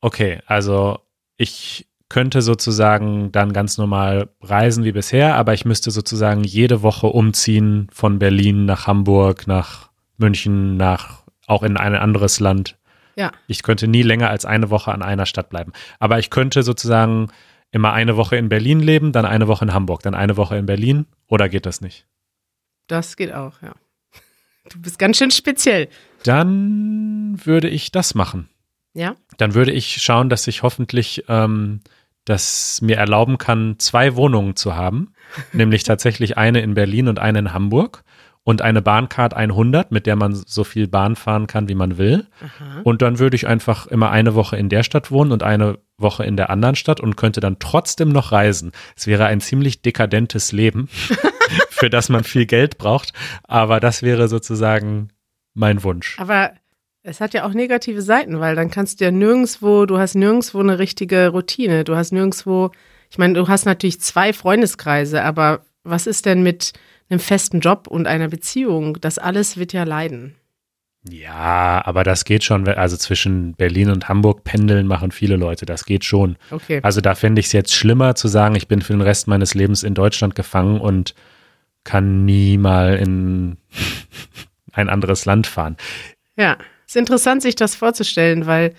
Okay, 0.00 0.40
also 0.46 0.98
ich 1.36 1.86
könnte 2.08 2.42
sozusagen 2.42 3.30
dann 3.30 3.52
ganz 3.52 3.78
normal 3.78 4.30
reisen 4.40 4.84
wie 4.84 4.92
bisher, 4.92 5.36
aber 5.36 5.54
ich 5.54 5.64
müsste 5.64 5.90
sozusagen 5.90 6.42
jede 6.42 6.82
Woche 6.82 7.06
umziehen 7.06 7.88
von 7.92 8.18
Berlin 8.18 8.64
nach 8.64 8.86
Hamburg, 8.86 9.46
nach 9.46 9.90
München, 10.16 10.76
nach 10.76 11.22
auch 11.46 11.62
in 11.62 11.76
ein 11.76 11.94
anderes 11.94 12.40
Land. 12.40 12.78
Ja. 13.16 13.32
Ich 13.46 13.62
könnte 13.62 13.86
nie 13.86 14.02
länger 14.02 14.30
als 14.30 14.44
eine 14.44 14.70
Woche 14.70 14.92
an 14.92 15.02
einer 15.02 15.26
Stadt 15.26 15.50
bleiben. 15.50 15.72
Aber 15.98 16.18
ich 16.18 16.30
könnte 16.30 16.62
sozusagen 16.62 17.28
immer 17.70 17.92
eine 17.92 18.16
Woche 18.16 18.36
in 18.36 18.48
Berlin 18.48 18.80
leben, 18.80 19.12
dann 19.12 19.26
eine 19.26 19.46
Woche 19.46 19.64
in 19.64 19.74
Hamburg, 19.74 20.02
dann 20.02 20.14
eine 20.14 20.36
Woche 20.36 20.56
in 20.56 20.66
Berlin. 20.66 21.06
Oder 21.28 21.48
geht 21.48 21.66
das 21.66 21.80
nicht? 21.80 22.06
Das 22.90 23.16
geht 23.16 23.32
auch, 23.32 23.62
ja. 23.62 23.72
Du 24.68 24.80
bist 24.80 24.98
ganz 24.98 25.16
schön 25.16 25.30
speziell. 25.30 25.88
Dann 26.24 27.40
würde 27.44 27.68
ich 27.68 27.92
das 27.92 28.16
machen. 28.16 28.48
Ja. 28.94 29.14
Dann 29.36 29.54
würde 29.54 29.70
ich 29.70 30.02
schauen, 30.02 30.28
dass 30.28 30.48
ich 30.48 30.64
hoffentlich 30.64 31.24
ähm, 31.28 31.82
das 32.24 32.82
mir 32.82 32.96
erlauben 32.96 33.38
kann, 33.38 33.76
zwei 33.78 34.16
Wohnungen 34.16 34.56
zu 34.56 34.74
haben, 34.74 35.12
nämlich 35.52 35.84
tatsächlich 35.84 36.36
eine 36.36 36.62
in 36.62 36.74
Berlin 36.74 37.06
und 37.06 37.20
eine 37.20 37.38
in 37.38 37.52
Hamburg 37.52 38.02
und 38.42 38.60
eine 38.60 38.82
Bahncard 38.82 39.34
100, 39.34 39.92
mit 39.92 40.06
der 40.06 40.16
man 40.16 40.34
so 40.34 40.64
viel 40.64 40.88
Bahn 40.88 41.14
fahren 41.14 41.46
kann, 41.46 41.68
wie 41.68 41.76
man 41.76 41.96
will. 41.96 42.26
Aha. 42.40 42.80
Und 42.82 43.02
dann 43.02 43.20
würde 43.20 43.36
ich 43.36 43.46
einfach 43.46 43.86
immer 43.86 44.10
eine 44.10 44.34
Woche 44.34 44.56
in 44.56 44.68
der 44.68 44.82
Stadt 44.82 45.12
wohnen 45.12 45.30
und 45.30 45.44
eine 45.44 45.78
Woche 45.96 46.24
in 46.24 46.36
der 46.36 46.50
anderen 46.50 46.74
Stadt 46.74 47.00
und 47.00 47.16
könnte 47.16 47.40
dann 47.40 47.58
trotzdem 47.60 48.08
noch 48.08 48.32
reisen. 48.32 48.72
Es 48.96 49.06
wäre 49.06 49.26
ein 49.26 49.40
ziemlich 49.40 49.82
dekadentes 49.82 50.52
Leben, 50.52 50.88
für 51.80 51.90
das 51.90 52.08
man 52.08 52.24
viel 52.24 52.46
Geld 52.46 52.78
braucht, 52.78 53.12
aber 53.42 53.80
das 53.80 54.02
wäre 54.02 54.28
sozusagen 54.28 55.08
mein 55.54 55.82
Wunsch. 55.82 56.16
Aber 56.18 56.52
es 57.02 57.20
hat 57.20 57.34
ja 57.34 57.44
auch 57.44 57.54
negative 57.54 58.02
Seiten, 58.02 58.40
weil 58.40 58.54
dann 58.54 58.70
kannst 58.70 59.00
du 59.00 59.06
ja 59.06 59.10
nirgendwo, 59.10 59.86
du 59.86 59.98
hast 59.98 60.14
nirgendwo 60.14 60.60
eine 60.60 60.78
richtige 60.78 61.28
Routine. 61.28 61.84
Du 61.84 61.96
hast 61.96 62.12
nirgendwo, 62.12 62.70
ich 63.10 63.18
meine, 63.18 63.34
du 63.34 63.48
hast 63.48 63.64
natürlich 63.64 64.00
zwei 64.00 64.32
Freundeskreise, 64.32 65.22
aber 65.24 65.62
was 65.82 66.06
ist 66.06 66.26
denn 66.26 66.42
mit 66.42 66.74
einem 67.08 67.20
festen 67.20 67.60
Job 67.60 67.86
und 67.88 68.06
einer 68.06 68.28
Beziehung? 68.28 69.00
Das 69.00 69.18
alles 69.18 69.56
wird 69.56 69.72
ja 69.72 69.84
leiden. 69.84 70.36
Ja, 71.08 71.80
aber 71.86 72.04
das 72.04 72.26
geht 72.26 72.44
schon. 72.44 72.68
Also 72.68 72.98
zwischen 72.98 73.54
Berlin 73.54 73.90
und 73.90 74.10
Hamburg 74.10 74.44
pendeln 74.44 74.86
machen 74.86 75.12
viele 75.12 75.36
Leute. 75.36 75.64
Das 75.64 75.86
geht 75.86 76.04
schon. 76.04 76.36
Okay. 76.50 76.80
Also 76.82 77.00
da 77.00 77.14
fände 77.14 77.40
ich 77.40 77.46
es 77.46 77.52
jetzt 77.52 77.74
schlimmer 77.74 78.14
zu 78.14 78.28
sagen, 78.28 78.54
ich 78.54 78.68
bin 78.68 78.82
für 78.82 78.92
den 78.92 79.00
Rest 79.00 79.26
meines 79.26 79.54
Lebens 79.54 79.82
in 79.82 79.94
Deutschland 79.94 80.34
gefangen 80.34 80.78
und 80.78 81.14
kann 81.84 82.24
nie 82.24 82.58
mal 82.58 82.96
in 82.96 83.56
ein 84.72 84.88
anderes 84.88 85.24
Land 85.24 85.46
fahren. 85.46 85.76
Ja, 86.36 86.56
ist 86.86 86.96
interessant, 86.96 87.42
sich 87.42 87.54
das 87.54 87.74
vorzustellen, 87.74 88.46
weil 88.46 88.74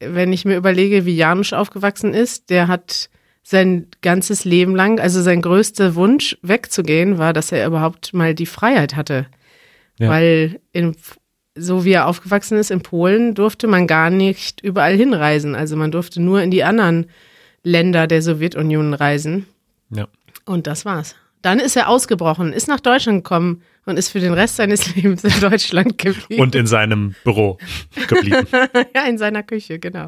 wenn 0.00 0.32
ich 0.32 0.44
mir 0.44 0.56
überlege, 0.56 1.04
wie 1.06 1.16
Janusz 1.16 1.52
aufgewachsen 1.52 2.14
ist, 2.14 2.50
der 2.50 2.68
hat 2.68 3.10
sein 3.42 3.86
ganzes 4.02 4.44
Leben 4.44 4.76
lang, 4.76 5.00
also 5.00 5.22
sein 5.22 5.40
größter 5.40 5.94
Wunsch 5.94 6.36
wegzugehen, 6.42 7.18
war, 7.18 7.32
dass 7.32 7.50
er 7.50 7.66
überhaupt 7.66 8.12
mal 8.12 8.34
die 8.34 8.46
Freiheit 8.46 8.94
hatte. 8.94 9.26
Ja. 9.98 10.10
Weil 10.10 10.60
in, 10.72 10.94
so 11.54 11.84
wie 11.84 11.92
er 11.92 12.06
aufgewachsen 12.06 12.58
ist 12.58 12.70
in 12.70 12.82
Polen, 12.82 13.34
durfte 13.34 13.66
man 13.66 13.86
gar 13.86 14.10
nicht 14.10 14.60
überall 14.60 14.96
hinreisen. 14.96 15.54
Also 15.54 15.76
man 15.76 15.90
durfte 15.90 16.20
nur 16.20 16.42
in 16.42 16.50
die 16.50 16.62
anderen 16.62 17.06
Länder 17.62 18.06
der 18.06 18.22
Sowjetunion 18.22 18.94
reisen. 18.94 19.46
Ja. 19.90 20.08
Und 20.44 20.66
das 20.66 20.84
war's. 20.84 21.16
Dann 21.48 21.60
ist 21.60 21.76
er 21.76 21.88
ausgebrochen, 21.88 22.52
ist 22.52 22.68
nach 22.68 22.78
Deutschland 22.78 23.24
gekommen 23.24 23.62
und 23.86 23.98
ist 23.98 24.10
für 24.10 24.20
den 24.20 24.34
Rest 24.34 24.56
seines 24.56 24.94
Lebens 24.94 25.24
in 25.24 25.40
Deutschland 25.40 25.96
geblieben. 25.96 26.42
Und 26.42 26.54
in 26.54 26.66
seinem 26.66 27.14
Büro 27.24 27.56
geblieben. 28.06 28.46
ja, 28.94 29.04
in 29.06 29.16
seiner 29.16 29.42
Küche, 29.42 29.78
genau. 29.78 30.04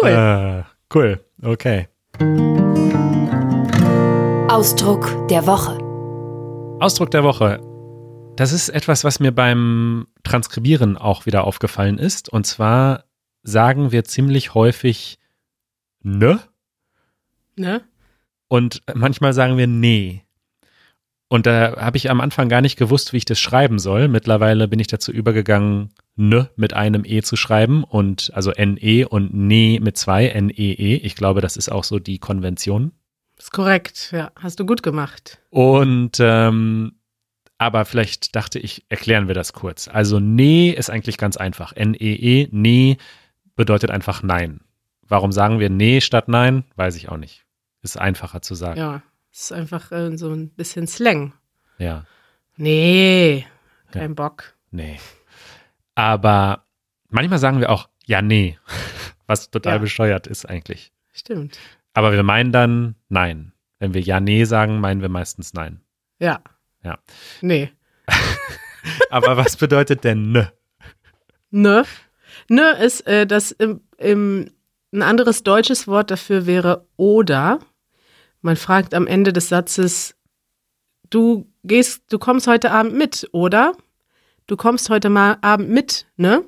Cool. 0.00 0.08
Äh, 0.08 0.62
cool, 0.94 1.20
okay. 1.42 1.88
Ausdruck 4.48 5.26
der 5.26 5.48
Woche. 5.48 5.78
Ausdruck 6.78 7.10
der 7.10 7.24
Woche. 7.24 7.60
Das 8.36 8.52
ist 8.52 8.68
etwas, 8.68 9.02
was 9.02 9.18
mir 9.18 9.32
beim 9.32 10.06
Transkribieren 10.22 10.96
auch 10.96 11.26
wieder 11.26 11.42
aufgefallen 11.42 11.98
ist. 11.98 12.28
Und 12.28 12.46
zwar 12.46 13.02
sagen 13.42 13.90
wir 13.90 14.04
ziemlich 14.04 14.54
häufig 14.54 15.18
ne 16.04 16.38
ne? 17.56 17.82
und 18.46 18.84
manchmal 18.94 19.32
sagen 19.32 19.56
wir 19.56 19.66
nee. 19.66 20.22
Und 21.28 21.46
da 21.46 21.76
habe 21.76 21.96
ich 21.96 22.08
am 22.08 22.20
Anfang 22.20 22.48
gar 22.48 22.60
nicht 22.60 22.76
gewusst, 22.76 23.12
wie 23.12 23.16
ich 23.16 23.24
das 23.24 23.40
schreiben 23.40 23.78
soll. 23.78 24.06
Mittlerweile 24.08 24.68
bin 24.68 24.78
ich 24.78 24.86
dazu 24.86 25.10
übergegangen, 25.10 25.90
ne 26.14 26.50
mit 26.56 26.72
einem 26.72 27.04
e 27.04 27.22
zu 27.22 27.36
schreiben 27.36 27.82
und 27.82 28.30
also 28.34 28.52
ne 28.56 29.04
und 29.06 29.34
nee 29.34 29.80
mit 29.82 29.98
zwei 29.98 30.28
n 30.28 30.50
e. 30.50 30.72
Ich 30.96 31.16
glaube, 31.16 31.40
das 31.40 31.56
ist 31.56 31.68
auch 31.68 31.84
so 31.84 31.98
die 31.98 32.18
Konvention. 32.18 32.92
Ist 33.38 33.52
korrekt, 33.52 34.10
ja. 34.12 34.30
Hast 34.36 34.60
du 34.60 34.66
gut 34.66 34.82
gemacht. 34.82 35.38
Und 35.50 36.18
ähm, 36.20 36.92
aber 37.58 37.84
vielleicht 37.86 38.36
dachte 38.36 38.58
ich, 38.58 38.84
erklären 38.88 39.28
wir 39.28 39.34
das 39.34 39.52
kurz. 39.52 39.88
Also 39.88 40.20
nee 40.20 40.70
ist 40.70 40.90
eigentlich 40.90 41.18
ganz 41.18 41.36
einfach. 41.36 41.72
N-E-E, 41.74 42.48
nee 42.52 42.98
bedeutet 43.56 43.90
einfach 43.90 44.22
nein. 44.22 44.60
Warum 45.02 45.32
sagen 45.32 45.58
wir 45.58 45.70
nee 45.70 46.00
statt 46.00 46.28
nein? 46.28 46.64
Weiß 46.76 46.96
ich 46.96 47.08
auch 47.08 47.16
nicht. 47.16 47.44
Ist 47.82 47.98
einfacher 47.98 48.42
zu 48.42 48.54
sagen. 48.54 48.78
Ja, 48.78 49.02
ist 49.40 49.52
einfach 49.52 49.92
äh, 49.92 50.16
so 50.16 50.30
ein 50.32 50.50
bisschen 50.50 50.86
Slang. 50.86 51.32
Ja, 51.78 52.04
Nee, 52.56 53.46
Ja. 53.92 54.00
kein 54.00 54.14
Bock. 54.14 54.54
nee. 54.70 54.98
Aber 55.94 56.64
manchmal 57.08 57.38
sagen 57.38 57.60
wir 57.60 57.70
auch 57.70 57.88
ja, 58.06 58.22
nee. 58.22 58.58
Was 59.26 59.50
total 59.50 59.74
Ja. 59.74 59.78
bescheuert 59.78 60.26
ist 60.26 60.46
eigentlich. 60.48 60.92
Stimmt. 61.12 61.58
Aber 61.94 62.12
wir 62.12 62.22
meinen 62.22 62.52
dann 62.52 62.94
nein. 63.08 63.52
Wenn 63.78 63.92
wir 63.94 64.00
ja, 64.00 64.20
nee 64.20 64.44
sagen, 64.44 64.80
meinen 64.80 65.02
wir 65.02 65.08
meistens 65.08 65.52
nein. 65.54 65.80
Ja. 66.18 66.40
Ja. 66.82 66.98
Nee. 67.40 67.72
Aber 69.10 69.36
was 69.36 69.56
bedeutet 69.56 70.04
denn 70.04 70.30
ne? 70.32 70.52
Ne? 71.50 71.84
Ne 72.48 72.70
ist 72.82 73.06
äh, 73.06 73.26
das 73.26 73.50
im, 73.52 73.80
im, 73.98 74.50
ein 74.92 75.02
anderes 75.02 75.42
deutsches 75.42 75.88
Wort 75.88 76.10
dafür 76.10 76.46
wäre 76.46 76.86
oder. 76.96 77.58
Man 78.46 78.54
fragt 78.54 78.94
am 78.94 79.08
Ende 79.08 79.32
des 79.32 79.48
Satzes, 79.48 80.14
du 81.10 81.50
gehst, 81.64 82.04
du 82.10 82.20
kommst 82.20 82.46
heute 82.46 82.70
Abend 82.70 82.94
mit, 82.94 83.28
oder? 83.32 83.72
Du 84.46 84.56
kommst 84.56 84.88
heute 84.88 85.10
mal 85.10 85.38
Abend 85.40 85.68
mit, 85.68 86.06
ne? 86.16 86.44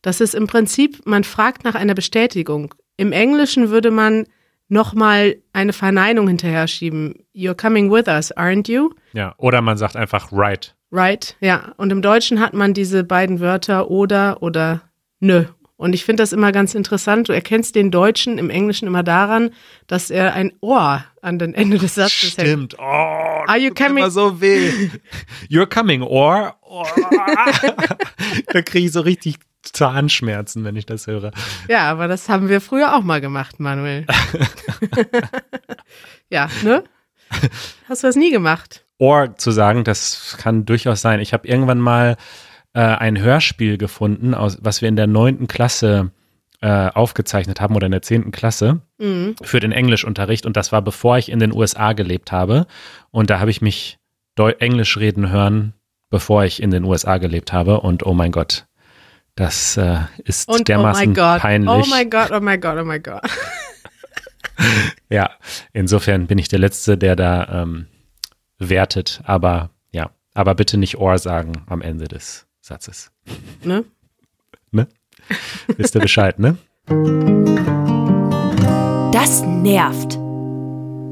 Das 0.00 0.22
ist 0.22 0.34
im 0.34 0.46
Prinzip, 0.46 1.04
man 1.04 1.22
fragt 1.22 1.62
nach 1.62 1.74
einer 1.74 1.92
Bestätigung. 1.92 2.74
Im 2.96 3.12
Englischen 3.12 3.68
würde 3.68 3.90
man 3.90 4.26
nochmal 4.68 5.36
eine 5.52 5.74
Verneinung 5.74 6.28
hinterher 6.28 6.66
schieben. 6.66 7.26
You're 7.34 7.54
coming 7.54 7.92
with 7.92 8.08
us, 8.08 8.34
aren't 8.34 8.72
you? 8.72 8.94
Ja. 9.12 9.34
Oder 9.36 9.60
man 9.60 9.76
sagt 9.76 9.96
einfach 9.96 10.32
right. 10.32 10.74
Right, 10.90 11.36
ja. 11.40 11.74
Und 11.76 11.92
im 11.92 12.00
Deutschen 12.00 12.40
hat 12.40 12.54
man 12.54 12.72
diese 12.72 13.04
beiden 13.04 13.40
Wörter 13.40 13.90
oder 13.90 14.42
oder 14.42 14.80
nö. 15.20 15.44
Und 15.76 15.92
ich 15.92 16.04
finde 16.04 16.22
das 16.22 16.32
immer 16.32 16.52
ganz 16.52 16.74
interessant. 16.74 17.28
Du 17.28 17.32
erkennst 17.32 17.74
den 17.74 17.90
Deutschen 17.90 18.38
im 18.38 18.48
Englischen 18.48 18.86
immer 18.86 19.02
daran, 19.02 19.50
dass 19.88 20.10
er 20.10 20.32
ein 20.34 20.52
Ohr 20.60 21.04
an 21.20 21.38
den 21.38 21.52
Ende 21.52 21.78
des 21.78 21.96
Satzes 21.96 22.36
hängt. 22.36 22.48
Stimmt. 22.48 22.76
Oh, 22.78 22.82
Are 22.82 23.58
you 23.58 23.72
coming- 23.74 23.98
immer 23.98 24.10
so 24.10 24.40
weh. 24.40 24.70
You're 25.50 25.66
coming 25.66 26.02
or. 26.02 26.54
or. 26.62 26.86
da 28.52 28.62
kriege 28.62 28.86
ich 28.86 28.92
so 28.92 29.00
richtig 29.00 29.38
Zahnschmerzen, 29.62 30.62
wenn 30.64 30.76
ich 30.76 30.86
das 30.86 31.06
höre. 31.06 31.32
Ja, 31.68 31.90
aber 31.90 32.06
das 32.06 32.28
haben 32.28 32.48
wir 32.48 32.60
früher 32.60 32.94
auch 32.94 33.02
mal 33.02 33.20
gemacht, 33.20 33.58
Manuel. 33.60 34.06
ja, 36.30 36.48
ne? 36.62 36.84
Hast 37.88 38.02
du 38.02 38.06
das 38.06 38.16
nie 38.16 38.30
gemacht? 38.30 38.84
Or 38.98 39.36
zu 39.36 39.50
sagen, 39.50 39.82
das 39.82 40.36
kann 40.38 40.66
durchaus 40.66 41.00
sein. 41.00 41.18
Ich 41.20 41.32
habe 41.32 41.48
irgendwann 41.48 41.80
mal 41.80 42.16
äh, 42.74 42.80
ein 42.80 43.18
Hörspiel 43.18 43.78
gefunden, 43.78 44.34
aus, 44.34 44.58
was 44.60 44.82
wir 44.82 44.88
in 44.88 44.96
der 44.96 45.06
neunten 45.06 45.46
Klasse 45.48 46.10
äh, 46.60 46.88
aufgezeichnet 46.88 47.60
haben 47.60 47.74
oder 47.76 47.86
in 47.86 47.92
der 47.92 48.02
zehnten 48.02 48.30
Klasse 48.32 48.80
Mhm. 48.98 49.34
für 49.42 49.60
den 49.60 49.72
Englischunterricht. 49.72 50.46
Und 50.46 50.56
das 50.56 50.70
war 50.72 50.80
bevor 50.82 51.18
ich 51.18 51.30
in 51.30 51.38
den 51.38 51.52
USA 51.52 51.92
gelebt 51.92 52.30
habe. 52.32 52.66
Und 53.10 53.30
da 53.30 53.40
habe 53.40 53.50
ich 53.50 53.60
mich 53.62 53.98
Englisch 54.58 54.96
reden 54.96 55.30
hören, 55.30 55.74
bevor 56.10 56.44
ich 56.44 56.62
in 56.62 56.70
den 56.70 56.84
USA 56.84 57.18
gelebt 57.18 57.52
habe. 57.52 57.80
Und 57.80 58.04
oh 58.06 58.14
mein 58.14 58.32
Gott, 58.32 58.66
Das 59.36 59.76
äh, 59.76 59.98
ist 60.24 60.48
Und 60.48 60.60
oh 60.60 60.64
dermaßen 60.64 61.08
my 61.08 61.14
God, 61.14 61.38
peinlich. 61.40 61.68
oh 61.70 61.84
my 61.94 62.04
God, 62.06 62.30
oh 62.32 62.40
my 62.40 62.56
God, 62.58 62.76
oh 62.80 62.84
my 62.84 62.98
God. 63.00 63.20
Ja, 65.10 65.30
insofern 65.72 66.26
bin 66.26 66.38
ich 66.38 66.48
der 66.48 66.58
Letzte, 66.60 66.96
der 66.96 67.16
da 67.16 67.62
ähm, 67.62 67.86
wertet. 68.58 69.20
Aber 69.24 69.70
ja, 69.92 70.10
aber 70.34 70.54
bitte 70.54 70.78
nicht 70.78 70.98
Ohr 70.98 71.18
sagen 71.18 71.52
am 71.66 71.82
Ende 71.82 72.06
des 72.08 72.46
Satzes. 72.68 73.12
Ne? 73.62 73.84
Ne? 74.70 74.88
Wisst 75.76 75.94
ihr 75.94 76.00
Bescheid, 76.00 76.38
ne? 76.38 76.56
Das 79.12 79.42
nervt. 79.42 80.14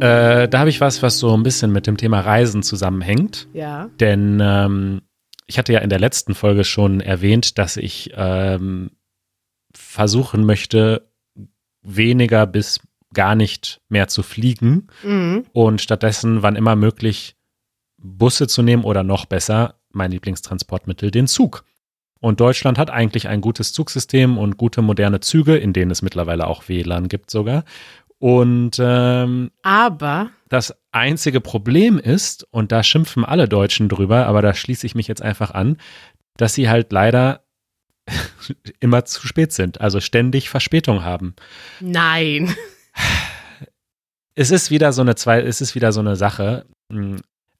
Äh, 0.02 0.48
da 0.48 0.58
habe 0.60 0.70
ich 0.70 0.80
was, 0.80 1.02
was 1.02 1.18
so 1.18 1.36
ein 1.36 1.42
bisschen 1.42 1.70
mit 1.70 1.86
dem 1.86 1.98
Thema 1.98 2.20
Reisen 2.20 2.62
zusammenhängt. 2.62 3.48
Ja. 3.52 3.90
Denn 4.00 4.40
ähm, 4.42 5.02
ich 5.46 5.58
hatte 5.58 5.74
ja 5.74 5.80
in 5.80 5.90
der 5.90 6.00
letzten 6.00 6.34
Folge 6.34 6.64
schon 6.64 7.02
erwähnt, 7.02 7.58
dass 7.58 7.76
ich 7.76 8.14
ähm, 8.16 8.92
versuchen 9.74 10.46
möchte, 10.46 11.06
weniger 11.82 12.46
bis 12.46 12.80
gar 13.12 13.34
nicht 13.34 13.82
mehr 13.90 14.08
zu 14.08 14.22
fliegen 14.22 14.86
Mhm. 15.02 15.44
und 15.52 15.82
stattdessen, 15.82 16.40
wann 16.42 16.56
immer 16.56 16.76
möglich, 16.76 17.36
Busse 17.98 18.46
zu 18.48 18.62
nehmen 18.62 18.84
oder 18.84 19.02
noch 19.02 19.26
besser, 19.26 19.74
mein 19.94 20.10
Lieblingstransportmittel, 20.10 21.10
den 21.10 21.26
Zug. 21.26 21.64
Und 22.20 22.38
Deutschland 22.40 22.78
hat 22.78 22.90
eigentlich 22.90 23.26
ein 23.28 23.40
gutes 23.40 23.72
Zugsystem 23.72 24.38
und 24.38 24.56
gute 24.56 24.80
moderne 24.80 25.18
Züge, 25.20 25.56
in 25.56 25.72
denen 25.72 25.90
es 25.90 26.02
mittlerweile 26.02 26.46
auch 26.46 26.68
WLAN 26.68 27.08
gibt 27.08 27.30
sogar. 27.30 27.64
Und 28.18 28.76
ähm, 28.78 29.50
Aber 29.62 30.30
das 30.48 30.72
einzige 30.92 31.40
Problem 31.40 31.98
ist, 31.98 32.46
und 32.52 32.70
da 32.70 32.84
schimpfen 32.84 33.24
alle 33.24 33.48
Deutschen 33.48 33.88
drüber, 33.88 34.26
aber 34.26 34.42
da 34.42 34.54
schließe 34.54 34.86
ich 34.86 34.94
mich 34.94 35.08
jetzt 35.08 35.22
einfach 35.22 35.50
an, 35.50 35.78
dass 36.36 36.54
sie 36.54 36.68
halt 36.68 36.92
leider 36.92 37.42
immer 38.80 39.04
zu 39.04 39.26
spät 39.26 39.52
sind, 39.52 39.80
also 39.80 39.98
ständig 40.00 40.48
Verspätung 40.48 41.02
haben. 41.02 41.34
nein. 41.80 42.54
Es 44.34 44.50
ist 44.50 44.70
wieder 44.70 44.92
so 44.92 45.02
eine 45.02 45.14
zwei, 45.14 45.40
es 45.42 45.60
ist 45.60 45.74
wieder 45.74 45.92
so 45.92 46.00
eine 46.00 46.16
Sache. 46.16 46.64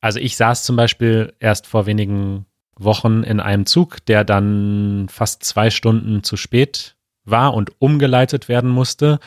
Also 0.03 0.19
ich 0.19 0.37
saß 0.37 0.65
zum 0.65 0.77
Beispiel 0.77 1.33
erst 1.41 1.67
vor 1.67 1.87
wenigen 1.87 2.45
Wochen 2.77 3.23
in 3.23 3.41
einem 3.41 3.65
Zug, 3.65 4.05
der 4.07 4.25
dann 4.25 5.09
fast 5.09 5.45
zwei 5.45 5.71
Stunden 5.71 6.25
zu 6.25 6.37
spät 6.37 6.97
war 7.25 7.55
und 7.55 7.71
umgeleitet 7.81 8.49
werden 8.49 8.69
musste. 8.69 9.21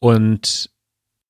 Und 0.00 0.70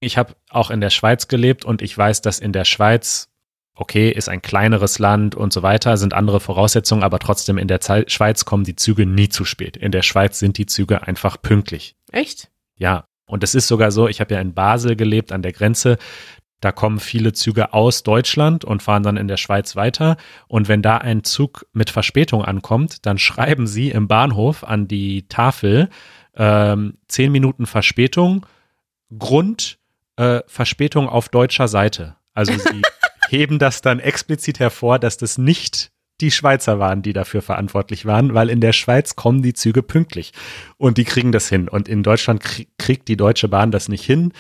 ich 0.01 0.17
habe 0.17 0.35
auch 0.49 0.71
in 0.71 0.81
der 0.81 0.91
Schweiz 0.91 1.29
gelebt 1.29 1.65
und 1.65 1.83
ich 1.83 1.97
weiß, 1.97 2.23
dass 2.23 2.39
in 2.39 2.53
der 2.53 2.65
Schweiz, 2.65 3.29
okay, 3.75 4.11
ist 4.11 4.29
ein 4.31 4.41
kleineres 4.41 4.99
Land 4.99 5.35
und 5.35 5.53
so 5.53 5.63
weiter, 5.63 5.97
sind 5.99 6.15
andere 6.15 6.41
Voraussetzungen, 6.41 7.03
aber 7.03 7.19
trotzdem 7.19 7.59
in 7.59 7.69
der 7.69 7.81
Zei- 7.81 8.09
Schweiz 8.09 8.47
kommen 8.47 8.65
die 8.65 8.77
Züge 8.77 9.05
nie 9.05 9.29
zu 9.29 9.45
spät. 9.45 9.77
In 9.77 9.93
der 9.93 10.03
Schweiz 10.03 10.39
sind 10.39 10.57
die 10.57 10.67
Züge 10.67 11.07
einfach 11.07 11.41
pünktlich. 11.43 11.95
Echt? 12.11 12.51
Ja, 12.79 13.05
und 13.27 13.45
es 13.45 13.55
ist 13.55 13.69
sogar 13.69 13.91
so, 13.91 14.09
ich 14.09 14.21
habe 14.21 14.35
ja 14.35 14.41
in 14.41 14.55
Basel 14.55 14.97
gelebt, 14.97 15.31
an 15.31 15.43
der 15.43 15.53
Grenze. 15.53 15.99
Da 16.61 16.73
kommen 16.73 16.99
viele 16.99 17.33
Züge 17.33 17.75
aus 17.75 18.03
Deutschland 18.05 18.65
und 18.65 18.83
fahren 18.83 19.03
dann 19.03 19.17
in 19.17 19.29
der 19.29 19.37
Schweiz 19.37 19.77
weiter. 19.77 20.17
Und 20.49 20.69
wenn 20.69 20.81
da 20.81 20.97
ein 20.99 21.23
Zug 21.25 21.67
mit 21.73 21.91
Verspätung 21.91 22.43
ankommt, 22.45 23.05
dann 23.07 23.19
schreiben 23.19 23.67
sie 23.67 23.91
im 23.91 24.09
Bahnhof 24.09 24.65
an 24.65 24.89
die 24.89 25.29
Tafel 25.29 25.91
ähm, 26.37 26.95
zehn 27.09 27.31
Minuten 27.33 27.67
Verspätung, 27.67 28.47
Grund 29.19 29.79
äh, 30.17 30.41
Verspätung 30.47 31.09
auf 31.09 31.29
deutscher 31.29 31.69
Seite. 31.69 32.17
Also 32.33 32.53
sie 32.53 32.83
heben 33.29 33.59
das 33.59 33.83
dann 33.83 34.01
explizit 34.01 34.59
hervor, 34.59 34.99
dass 34.99 35.17
das 35.17 35.39
nicht 35.39 35.91
die 36.21 36.31
Schweizer 36.31 36.79
waren, 36.79 37.03
die 37.03 37.13
dafür 37.13 37.43
verantwortlich 37.43 38.07
waren, 38.07 38.35
weil 38.35 38.49
in 38.49 38.61
der 38.61 38.73
Schweiz 38.73 39.17
kommen 39.17 39.43
die 39.43 39.53
Züge 39.53 39.83
pünktlich 39.83 40.33
und 40.77 40.97
die 40.97 41.05
kriegen 41.05 41.33
das 41.33 41.49
hin. 41.49 41.69
Und 41.69 41.89
in 41.89 42.03
Deutschland 42.05 42.43
krie- 42.43 42.69
kriegt 42.79 43.09
die 43.09 43.17
Deutsche 43.17 43.49
Bahn 43.49 43.73
das 43.73 43.89
nicht 43.89 44.05
hin. 44.05 44.33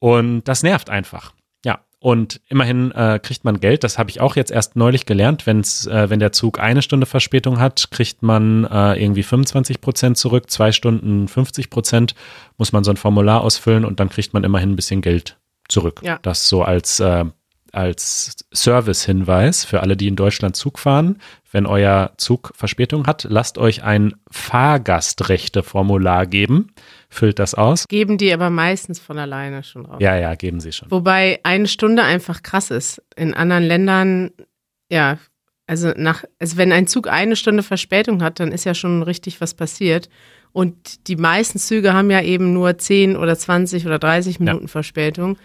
Und 0.00 0.44
das 0.44 0.64
nervt 0.64 0.90
einfach. 0.90 1.32
Ja. 1.64 1.80
Und 2.00 2.40
immerhin 2.48 2.90
äh, 2.92 3.20
kriegt 3.22 3.44
man 3.44 3.60
Geld. 3.60 3.84
Das 3.84 3.98
habe 3.98 4.10
ich 4.10 4.20
auch 4.20 4.34
jetzt 4.34 4.50
erst 4.50 4.74
neulich 4.74 5.06
gelernt. 5.06 5.46
Wenn's, 5.46 5.86
äh, 5.86 6.10
wenn 6.10 6.18
der 6.18 6.32
Zug 6.32 6.58
eine 6.58 6.82
Stunde 6.82 7.06
Verspätung 7.06 7.60
hat, 7.60 7.90
kriegt 7.90 8.22
man 8.22 8.64
äh, 8.64 9.00
irgendwie 9.00 9.22
25 9.22 9.80
Prozent 9.80 10.16
zurück. 10.16 10.50
Zwei 10.50 10.72
Stunden 10.72 11.28
50 11.28 11.70
Prozent 11.70 12.14
muss 12.56 12.72
man 12.72 12.82
so 12.82 12.90
ein 12.90 12.96
Formular 12.96 13.42
ausfüllen 13.42 13.84
und 13.84 14.00
dann 14.00 14.08
kriegt 14.08 14.32
man 14.32 14.42
immerhin 14.42 14.72
ein 14.72 14.76
bisschen 14.76 15.02
Geld 15.02 15.38
zurück. 15.68 16.00
Ja. 16.02 16.18
Das 16.22 16.48
so 16.48 16.62
als, 16.62 16.98
äh, 17.00 17.26
als 17.72 18.46
Service-Hinweis 18.52 19.64
für 19.66 19.80
alle, 19.80 19.96
die 19.96 20.08
in 20.08 20.16
Deutschland 20.16 20.56
Zug 20.56 20.78
fahren. 20.78 21.18
Wenn 21.52 21.66
euer 21.66 22.12
Zug 22.16 22.52
Verspätung 22.54 23.06
hat, 23.06 23.26
lasst 23.28 23.58
euch 23.58 23.82
ein 23.82 24.14
Fahrgastrechte-Formular 24.30 26.26
geben. 26.26 26.72
Füllt 27.08 27.40
das 27.40 27.54
aus. 27.54 27.88
Geben 27.88 28.18
die 28.18 28.32
aber 28.32 28.50
meistens 28.50 29.00
von 29.00 29.18
alleine 29.18 29.64
schon 29.64 29.84
raus. 29.84 29.98
Ja, 30.00 30.16
ja, 30.16 30.36
geben 30.36 30.60
sie 30.60 30.70
schon. 30.72 30.90
Wobei 30.90 31.40
eine 31.42 31.66
Stunde 31.66 32.04
einfach 32.04 32.44
krass 32.44 32.70
ist. 32.70 33.02
In 33.16 33.34
anderen 33.34 33.64
Ländern, 33.64 34.30
ja, 34.90 35.18
also 35.66 35.92
nach, 35.96 36.24
also 36.38 36.56
wenn 36.56 36.72
ein 36.72 36.86
Zug 36.86 37.08
eine 37.08 37.34
Stunde 37.34 37.64
Verspätung 37.64 38.22
hat, 38.22 38.38
dann 38.38 38.52
ist 38.52 38.64
ja 38.64 38.74
schon 38.74 39.02
richtig 39.02 39.40
was 39.40 39.54
passiert. 39.54 40.08
Und 40.52 41.08
die 41.08 41.16
meisten 41.16 41.58
Züge 41.58 41.92
haben 41.94 42.10
ja 42.10 42.22
eben 42.22 42.52
nur 42.52 42.78
10 42.78 43.16
oder 43.16 43.36
20 43.36 43.86
oder 43.86 43.98
30 43.98 44.40
Minuten 44.40 44.68
Verspätung. 44.68 45.36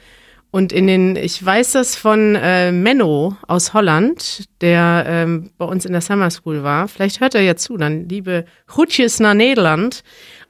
Und 0.55 0.71
in 0.71 0.87
den, 0.87 1.17
ich 1.17 1.45
weiß 1.45 1.73
das 1.73 1.97
von 1.97 2.33
äh, 2.35 2.71
Menno 2.71 3.35
aus 3.45 3.73
Holland, 3.73 4.45
der 4.61 5.03
ähm, 5.05 5.51
bei 5.57 5.65
uns 5.65 5.83
in 5.83 5.91
der 5.91 5.99
Summer 5.99 6.31
School 6.31 6.63
war. 6.63 6.87
Vielleicht 6.87 7.19
hört 7.19 7.35
er 7.35 7.41
ja 7.41 7.57
zu, 7.57 7.75
dann 7.75 8.07
liebe 8.07 8.45
Groetjes 8.65 9.19
nach 9.19 9.33
Nederland. 9.33 10.01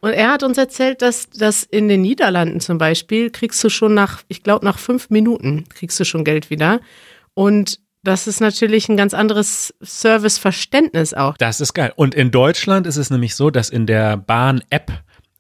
Und 0.01 0.11
er 0.11 0.31
hat 0.31 0.43
uns 0.43 0.59
erzählt, 0.59 1.01
dass, 1.01 1.31
dass 1.31 1.63
in 1.63 1.87
den 1.87 2.03
Niederlanden 2.03 2.59
zum 2.59 2.77
Beispiel 2.77 3.31
kriegst 3.31 3.63
du 3.63 3.69
schon 3.69 3.95
nach, 3.95 4.21
ich 4.27 4.43
glaube, 4.43 4.63
nach 4.63 4.77
fünf 4.77 5.09
Minuten 5.09 5.63
kriegst 5.69 5.99
du 5.99 6.05
schon 6.05 6.23
Geld 6.23 6.51
wieder. 6.51 6.81
Und 7.33 7.79
das 8.03 8.27
ist 8.27 8.41
natürlich 8.41 8.87
ein 8.89 8.97
ganz 8.97 9.15
anderes 9.15 9.73
Serviceverständnis 9.81 11.15
auch. 11.15 11.35
Das 11.37 11.59
ist 11.59 11.73
geil. 11.73 11.91
Und 11.95 12.13
in 12.13 12.29
Deutschland 12.29 12.85
ist 12.85 12.97
es 12.97 13.09
nämlich 13.09 13.33
so, 13.33 13.49
dass 13.49 13.71
in 13.71 13.87
der 13.87 14.17
Bahn-App 14.17 14.91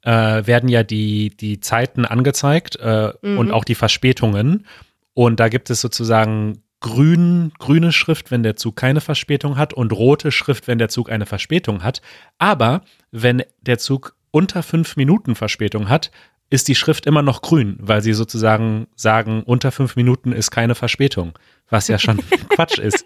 äh, 0.05 0.45
werden 0.45 0.69
ja 0.69 0.83
die, 0.83 1.35
die 1.35 1.59
Zeiten 1.59 2.05
angezeigt 2.05 2.77
äh, 2.77 3.11
und 3.21 3.51
auch 3.51 3.65
die 3.65 3.75
Verspätungen. 3.75 4.65
Und 5.13 5.39
da 5.39 5.49
gibt 5.49 5.69
es 5.69 5.81
sozusagen 5.81 6.61
grün, 6.79 7.51
grüne 7.57 7.91
Schrift, 7.91 8.31
wenn 8.31 8.43
der 8.43 8.55
Zug 8.55 8.75
keine 8.75 9.01
Verspätung 9.01 9.57
hat 9.57 9.73
und 9.73 9.91
rote 9.91 10.31
Schrift, 10.31 10.67
wenn 10.67 10.77
der 10.77 10.89
Zug 10.89 11.09
eine 11.09 11.25
Verspätung 11.25 11.83
hat. 11.83 12.01
Aber 12.37 12.81
wenn 13.11 13.43
der 13.61 13.79
Zug 13.79 14.15
unter 14.31 14.61
fünf 14.61 14.95
Minuten 14.95 15.35
Verspätung 15.35 15.89
hat, 15.89 16.11
ist 16.51 16.67
die 16.67 16.75
Schrift 16.75 17.07
immer 17.07 17.23
noch 17.23 17.41
grün, 17.41 17.77
weil 17.79 18.01
sie 18.01 18.13
sozusagen 18.13 18.87
sagen, 18.95 19.41
unter 19.43 19.71
fünf 19.71 19.95
Minuten 19.95 20.31
ist 20.31 20.51
keine 20.51 20.75
Verspätung, 20.75 21.33
was 21.69 21.87
ja 21.87 21.97
schon 21.97 22.17
Quatsch 22.49 22.77
ist. 22.77 23.05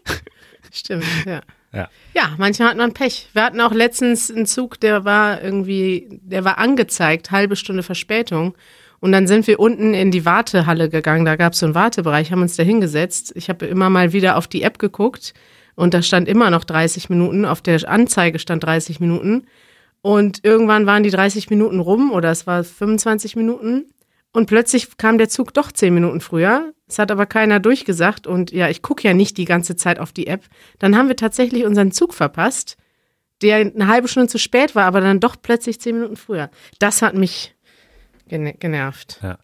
Stimmt, 0.71 1.05
ja. 1.25 1.41
Ja. 1.73 1.89
Ja, 2.13 2.31
manchmal 2.37 2.69
hat 2.69 2.77
man 2.77 2.93
Pech. 2.93 3.29
Wir 3.33 3.43
hatten 3.43 3.61
auch 3.61 3.73
letztens 3.73 4.31
einen 4.31 4.45
Zug, 4.45 4.79
der 4.79 5.05
war 5.05 5.41
irgendwie, 5.41 6.07
der 6.09 6.43
war 6.43 6.57
angezeigt, 6.57 7.31
halbe 7.31 7.55
Stunde 7.55 7.83
Verspätung. 7.83 8.55
Und 8.99 9.11
dann 9.11 9.27
sind 9.27 9.47
wir 9.47 9.59
unten 9.59 9.93
in 9.93 10.11
die 10.11 10.25
Wartehalle 10.25 10.89
gegangen. 10.89 11.25
Da 11.25 11.35
gab 11.35 11.53
es 11.53 11.59
so 11.59 11.65
einen 11.65 11.75
Wartebereich, 11.75 12.31
haben 12.31 12.41
uns 12.41 12.57
da 12.57 12.63
hingesetzt. 12.63 13.31
Ich 13.35 13.49
habe 13.49 13.65
immer 13.65 13.89
mal 13.89 14.11
wieder 14.11 14.37
auf 14.37 14.47
die 14.47 14.63
App 14.63 14.77
geguckt 14.77 15.33
und 15.75 15.93
da 15.93 16.01
stand 16.01 16.27
immer 16.27 16.49
noch 16.49 16.65
30 16.65 17.09
Minuten. 17.09 17.45
Auf 17.45 17.61
der 17.61 17.87
Anzeige 17.87 18.39
stand 18.39 18.63
30 18.63 18.99
Minuten. 18.99 19.45
Und 20.01 20.43
irgendwann 20.43 20.85
waren 20.85 21.03
die 21.03 21.09
30 21.09 21.49
Minuten 21.49 21.79
rum 21.79 22.11
oder 22.11 22.31
es 22.31 22.47
war 22.47 22.63
25 22.63 23.35
Minuten. 23.35 23.85
Und 24.31 24.45
plötzlich 24.45 24.97
kam 24.97 25.17
der 25.17 25.29
Zug 25.29 25.53
doch 25.53 25.71
10 25.71 25.93
Minuten 25.93 26.21
früher. 26.21 26.73
Es 26.87 26.99
hat 26.99 27.11
aber 27.11 27.25
keiner 27.25 27.59
durchgesagt. 27.59 28.27
Und 28.27 28.51
ja, 28.51 28.69
ich 28.69 28.81
gucke 28.81 29.07
ja 29.07 29.13
nicht 29.13 29.37
die 29.37 29.45
ganze 29.45 29.75
Zeit 29.75 29.99
auf 29.99 30.11
die 30.11 30.27
App. 30.27 30.43
Dann 30.77 30.95
haben 30.95 31.07
wir 31.07 31.15
tatsächlich 31.15 31.65
unseren 31.65 31.91
Zug 31.91 32.13
verpasst, 32.13 32.77
der 33.41 33.57
eine 33.57 33.87
halbe 33.87 34.07
Stunde 34.07 34.27
zu 34.29 34.37
spät 34.37 34.75
war, 34.75 34.85
aber 34.85 35.01
dann 35.01 35.19
doch 35.19 35.35
plötzlich 35.41 35.79
10 35.81 35.95
Minuten 35.95 36.15
früher. 36.15 36.49
Das 36.79 37.01
hat 37.01 37.15
mich 37.15 37.55
gene- 38.27 38.53
genervt. 38.53 39.19
Ja. 39.23 39.37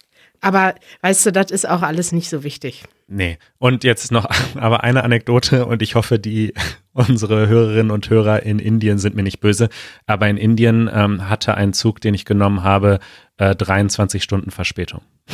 Aber 0.45 0.75
weißt 1.01 1.25
du, 1.25 1.31
das 1.31 1.49
ist 1.49 1.67
auch 1.67 1.81
alles 1.81 2.11
nicht 2.11 2.29
so 2.29 2.43
wichtig. 2.43 2.83
Nee. 3.07 3.39
Und 3.57 3.83
jetzt 3.83 4.11
noch 4.11 4.29
aber 4.55 4.83
eine 4.83 5.03
Anekdote 5.03 5.65
und 5.65 5.81
ich 5.81 5.95
hoffe, 5.95 6.19
die 6.19 6.53
unsere 6.93 7.47
Hörerinnen 7.47 7.89
und 7.89 8.11
Hörer 8.11 8.43
in 8.43 8.59
Indien 8.59 8.99
sind 8.99 9.15
mir 9.15 9.23
nicht 9.23 9.39
böse. 9.39 9.69
Aber 10.05 10.27
in 10.29 10.37
Indien 10.37 10.87
ähm, 10.93 11.27
hatte 11.29 11.55
ein 11.55 11.73
Zug, 11.73 11.99
den 11.99 12.13
ich 12.13 12.25
genommen 12.25 12.61
habe, 12.61 12.99
äh, 13.37 13.55
23 13.55 14.21
Stunden 14.21 14.51
Verspätung. 14.51 15.01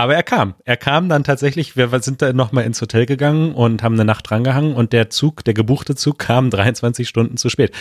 Aber 0.00 0.14
er 0.14 0.22
kam. 0.22 0.54
Er 0.64 0.78
kam 0.78 1.10
dann 1.10 1.24
tatsächlich, 1.24 1.76
wir 1.76 1.90
sind 2.00 2.22
da 2.22 2.32
nochmal 2.32 2.64
ins 2.64 2.80
Hotel 2.80 3.04
gegangen 3.04 3.54
und 3.54 3.82
haben 3.82 3.96
eine 3.96 4.06
Nacht 4.06 4.30
drangehangen 4.30 4.72
und 4.72 4.94
der 4.94 5.10
Zug, 5.10 5.44
der 5.44 5.52
gebuchte 5.52 5.94
Zug 5.94 6.18
kam 6.18 6.48
23 6.50 7.06
Stunden 7.06 7.36
zu 7.36 7.50
spät. 7.50 7.72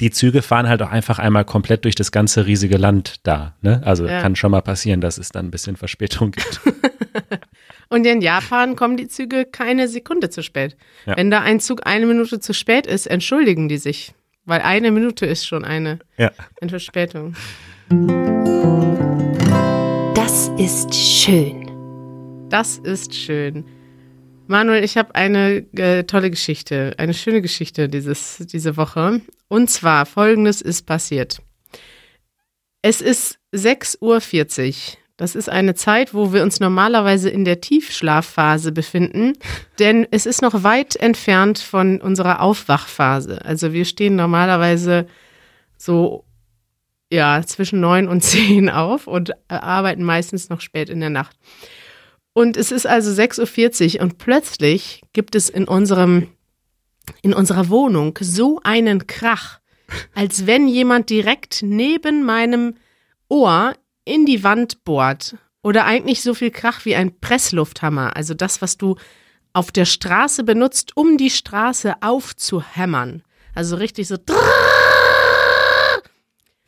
Die 0.00 0.12
Züge 0.12 0.42
fahren 0.42 0.68
halt 0.68 0.82
auch 0.82 0.90
einfach 0.92 1.18
einmal 1.18 1.44
komplett 1.44 1.84
durch 1.84 1.96
das 1.96 2.12
ganze 2.12 2.46
riesige 2.46 2.76
Land 2.76 3.26
da. 3.26 3.56
Ne? 3.60 3.82
Also 3.84 4.06
Ja. 4.06 4.20
kann 4.20 4.36
schon 4.36 4.52
mal 4.52 4.62
passieren, 4.62 5.00
dass 5.00 5.18
es 5.18 5.30
dann 5.30 5.46
ein 5.46 5.50
bisschen 5.50 5.74
Verspätung 5.74 6.30
gibt. 6.30 6.60
Und 7.88 8.06
in 8.06 8.20
Japan 8.20 8.76
kommen 8.76 8.96
die 8.96 9.08
Züge 9.08 9.44
keine 9.44 9.88
Sekunde 9.88 10.30
zu 10.30 10.44
spät. 10.44 10.76
Ja. 11.06 11.16
Wenn 11.16 11.32
da 11.32 11.40
ein 11.40 11.58
Zug 11.58 11.86
eine 11.88 12.06
Minute 12.06 12.38
zu 12.38 12.54
spät 12.54 12.86
ist, 12.86 13.06
entschuldigen 13.06 13.68
die 13.68 13.78
sich. 13.78 14.14
Weil 14.44 14.60
eine 14.60 14.92
Minute 14.92 15.26
ist 15.26 15.44
schon 15.44 15.64
eine, 15.64 15.98
ja. 16.18 16.30
eine 16.60 16.70
Verspätung. 16.70 17.34
Das 20.14 20.50
ist 20.56 20.94
schön. 20.94 21.63
Das 22.54 22.78
ist 22.78 23.12
schön. 23.16 23.64
Manuel, 24.46 24.84
ich 24.84 24.96
habe 24.96 25.12
eine 25.16 25.66
äh, 25.76 26.04
tolle 26.04 26.30
Geschichte, 26.30 26.94
eine 26.98 27.12
schöne 27.12 27.42
Geschichte 27.42 27.88
dieses, 27.88 28.44
diese 28.46 28.76
Woche. 28.76 29.22
Und 29.48 29.70
zwar, 29.70 30.06
folgendes 30.06 30.62
ist 30.62 30.86
passiert. 30.86 31.42
Es 32.80 33.00
ist 33.00 33.40
6.40 33.52 33.98
Uhr. 34.68 34.98
Das 35.16 35.34
ist 35.34 35.48
eine 35.48 35.74
Zeit, 35.74 36.14
wo 36.14 36.32
wir 36.32 36.44
uns 36.44 36.60
normalerweise 36.60 37.28
in 37.28 37.44
der 37.44 37.60
Tiefschlafphase 37.60 38.70
befinden, 38.70 39.32
denn 39.80 40.06
es 40.12 40.24
ist 40.24 40.40
noch 40.40 40.62
weit 40.62 40.94
entfernt 40.94 41.58
von 41.58 42.00
unserer 42.00 42.40
Aufwachphase. 42.40 43.44
Also 43.44 43.72
wir 43.72 43.84
stehen 43.84 44.14
normalerweise 44.14 45.08
so 45.76 46.24
ja, 47.10 47.42
zwischen 47.44 47.80
neun 47.80 48.06
und 48.06 48.20
zehn 48.22 48.70
auf 48.70 49.08
und 49.08 49.30
äh, 49.30 49.34
arbeiten 49.48 50.04
meistens 50.04 50.50
noch 50.50 50.60
spät 50.60 50.88
in 50.88 51.00
der 51.00 51.10
Nacht. 51.10 51.36
Und 52.34 52.56
es 52.56 52.72
ist 52.72 52.86
also 52.86 53.10
6.40 53.10 53.96
Uhr 53.96 54.02
und 54.02 54.18
plötzlich 54.18 55.02
gibt 55.12 55.36
es 55.36 55.48
in 55.48 55.66
unserem, 55.66 56.26
in 57.22 57.32
unserer 57.32 57.70
Wohnung 57.70 58.18
so 58.20 58.60
einen 58.64 59.06
Krach, 59.06 59.60
als 60.14 60.46
wenn 60.46 60.66
jemand 60.66 61.10
direkt 61.10 61.62
neben 61.62 62.24
meinem 62.24 62.74
Ohr 63.28 63.74
in 64.04 64.26
die 64.26 64.42
Wand 64.42 64.84
bohrt. 64.84 65.36
Oder 65.62 65.86
eigentlich 65.86 66.22
so 66.22 66.34
viel 66.34 66.50
Krach 66.50 66.84
wie 66.84 66.96
ein 66.96 67.18
Presslufthammer. 67.20 68.16
Also 68.16 68.34
das, 68.34 68.60
was 68.60 68.76
du 68.76 68.96
auf 69.52 69.70
der 69.70 69.84
Straße 69.84 70.42
benutzt, 70.42 70.96
um 70.96 71.16
die 71.16 71.30
Straße 71.30 71.94
aufzuhämmern. 72.02 73.22
Also 73.54 73.76
richtig 73.76 74.08
so. 74.08 74.16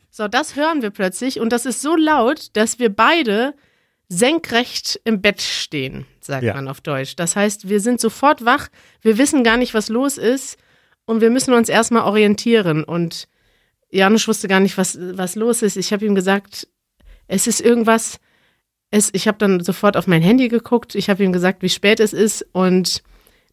So, 0.09 0.27
das 0.27 0.55
hören 0.55 0.81
wir 0.81 0.89
plötzlich 0.89 1.39
und 1.39 1.51
das 1.51 1.67
ist 1.67 1.81
so 1.81 1.95
laut, 1.95 2.55
dass 2.55 2.79
wir 2.79 2.89
beide 2.89 3.53
senkrecht 4.09 4.99
im 5.03 5.21
Bett 5.21 5.41
stehen, 5.41 6.05
sagt 6.21 6.43
Ja. 6.43 6.53
man 6.53 6.67
auf 6.67 6.81
Deutsch. 6.81 7.15
Das 7.15 7.35
heißt, 7.35 7.67
wir 7.67 7.79
sind 7.79 7.99
sofort 7.99 8.45
wach, 8.45 8.69
wir 9.01 9.17
wissen 9.17 9.43
gar 9.43 9.57
nicht, 9.57 9.73
was 9.73 9.89
los 9.89 10.17
ist 10.17 10.57
und 11.05 11.21
wir 11.21 11.29
müssen 11.29 11.53
uns 11.53 11.69
erstmal 11.69 12.03
orientieren. 12.03 12.83
Und 12.83 13.27
Janusz 13.89 14.27
wusste 14.27 14.47
gar 14.47 14.59
nicht, 14.59 14.77
was, 14.77 14.97
was 14.99 15.35
los 15.35 15.61
ist. 15.61 15.75
Ich 15.77 15.91
habe 15.91 16.05
ihm 16.05 16.15
gesagt, 16.15 16.67
es 17.27 17.47
ist 17.47 17.59
irgendwas. 17.61 18.19
Es, 18.91 19.09
ich 19.13 19.27
habe 19.27 19.37
dann 19.37 19.61
sofort 19.61 19.97
auf 19.97 20.07
mein 20.07 20.21
Handy 20.21 20.47
geguckt, 20.47 20.95
ich 20.95 21.09
habe 21.09 21.21
ihm 21.23 21.33
gesagt, 21.33 21.61
wie 21.61 21.67
spät 21.69 21.99
es 21.99 22.13
ist 22.13 22.45
und 22.53 23.03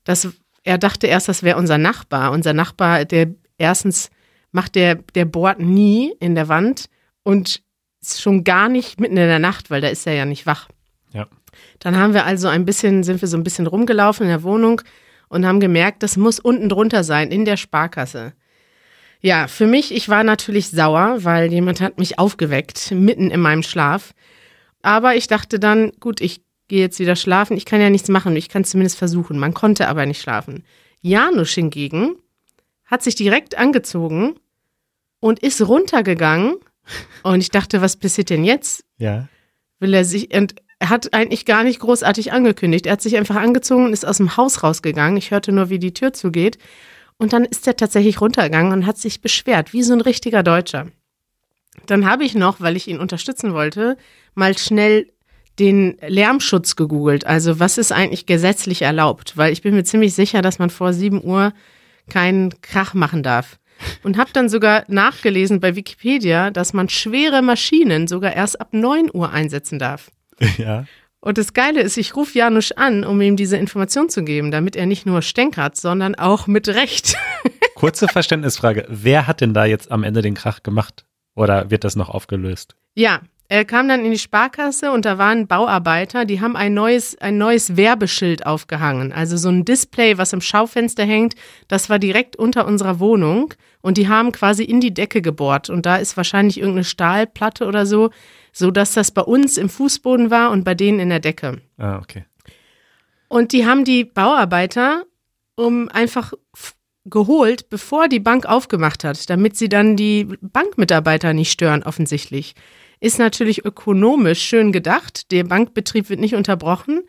das, 0.05 0.29
er 0.63 0.79
dachte 0.79 1.09
erst, 1.09 1.29
das 1.29 1.43
wäre 1.43 1.59
unser 1.59 1.79
Nachbar. 1.79 2.31
Unser 2.31 2.53
Nachbar, 2.53 3.05
der 3.05 3.35
erstens 3.59 4.11
macht 4.53 4.77
der, 4.77 4.95
der 5.17 5.25
bohrt 5.25 5.59
nie 5.59 6.15
in 6.21 6.37
der 6.37 6.47
Wand 6.49 6.85
und 7.25 7.64
schon 8.21 8.45
gar 8.45 8.69
nicht 8.69 9.01
mitten 9.01 9.17
in 9.17 9.29
der 9.29 9.39
Nacht, 9.39 9.71
weil 9.71 9.81
da 9.81 9.89
ist 9.89 10.07
er 10.07 10.15
ja 10.15 10.25
nicht 10.25 10.47
wach. 10.47 10.69
Ja. 11.13 11.27
Dann 11.79 11.97
haben 11.97 12.15
wir 12.15 12.25
also 12.25 12.49
ein 12.49 12.65
bisschen, 12.65 13.03
sind 13.03 13.21
wir 13.21 13.29
so 13.29 13.37
ein 13.37 13.45
bisschen 13.45 13.67
rumgelaufen 13.67 14.25
in 14.25 14.31
der 14.31 14.43
Wohnung 14.43 14.81
und 15.29 15.47
haben 15.47 15.61
gemerkt, 15.61 16.03
das 16.03 16.17
muss 16.17 16.39
unten 16.41 16.69
drunter 16.69 17.05
sein, 17.05 17.31
in 17.31 17.45
der 17.45 17.57
Sparkasse. 17.57 18.35
Ja, 19.21 19.49
für 19.49 19.67
mich, 19.67 19.95
ich 19.95 20.09
war 20.09 20.23
natürlich 20.23 20.69
sauer, 20.69 21.25
weil 21.25 21.51
jemand 21.51 21.81
hat 21.81 21.99
mich 21.99 22.19
aufgeweckt, 22.19 22.91
mitten 22.91 23.31
in 23.31 23.41
meinem 23.41 23.63
Schlaf. 23.63 24.13
Aber 24.83 25.15
ich 25.17 25.29
dachte 25.29 25.59
dann, 25.59 25.93
gut, 25.99 26.21
ich 26.21 26.43
gehe 26.69 26.81
jetzt 26.81 26.99
wieder 26.99 27.17
schlafen, 27.17 27.57
ich 27.57 27.65
kann 27.65 27.81
ja 27.81 27.89
nichts 27.89 28.09
machen, 28.09 28.37
ich 28.37 28.49
kann 28.49 28.63
es 28.63 28.71
zumindest 28.71 28.99
versuchen. 28.99 29.39
Man 29.39 29.55
konnte 29.55 29.89
aber 29.89 30.05
nicht 30.05 30.21
schlafen. 30.21 30.65
Janusz 31.01 31.53
hingegen 31.53 32.17
hat 32.85 33.03
sich 33.03 33.15
direkt 33.15 33.57
angezogen 33.57 34.35
und 35.21 35.39
ist 35.39 35.67
runtergegangen. 35.67 36.57
Und 37.23 37.41
ich 37.41 37.51
dachte, 37.51 37.81
was 37.81 37.97
passiert 37.97 38.31
denn 38.31 38.45
jetzt? 38.45 38.85
Ja. 38.99 39.29
will 39.81 39.95
er 39.95 40.05
sich, 40.05 40.35
und 40.35 40.55
er 40.79 40.91
hat 40.91 41.15
eigentlich 41.15 41.45
gar 41.45 41.65
nicht 41.65 41.81
großartig 41.81 42.33
angekündigt. 42.33 42.87
Er 42.87 42.93
hat 42.93 43.03
sich 43.03 43.17
einfach 43.17 43.37
angezogen 43.37 43.87
und 43.87 43.93
ist 43.93 44.07
aus 44.07 44.19
dem 44.19 44.37
Haus 44.37 44.63
rausgegangen. 44.63 45.17
Ich 45.17 45.31
hörte 45.31 45.53
nur, 45.53 45.71
wie 45.71 45.79
die 45.79 45.95
Tür 45.95 46.13
zugeht. 46.13 46.59
Und 47.17 47.33
dann 47.33 47.45
ist 47.45 47.67
er 47.67 47.77
tatsächlich 47.77 48.21
runtergegangen 48.21 48.73
und 48.73 48.87
hat 48.87 48.99
sich 48.99 49.21
beschwert, 49.21 49.73
wie 49.73 49.83
so 49.83 49.93
ein 49.93 50.01
richtiger 50.01 50.43
Deutscher. 50.43 50.89
Dann 51.87 52.09
habe 52.09 52.25
ich 52.25 52.35
noch, 52.35 52.61
weil 52.61 52.77
ich 52.77 52.89
ihn 52.89 52.99
unterstützen 52.99 53.55
wollte, 53.55 53.97
mal 54.35 54.57
schnell 54.59 55.11
den 55.59 55.97
Lärmschutz 56.07 56.77
gegoogelt. 56.77 57.27
Also 57.27 57.61
was 57.61 57.79
ist 57.79 57.93
eigentlich 57.93 58.27
gesetzlich 58.27 58.83
erlaubt? 58.83 59.37
Weil 59.37 59.53
ich 59.53 59.63
bin 59.63 59.75
mir 59.75 59.85
ziemlich 59.85 60.15
sicher, 60.15 60.43
dass 60.43 60.59
man 60.59 60.71
vor 60.71 60.93
7 60.93 61.23
Uhr 61.23 61.53
keinen 62.09 62.61
Krach 62.61 62.95
machen 62.95 63.23
darf. 63.23 63.59
Und 64.03 64.17
habe 64.17 64.31
dann 64.33 64.49
sogar 64.49 64.85
nachgelesen 64.89 65.61
bei 65.61 65.77
Wikipedia, 65.77 66.51
dass 66.51 66.73
man 66.73 66.89
schwere 66.89 67.43
Maschinen 67.43 68.07
sogar 68.07 68.35
erst 68.35 68.61
ab 68.61 68.69
9 68.73 69.11
Uhr 69.13 69.31
einsetzen 69.31 69.79
darf. 69.79 70.11
Ja. 70.59 70.85
Und 71.21 71.39
das 71.39 71.55
Geile 71.55 71.81
ist, 71.81 71.97
ich 71.97 72.17
rufe 72.17 72.37
Janusz 72.37 72.71
an, 72.73 73.03
um 73.03 73.19
ihm 73.23 73.35
diese 73.35 73.57
Information 73.57 74.11
zu 74.11 74.25
geben, 74.25 74.51
damit 74.51 74.77
er 74.77 74.85
nicht 74.85 75.07
nur 75.07 75.23
stänkert, 75.23 75.75
sondern 75.75 76.15
auch 76.17 76.47
mit 76.47 76.69
Recht. 76.69 77.17
Kurze 77.75 78.09
Verständnisfrage. 78.09 78.85
Wer 78.91 79.27
hat 79.27 79.41
denn 79.41 79.55
da 79.55 79.65
jetzt 79.65 79.91
am 79.91 80.03
Ende 80.03 80.21
den 80.21 80.35
Krach 80.35 80.63
gemacht? 80.63 81.07
Oder 81.35 81.71
wird 81.71 81.85
das 81.85 81.97
noch 81.97 82.11
aufgelöst? 82.11 82.77
Ja, 82.95 83.23
er 83.55 83.65
kam 83.65 83.87
dann 83.87 84.05
in 84.05 84.11
die 84.11 84.19
Sparkasse 84.19 84.91
und 84.91 85.05
da 85.05 85.17
waren 85.17 85.47
Bauarbeiter, 85.47 86.25
die 86.25 86.41
haben 86.41 86.57
ein 86.57 86.75
neues, 86.75 87.17
ein 87.19 87.39
neues 87.39 87.77
Werbeschild 87.77 88.45
aufgehangen. 88.47 89.13
Also 89.13 89.37
so 89.37 89.49
ein 89.49 89.65
Display, 89.65 90.19
was 90.19 90.33
im 90.33 90.41
Schaufenster 90.41 91.05
hängt, 91.05 91.37
das 91.69 91.89
war 91.89 92.01
direkt 92.01 92.35
unter 92.35 92.67
unserer 92.67 92.99
Wohnung 92.99 93.55
und 93.81 93.97
die 93.97 94.09
haben 94.09 94.33
quasi 94.33 94.65
in 94.65 94.81
die 94.81 94.93
Decke 94.93 95.23
gebohrt. 95.23 95.71
Und 95.71 95.87
da 95.87 95.99
ist 95.99 96.17
wahrscheinlich 96.17 96.59
irgendeine 96.59 96.83
Stahlplatte 96.83 97.67
oder 97.67 97.87
so, 97.87 98.11
so 98.53 98.73
dass 98.73 98.93
das 98.95 99.13
bei 99.13 99.23
uns 99.23 99.57
im 99.57 99.69
Fußboden 99.69 100.33
war 100.33 100.51
und 100.51 100.65
bei 100.65 100.75
denen 100.75 100.99
in 100.99 101.11
der 101.11 101.21
Decke. 101.21 101.61
Ah, 101.79 101.99
okay. 101.99 102.25
Und 103.29 103.53
die 103.53 103.67
haben 103.67 103.85
die 103.85 104.03
Bauarbeiter 104.03 105.05
um 105.55 105.89
einfach 105.91 106.33
geholt, 107.05 107.69
bevor 107.69 108.09
die 108.09 108.19
Bank 108.19 108.47
aufgemacht 108.47 109.05
hat, 109.05 109.31
damit 109.31 109.57
sie 109.57 109.69
dann 109.69 109.95
die 109.95 110.27
Bankmitarbeiter 110.41 111.35
nicht 111.35 111.53
stören, 111.53 111.85
offensichtlich. 111.85 112.57
Ist 113.05 113.19
natürlich 113.19 113.67
ökonomisch 113.67 114.41
schön 114.41 114.73
gedacht. 114.73 115.31
Der 115.31 115.45
Bankbetrieb 115.45 116.09
wird 116.09 116.21
nicht 116.21 116.35
unterbrochen, 116.35 117.03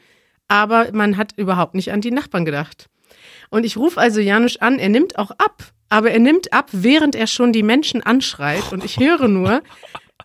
aber 0.50 0.92
man 0.92 1.16
hat 1.16 1.32
überhaupt 1.38 1.74
nicht 1.74 1.94
an 1.94 2.02
die 2.02 2.12
Nachbarn 2.12 2.44
gedacht. 2.44 2.90
Und 3.50 3.66
ich 3.66 3.78
rufe 3.78 4.02
also 4.02 4.20
Janusz 4.20 4.58
an, 4.58 4.78
er 4.78 4.90
nimmt 4.90 5.18
auch 5.18 5.32
ab, 5.32 5.64
aber 5.88 6.12
er 6.12 6.20
nimmt 6.20 6.52
ab, 6.52 6.68
während 6.74 7.16
er 7.16 7.28
schon 7.28 7.54
die 7.54 7.64
Menschen 7.64 8.04
anschreit. 8.04 8.74
Und 8.74 8.84
ich 8.84 8.98
höre 9.00 9.30
nur, 9.30 9.64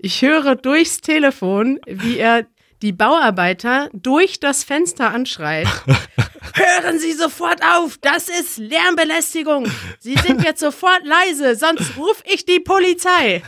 ich 0.00 0.22
höre 0.22 0.56
durchs 0.56 1.02
Telefon, 1.02 1.78
wie 1.86 2.18
er 2.18 2.46
die 2.82 2.90
Bauarbeiter 2.90 3.90
durch 3.92 4.40
das 4.40 4.64
Fenster 4.64 5.12
anschreit. 5.12 5.68
Hören 6.54 6.98
Sie 6.98 7.12
sofort 7.12 7.62
auf, 7.62 7.96
das 8.00 8.28
ist 8.28 8.58
Lärmbelästigung. 8.58 9.70
Sie 10.00 10.16
sind 10.16 10.42
jetzt 10.42 10.58
sofort 10.58 11.04
leise, 11.04 11.54
sonst 11.54 11.96
rufe 11.96 12.24
ich 12.24 12.44
die 12.44 12.58
Polizei. 12.58 13.42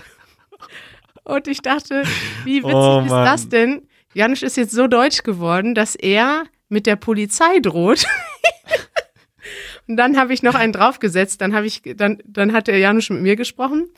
Und 1.25 1.47
ich 1.49 1.62
dachte, 1.62 2.03
wie 2.45 2.62
witzig 2.62 2.75
Oh, 2.75 3.03
ist 3.05 3.11
das 3.11 3.49
denn? 3.49 3.83
Janusz 4.14 4.43
ist 4.43 4.57
jetzt 4.57 4.73
so 4.73 4.87
deutsch 4.87 5.23
geworden, 5.23 5.75
dass 5.75 5.95
er 5.95 6.45
mit 6.68 6.87
der 6.87 6.97
Polizei 6.97 7.59
droht. 7.61 8.05
Und 9.89 9.97
dann 9.97 10.16
habe 10.16 10.33
ich 10.33 10.43
noch 10.43 10.55
einen 10.55 10.73
draufgesetzt. 10.73 11.41
Dann 11.41 11.55
habe 11.55 11.66
ich, 11.66 11.83
dann, 11.97 12.18
dann 12.25 12.53
hat 12.53 12.66
der 12.66 12.79
Janusz 12.79 13.11
mit 13.11 13.23
mir 13.23 13.37
gesprochen. 13.37 13.89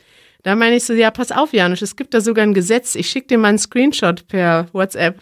Da 0.42 0.54
meine 0.56 0.76
ich 0.76 0.84
so, 0.84 0.92
ja, 0.92 1.10
pass 1.10 1.32
auf, 1.32 1.52
Janusz, 1.52 1.82
es 1.82 1.96
gibt 1.96 2.14
da 2.14 2.20
sogar 2.20 2.44
ein 2.44 2.54
Gesetz. 2.54 2.94
Ich 2.94 3.08
schicke 3.08 3.28
dir 3.28 3.38
mal 3.38 3.48
einen 3.48 3.58
Screenshot 3.58 4.26
per 4.28 4.66
WhatsApp. 4.72 5.20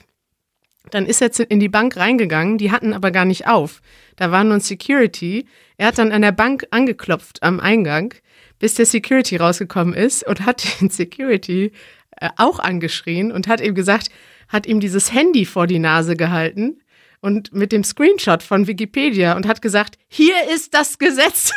Dann 0.90 1.06
ist 1.06 1.22
er 1.22 1.30
in 1.50 1.60
die 1.60 1.68
Bank 1.68 1.96
reingegangen, 1.96 2.58
die 2.58 2.72
hatten 2.72 2.92
aber 2.92 3.12
gar 3.12 3.24
nicht 3.24 3.46
auf. 3.46 3.80
Da 4.16 4.30
war 4.30 4.42
nur 4.44 4.54
ein 4.54 4.60
Security. 4.60 5.46
Er 5.76 5.88
hat 5.88 5.98
dann 5.98 6.12
an 6.12 6.22
der 6.22 6.32
Bank 6.32 6.66
angeklopft 6.70 7.42
am 7.42 7.60
Eingang, 7.60 8.14
bis 8.62 8.74
der 8.74 8.86
Security 8.86 9.38
rausgekommen 9.38 9.92
ist 9.92 10.24
und 10.24 10.46
hat 10.46 10.62
den 10.80 10.88
Security 10.88 11.72
äh, 12.16 12.28
auch 12.36 12.60
angeschrien 12.60 13.32
und 13.32 13.48
hat 13.48 13.60
ihm 13.60 13.74
gesagt, 13.74 14.08
hat 14.46 14.66
ihm 14.66 14.78
dieses 14.78 15.12
Handy 15.12 15.46
vor 15.46 15.66
die 15.66 15.80
Nase 15.80 16.14
gehalten 16.14 16.80
und 17.20 17.52
mit 17.52 17.72
dem 17.72 17.82
Screenshot 17.82 18.40
von 18.40 18.68
Wikipedia 18.68 19.34
und 19.34 19.48
hat 19.48 19.62
gesagt, 19.62 19.98
hier 20.06 20.36
ist 20.54 20.74
das 20.74 20.98
Gesetz. 20.98 21.50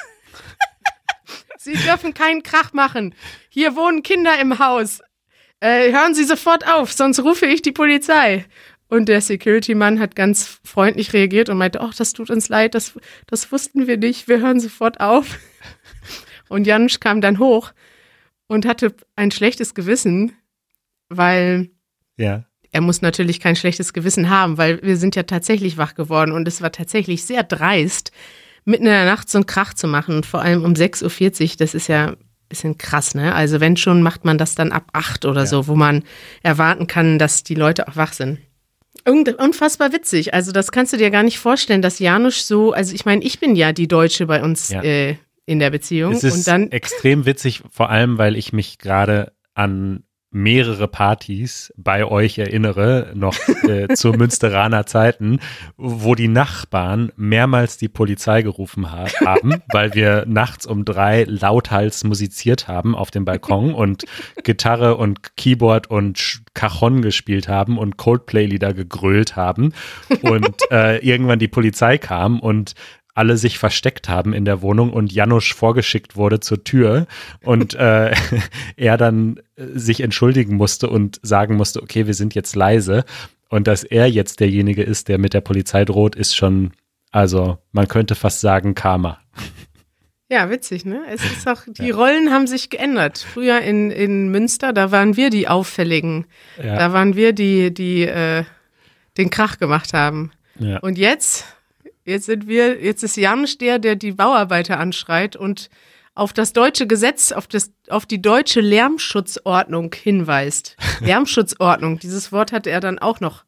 Sie 1.60 1.74
dürfen 1.74 2.16
keinen 2.16 2.42
Krach 2.42 2.74
machen. 2.74 3.14
Hier 3.50 3.76
wohnen 3.76 4.02
Kinder 4.02 4.40
im 4.40 4.58
Haus. 4.58 5.02
Äh, 5.60 5.92
hören 5.92 6.16
Sie 6.16 6.24
sofort 6.24 6.68
auf, 6.68 6.92
sonst 6.92 7.20
rufe 7.20 7.46
ich 7.46 7.62
die 7.62 7.72
Polizei. 7.72 8.46
Und 8.88 9.10
der 9.10 9.22
Security-Mann 9.22 10.00
hat 10.00 10.16
ganz 10.16 10.60
freundlich 10.64 11.14
reagiert 11.14 11.50
und 11.50 11.58
meinte, 11.60 11.82
ach, 11.82 11.94
das 11.94 12.14
tut 12.14 12.32
uns 12.32 12.50
leid, 12.50 12.74
das, 12.74 12.94
das 13.28 13.52
wussten 13.52 13.86
wir 13.86 13.98
nicht, 13.98 14.28
wir 14.28 14.40
hören 14.40 14.60
sofort 14.60 15.00
auf. 15.00 15.38
Und 16.50 16.68
Janusz 16.68 17.00
kam 17.00 17.22
dann 17.22 17.40
hoch 17.40 17.72
und 18.48 18.66
hatte 18.66 18.94
ein 19.16 19.32
schlechtes 19.32 19.74
Gewissen, 19.74 20.34
weil 21.10 21.70
Ja. 22.18 22.46
er 22.72 22.82
muss 22.82 23.02
natürlich 23.02 23.40
kein 23.40 23.56
schlechtes 23.56 23.94
Gewissen 23.94 24.30
haben, 24.30 24.58
weil 24.58 24.82
wir 24.84 24.98
sind 24.98 25.16
ja 25.16 25.24
tatsächlich 25.24 25.78
wach 25.78 25.96
geworden 25.96 26.32
und 26.32 26.48
es 26.48 26.62
war 26.62 26.72
tatsächlich 26.72 27.24
sehr 27.24 27.44
dreist, 27.44 28.12
mitten 28.66 28.84
in 28.86 28.92
der 28.92 29.06
Nacht 29.06 29.30
so 29.30 29.38
einen 29.38 29.46
Krach 29.46 29.74
zu 29.74 29.88
machen 29.88 30.16
und 30.16 30.26
vor 30.26 30.42
allem 30.42 30.64
um 30.64 30.74
6.40 30.74 31.52
Uhr, 31.52 31.56
das 31.60 31.74
ist 31.74 31.88
ja 31.88 32.10
ein 32.10 32.18
bisschen 32.50 32.78
krass, 32.78 33.16
ne? 33.16 33.34
Also 33.34 33.60
wenn 33.60 33.78
schon, 33.78 34.02
macht 34.02 34.26
man 34.26 34.38
das 34.38 34.56
dann 34.56 34.72
ab 34.72 34.86
8 34.94 35.26
oder 35.26 35.46
so, 35.46 35.68
wo 35.68 35.76
man 35.76 36.04
erwarten 36.44 36.88
kann, 36.88 37.20
dass 37.20 37.44
die 37.44 37.56
Leute 37.56 37.88
auch 37.88 37.96
wach 37.96 38.14
sind. 38.14 38.40
Irgend- 39.04 39.36
Unfassbar 39.40 39.94
witzig. 39.94 40.34
Also 40.34 40.52
das 40.52 40.72
kannst 40.72 40.94
du 40.94 40.98
dir 40.98 41.12
gar 41.12 41.22
nicht 41.24 41.38
vorstellen, 41.38 41.82
dass 41.84 42.00
Janusz 42.00 42.48
so, 42.48 42.72
also 42.74 42.94
ich 42.96 43.06
meine, 43.06 43.24
ich 43.24 43.40
bin 43.40 43.56
ja 43.56 43.72
die 43.72 43.88
Deutsche 43.88 44.26
bei 44.26 44.42
uns 44.42 44.70
Ja. 44.70 44.82
äh, 44.84 45.18
in 45.46 45.60
der 45.60 45.70
Beziehung 45.70 46.14
Es 46.14 46.24
ist 46.24 46.38
und 46.38 46.48
dann 46.48 46.72
extrem 46.72 47.26
witzig, 47.26 47.64
vor 47.72 47.90
allem, 47.90 48.18
weil 48.18 48.36
ich 48.36 48.54
mich 48.54 48.80
gerade 48.80 49.34
an 49.54 50.04
mehrere 50.36 50.90
Partys 50.90 51.74
bei 51.78 52.04
euch 52.04 52.38
erinnere, 52.38 53.14
noch 53.16 53.38
äh, 53.64 53.88
zu 53.96 54.12
Münsteraner 54.12 54.86
Zeiten, 54.86 55.40
wo 55.78 56.14
die 56.14 56.28
Nachbarn 56.28 57.14
mehrmals 57.16 57.78
die 57.78 57.88
Polizei 57.88 58.42
gerufen 58.42 58.92
ha 58.92 59.06
haben, 59.26 59.62
weil 59.72 59.94
wir 59.96 60.26
nachts 60.28 60.66
um 60.66 60.84
drei 60.84 61.24
lauthals 61.24 62.04
musiziert 62.04 62.68
haben 62.68 62.96
auf 62.96 63.12
dem 63.12 63.24
Balkon 63.24 63.74
und 63.74 64.04
Gitarre 64.44 64.98
und 64.98 65.38
Keyboard 65.38 65.90
und 65.90 66.42
Cajon 66.54 67.02
gespielt 67.02 67.48
haben 67.48 67.78
und 67.78 67.96
Coldplay-Lieder 67.96 68.74
gegrölt 68.74 69.38
haben. 69.38 69.74
Und 70.22 70.56
äh, 70.70 70.98
irgendwann 70.98 71.40
die 71.40 71.48
Polizei 71.48 71.98
kam 71.98 72.42
und 72.42 72.74
alle 73.16 73.38
sich 73.38 73.58
versteckt 73.58 74.10
haben 74.10 74.34
in 74.34 74.46
der 74.46 74.62
Wohnung 74.62 74.94
und 74.94 75.12
Janusz 75.12 75.52
vorgeschickt 75.52 76.16
wurde 76.16 76.42
zur 76.42 76.64
Tür 76.64 77.08
und 77.42 77.74
äh, 77.74 78.14
er 78.76 78.98
dann 78.98 79.38
äh, 79.56 79.66
sich 79.74 80.02
entschuldigen 80.02 80.58
musste 80.58 80.90
und 80.90 81.20
sagen 81.24 81.56
musste, 81.56 81.82
okay, 81.82 82.06
wir 82.06 82.14
sind 82.14 82.36
jetzt 82.36 82.56
leise 82.56 83.06
und 83.50 83.68
dass 83.68 83.84
er 83.84 84.08
jetzt 84.08 84.42
derjenige 84.42 84.84
ist, 84.84 85.08
der 85.08 85.18
mit 85.18 85.34
der 85.34 85.42
Polizei 85.42 85.86
droht, 85.86 86.16
ist 86.16 86.36
schon, 86.36 86.72
also 87.12 87.58
man 87.72 87.88
könnte 87.88 88.16
fast 88.16 88.42
sagen 88.42 88.76
Karma. 88.76 89.20
Ja, 90.28 90.50
witzig, 90.50 90.86
ne? 90.86 91.04
Es 91.10 91.24
ist 91.24 91.48
auch, 91.48 91.62
die 91.68 91.92
Rollen 91.92 92.32
haben 92.32 92.48
sich 92.48 92.72
geändert. 92.72 93.20
Früher 93.20 93.62
in, 93.62 93.92
in 93.92 94.30
Münster, 94.30 94.74
da 94.74 94.92
waren 94.92 95.16
wir 95.16 95.30
die 95.30 95.48
Auffälligen. 95.48 96.26
Ja. 96.62 96.78
Da 96.78 96.94
waren 96.94 97.16
wir 97.16 97.32
die, 97.32 97.72
die 97.72 98.02
äh, 98.02 98.44
den 99.18 99.30
Krach 99.30 99.60
gemacht 99.60 99.94
haben. 99.94 100.32
Ja. 100.58 100.80
Und 100.80 100.98
jetzt, 100.98 101.46
jetzt 102.06 102.28
sind 102.28 102.48
wir, 102.48 102.82
jetzt 102.82 103.04
ist 103.04 103.18
Janusz 103.18 103.58
der, 103.58 103.80
der 103.80 103.96
die 103.96 104.14
Bauarbeiter 104.14 104.80
anschreit 104.80 105.36
und 105.36 105.70
auf 106.14 106.32
das 106.32 106.54
deutsche 106.54 106.88
Gesetz, 106.88 107.34
auf, 107.34 107.48
das, 107.48 107.74
auf 107.90 108.06
die 108.06 108.22
deutsche 108.22 108.62
Lärmschutzordnung 108.62 109.94
hinweist. 109.94 110.78
Lärmschutzordnung, 111.02 112.00
dieses 112.00 112.32
Wort 112.32 112.54
hatte 112.54 112.70
er 112.70 112.80
dann 112.80 113.00
auch 113.00 113.20
noch 113.20 113.44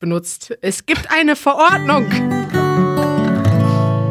benutzt. 0.00 0.58
Es 0.60 0.86
gibt 0.86 1.12
eine 1.12 1.36
Verordnung. 1.36 2.10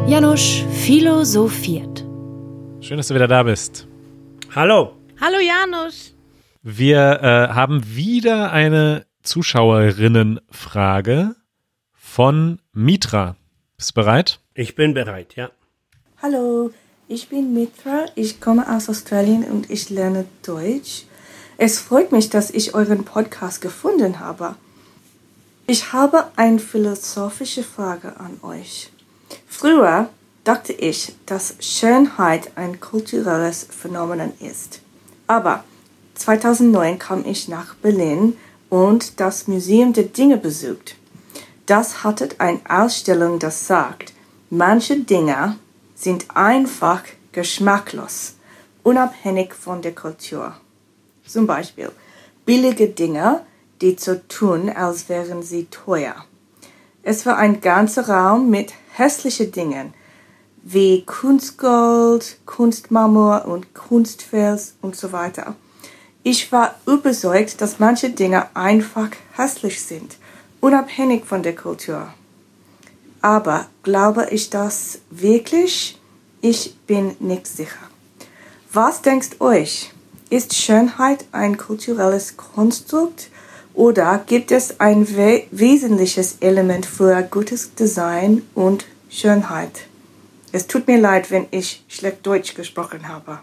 Janusz 0.08 0.64
philosophiert. 0.72 2.06
Schön, 2.80 2.96
dass 2.96 3.08
du 3.08 3.14
wieder 3.14 3.28
da 3.28 3.42
bist. 3.42 3.86
Hallo. 4.54 4.96
Hallo 5.20 5.36
Janusz. 5.38 6.16
Wir 6.62 7.20
äh, 7.22 7.48
haben 7.52 7.94
wieder 7.94 8.52
eine 8.52 9.04
Zuschauerinnenfrage 9.22 11.36
von 11.92 12.58
Mitra. 12.72 13.36
Bist 13.80 13.92
du 13.92 14.02
bereit? 14.02 14.40
Ich 14.52 14.74
bin 14.74 14.92
bereit, 14.92 15.36
ja. 15.36 15.50
Hallo, 16.20 16.70
ich 17.08 17.30
bin 17.30 17.54
Mitra, 17.54 18.04
ich 18.14 18.38
komme 18.38 18.70
aus 18.70 18.90
Australien 18.90 19.42
und 19.44 19.70
ich 19.70 19.88
lerne 19.88 20.26
Deutsch. 20.42 21.06
Es 21.56 21.78
freut 21.78 22.12
mich, 22.12 22.28
dass 22.28 22.50
ich 22.50 22.74
euren 22.74 23.06
Podcast 23.06 23.62
gefunden 23.62 24.20
habe. 24.20 24.54
Ich 25.66 25.94
habe 25.94 26.26
eine 26.36 26.58
philosophische 26.58 27.62
Frage 27.62 28.20
an 28.20 28.38
euch. 28.42 28.90
Früher 29.46 30.10
dachte 30.44 30.74
ich, 30.74 31.14
dass 31.24 31.54
Schönheit 31.60 32.50
ein 32.56 32.80
kulturelles 32.80 33.66
Phänomen 33.70 34.34
ist. 34.40 34.82
Aber 35.26 35.64
2009 36.16 36.98
kam 36.98 37.24
ich 37.24 37.48
nach 37.48 37.76
Berlin 37.76 38.36
und 38.68 39.20
das 39.20 39.48
Museum 39.48 39.94
der 39.94 40.04
Dinge 40.04 40.36
besucht. 40.36 40.96
Das 41.70 42.02
hatte 42.02 42.30
eine 42.38 42.58
Ausstellung, 42.68 43.38
das 43.38 43.68
sagt, 43.68 44.12
manche 44.50 44.98
Dinge 44.98 45.56
sind 45.94 46.26
einfach 46.34 47.04
geschmacklos, 47.30 48.34
unabhängig 48.82 49.54
von 49.54 49.80
der 49.80 49.94
Kultur. 49.94 50.56
Zum 51.24 51.46
Beispiel 51.46 51.92
billige 52.44 52.88
Dinge, 52.88 53.42
die 53.80 53.96
so 53.96 54.16
tun, 54.16 54.68
als 54.68 55.08
wären 55.08 55.44
sie 55.44 55.66
teuer. 55.66 56.16
Es 57.04 57.24
war 57.24 57.36
ein 57.36 57.60
ganzer 57.60 58.08
Raum 58.08 58.50
mit 58.50 58.72
hässlichen 58.94 59.52
Dingen, 59.52 59.94
wie 60.64 61.04
Kunstgold, 61.04 62.38
Kunstmarmor 62.46 63.44
und 63.44 63.74
Kunstfels 63.74 64.74
und 64.82 64.96
so 64.96 65.12
weiter. 65.12 65.54
Ich 66.24 66.50
war 66.50 66.74
überzeugt, 66.84 67.60
dass 67.60 67.78
manche 67.78 68.10
Dinge 68.10 68.56
einfach 68.56 69.10
hässlich 69.36 69.80
sind, 69.80 70.16
unabhängig 70.60 71.24
von 71.24 71.42
der 71.42 71.54
Kultur. 71.54 72.12
Aber 73.22 73.66
glaube 73.82 74.28
ich 74.30 74.50
das 74.50 75.00
wirklich? 75.10 75.98
Ich 76.40 76.76
bin 76.86 77.16
nicht 77.20 77.46
sicher. 77.46 77.90
Was 78.72 79.02
denkt 79.02 79.40
euch? 79.40 79.92
Ist 80.30 80.54
Schönheit 80.54 81.26
ein 81.32 81.58
kulturelles 81.58 82.36
Konstrukt 82.36 83.30
oder 83.74 84.22
gibt 84.26 84.52
es 84.52 84.80
ein 84.80 85.16
we 85.16 85.44
wesentliches 85.50 86.36
Element 86.40 86.86
für 86.86 87.22
gutes 87.22 87.74
Design 87.74 88.42
und 88.54 88.86
Schönheit? 89.08 89.86
Es 90.52 90.66
tut 90.66 90.86
mir 90.86 90.98
leid, 90.98 91.30
wenn 91.30 91.46
ich 91.50 91.84
schlecht 91.88 92.26
Deutsch 92.26 92.54
gesprochen 92.54 93.08
habe. 93.08 93.40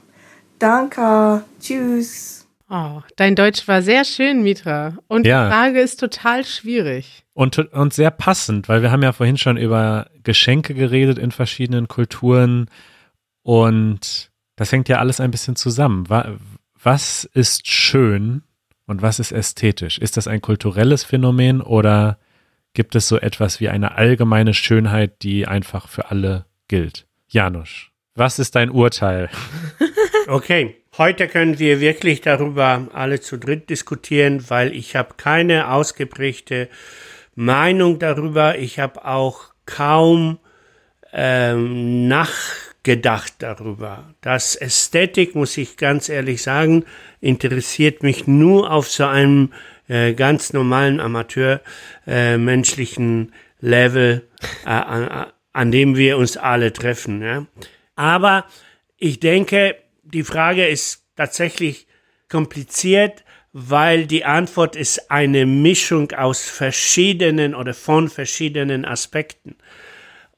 Danke. 0.59 1.43
Tschüss. 1.61 2.36
Oh, 2.69 3.01
dein 3.15 3.35
Deutsch 3.35 3.67
war 3.67 3.81
sehr 3.81 4.03
schön, 4.03 4.43
Mitra. 4.43 4.97
Und 5.07 5.25
Ja. 5.25 5.45
die 5.45 5.51
Frage 5.51 5.79
ist 5.79 5.99
total 5.99 6.43
schwierig. 6.43 7.23
Und, 7.33 7.57
und 7.59 7.93
sehr 7.93 8.11
passend, 8.11 8.67
weil 8.67 8.81
wir 8.81 8.91
haben 8.91 9.03
ja 9.03 9.13
vorhin 9.13 9.37
schon 9.37 9.55
über 9.57 10.07
Geschenke 10.23 10.73
geredet 10.73 11.17
in 11.17 11.31
verschiedenen 11.31 11.87
Kulturen 11.87 12.69
und 13.43 14.31
das 14.55 14.71
hängt 14.71 14.89
ja 14.89 14.97
alles 14.97 15.19
ein 15.19 15.31
bisschen 15.31 15.55
zusammen. 15.55 16.09
Wa- 16.09 16.35
Was 16.81 17.23
ist 17.25 17.67
schön 17.67 18.43
und 18.85 19.01
was 19.01 19.19
ist 19.19 19.31
ästhetisch? 19.31 19.97
Ist 19.99 20.17
das 20.17 20.27
ein 20.27 20.41
kulturelles 20.41 21.03
Phänomen 21.03 21.61
oder 21.61 22.17
gibt 22.73 22.95
es 22.95 23.07
so 23.07 23.17
etwas 23.17 23.59
wie 23.59 23.69
eine 23.69 23.95
allgemeine 23.95 24.53
Schönheit, 24.53 25.21
die 25.23 25.47
einfach 25.47 25.87
für 25.87 26.09
alle 26.11 26.45
gilt? 26.67 27.05
Janusz, 27.29 27.87
was 28.15 28.39
ist 28.39 28.55
dein 28.55 28.69
Urteil? 28.71 29.29
Okay, 30.29 30.75
heute 30.97 31.27
können 31.27 31.59
wir 31.59 31.79
wirklich 31.79 32.21
darüber 32.21 32.87
alle 32.93 33.19
zu 33.19 33.37
dritt 33.37 33.69
diskutieren, 33.69 34.49
weil 34.49 34.75
ich 34.75 34.95
habe 34.95 35.15
keine 35.17 35.71
ausgeprägte 35.71 36.69
Meinung 37.35 37.99
darüber. 37.99 38.57
Ich 38.57 38.79
habe 38.79 39.05
auch 39.05 39.53
kaum 39.65 40.39
ähm, 41.13 42.07
nachgedacht 42.07 43.33
darüber. 43.39 44.13
Das 44.21 44.55
Ästhetik, 44.55 45.35
muss 45.35 45.57
ich 45.57 45.77
ganz 45.77 46.09
ehrlich 46.09 46.41
sagen, 46.41 46.85
interessiert 47.21 48.03
mich 48.03 48.27
nur 48.27 48.71
auf 48.71 48.87
so 48.87 49.05
einem 49.05 49.53
äh, 49.87 50.13
ganz 50.13 50.53
normalen 50.53 50.99
Amateur 50.99 51.61
äh, 52.05 52.37
Level, 53.59 54.27
äh, 54.65 54.69
an, 54.69 55.27
an 55.53 55.71
dem 55.71 55.95
wir 55.95 56.17
uns 56.17 56.37
alle 56.37 56.73
treffen. 56.73 57.21
Ja? 57.21 57.45
Aber 57.95 58.45
ich 58.97 59.19
denke, 59.19 59.75
die 60.13 60.23
Frage 60.23 60.67
ist 60.67 61.03
tatsächlich 61.15 61.87
kompliziert, 62.29 63.23
weil 63.53 64.05
die 64.05 64.25
Antwort 64.25 64.75
ist 64.75 65.09
eine 65.09 65.45
Mischung 65.45 66.11
aus 66.11 66.47
verschiedenen 66.47 67.55
oder 67.55 67.73
von 67.73 68.09
verschiedenen 68.09 68.85
Aspekten. 68.85 69.55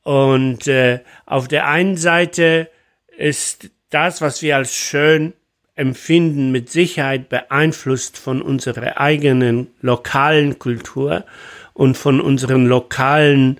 Und 0.03 0.67
äh, 0.67 1.01
auf 1.25 1.47
der 1.47 1.67
einen 1.67 1.97
Seite 1.97 2.69
ist 3.17 3.69
das, 3.89 4.21
was 4.21 4.41
wir 4.41 4.55
als 4.55 4.73
schön 4.73 5.33
empfinden, 5.75 6.51
mit 6.51 6.69
Sicherheit 6.69 7.29
beeinflusst 7.29 8.17
von 8.17 8.41
unserer 8.41 8.99
eigenen 8.99 9.67
lokalen 9.81 10.59
Kultur 10.59 11.25
und 11.73 11.97
von 11.97 12.21
unseren 12.21 12.65
lokalen 12.65 13.59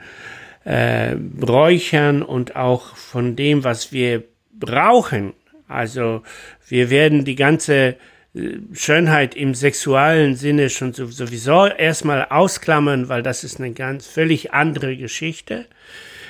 äh, 0.66 1.16
Räuchern 1.42 2.22
und 2.22 2.56
auch 2.56 2.96
von 2.96 3.36
dem, 3.36 3.64
was 3.64 3.92
wir 3.92 4.24
brauchen. 4.52 5.34
Also 5.70 6.24
wir 6.68 6.90
werden 6.90 7.24
die 7.24 7.36
ganze 7.36 7.96
Schönheit 8.74 9.36
im 9.36 9.56
sexuellen 9.56 10.36
Sinne 10.36 10.70
schon 10.70 10.94
sowieso 10.94 11.66
erstmal 11.66 12.26
ausklammern, 12.30 13.10
weil 13.10 13.24
das 13.24 13.44
ist 13.44 13.60
eine 13.60 13.72
ganz 13.72 14.06
völlig 14.06 14.54
andere 14.54 14.98
Geschichte. 14.98 15.66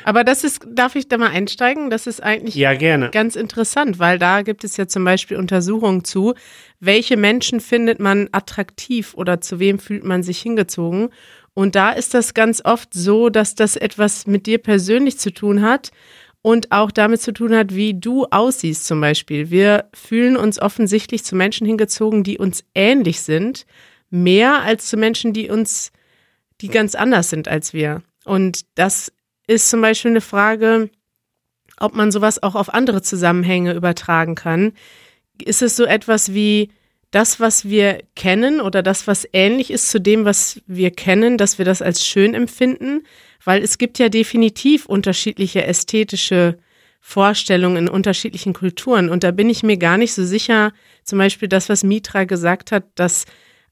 Aber 0.06 0.24
das 0.24 0.46
ist, 0.46 0.66
darf 0.72 0.96
ich 0.96 1.10
da 1.10 1.18
mal 1.18 1.32
einsteigen? 1.32 1.90
Das 1.90 2.08
ist 2.08 2.24
eigentlich 2.24 2.56
ja, 2.56 2.74
gerne. 2.74 3.10
ganz 3.12 3.36
interessant, 3.36 4.00
weil 4.00 4.18
da 4.18 4.44
gibt 4.44 4.64
es 4.64 4.78
ja 4.78 4.88
zum 4.88 5.04
Beispiel 5.04 5.38
Untersuchungen 5.38 6.06
zu, 6.06 6.36
welche 6.80 7.18
Menschen 7.18 7.60
findet 7.60 8.00
man 8.00 8.30
attraktiv 8.32 9.14
oder 9.16 9.42
zu 9.42 9.60
wem 9.60 9.78
fühlt 9.78 10.06
man 10.06 10.24
sich 10.24 10.40
hingezogen. 10.40 11.10
Und 11.54 11.76
da 11.76 11.92
ist 11.92 12.14
das 12.14 12.34
ganz 12.34 12.62
oft 12.64 12.94
so, 12.94 13.30
dass 13.30 13.56
das 13.56 13.76
etwas 13.76 14.26
mit 14.26 14.46
dir 14.46 14.60
persönlich 14.60 15.20
zu 15.20 15.32
tun 15.34 15.62
hat 15.62 15.92
und 16.42 16.72
auch 16.72 16.92
damit 16.92 17.22
zu 17.22 17.34
tun 17.34 17.56
hat, 17.56 17.76
wie 17.76 17.94
du 17.94 18.26
aussiehst 18.26 18.86
zum 18.86 19.02
Beispiel. 19.02 19.50
Wir 19.50 19.90
fühlen 19.94 20.38
uns 20.38 20.62
offensichtlich 20.62 21.24
zu 21.24 21.36
Menschen 21.36 21.68
hingezogen, 21.68 22.24
die 22.24 22.38
uns 22.38 22.64
ähnlich 22.74 23.22
sind, 23.22 23.66
mehr 24.10 24.62
als 24.62 24.88
zu 24.88 24.98
Menschen, 24.98 25.34
die 25.34 25.50
uns, 25.50 25.92
die 26.62 26.70
ganz 26.70 26.96
anders 26.96 27.30
sind 27.30 27.48
als 27.48 27.74
wir. 27.74 28.02
Und 28.26 28.66
das 28.76 29.12
ist 29.48 29.70
zum 29.70 29.82
Beispiel 29.82 30.12
eine 30.12 30.22
Frage, 30.22 30.90
ob 31.78 31.96
man 31.96 32.12
sowas 32.12 32.42
auch 32.42 32.56
auf 32.56 32.74
andere 32.74 33.02
Zusammenhänge 33.02 33.74
übertragen 33.74 34.36
kann. 34.36 34.74
Ist 35.42 35.62
es 35.62 35.76
so 35.76 35.86
etwas 35.86 36.34
wie 36.34 36.70
das, 37.12 37.39
was 37.39 37.68
wir 37.68 38.03
kennen 38.16 38.62
oder 38.62 38.84
das, 38.84 39.07
was 39.07 39.28
ähnlich 39.34 39.72
ist 39.72 39.89
zu 39.89 39.99
dem, 39.99 40.26
was 40.26 40.62
wir 40.68 40.91
kennen, 40.91 41.38
dass 41.38 41.57
wir 41.57 41.66
das 41.66 41.82
als 41.82 42.05
schön 42.05 42.34
empfinden? 42.34 43.03
Weil 43.43 43.64
es 43.64 43.78
gibt 43.78 43.99
ja 43.99 44.10
definitiv 44.10 44.86
unterschiedliche 44.86 45.64
ästhetische 45.64 46.57
Vorstellungen 47.01 47.78
in 47.78 47.89
unterschiedlichen 47.89 48.53
Kulturen. 48.53 49.10
Und 49.10 49.24
da 49.24 49.32
bin 49.32 49.49
ich 49.49 49.64
mir 49.64 49.78
gar 49.78 49.97
nicht 49.97 50.14
so 50.14 50.24
sicher, 50.24 50.72
zum 51.03 51.18
Beispiel 51.18 51.47
das, 51.47 51.70
was 51.70 51.84
Mitra 51.84 52.26
gesagt 52.26 52.72
hat, 52.72 52.86
dass 52.95 53.26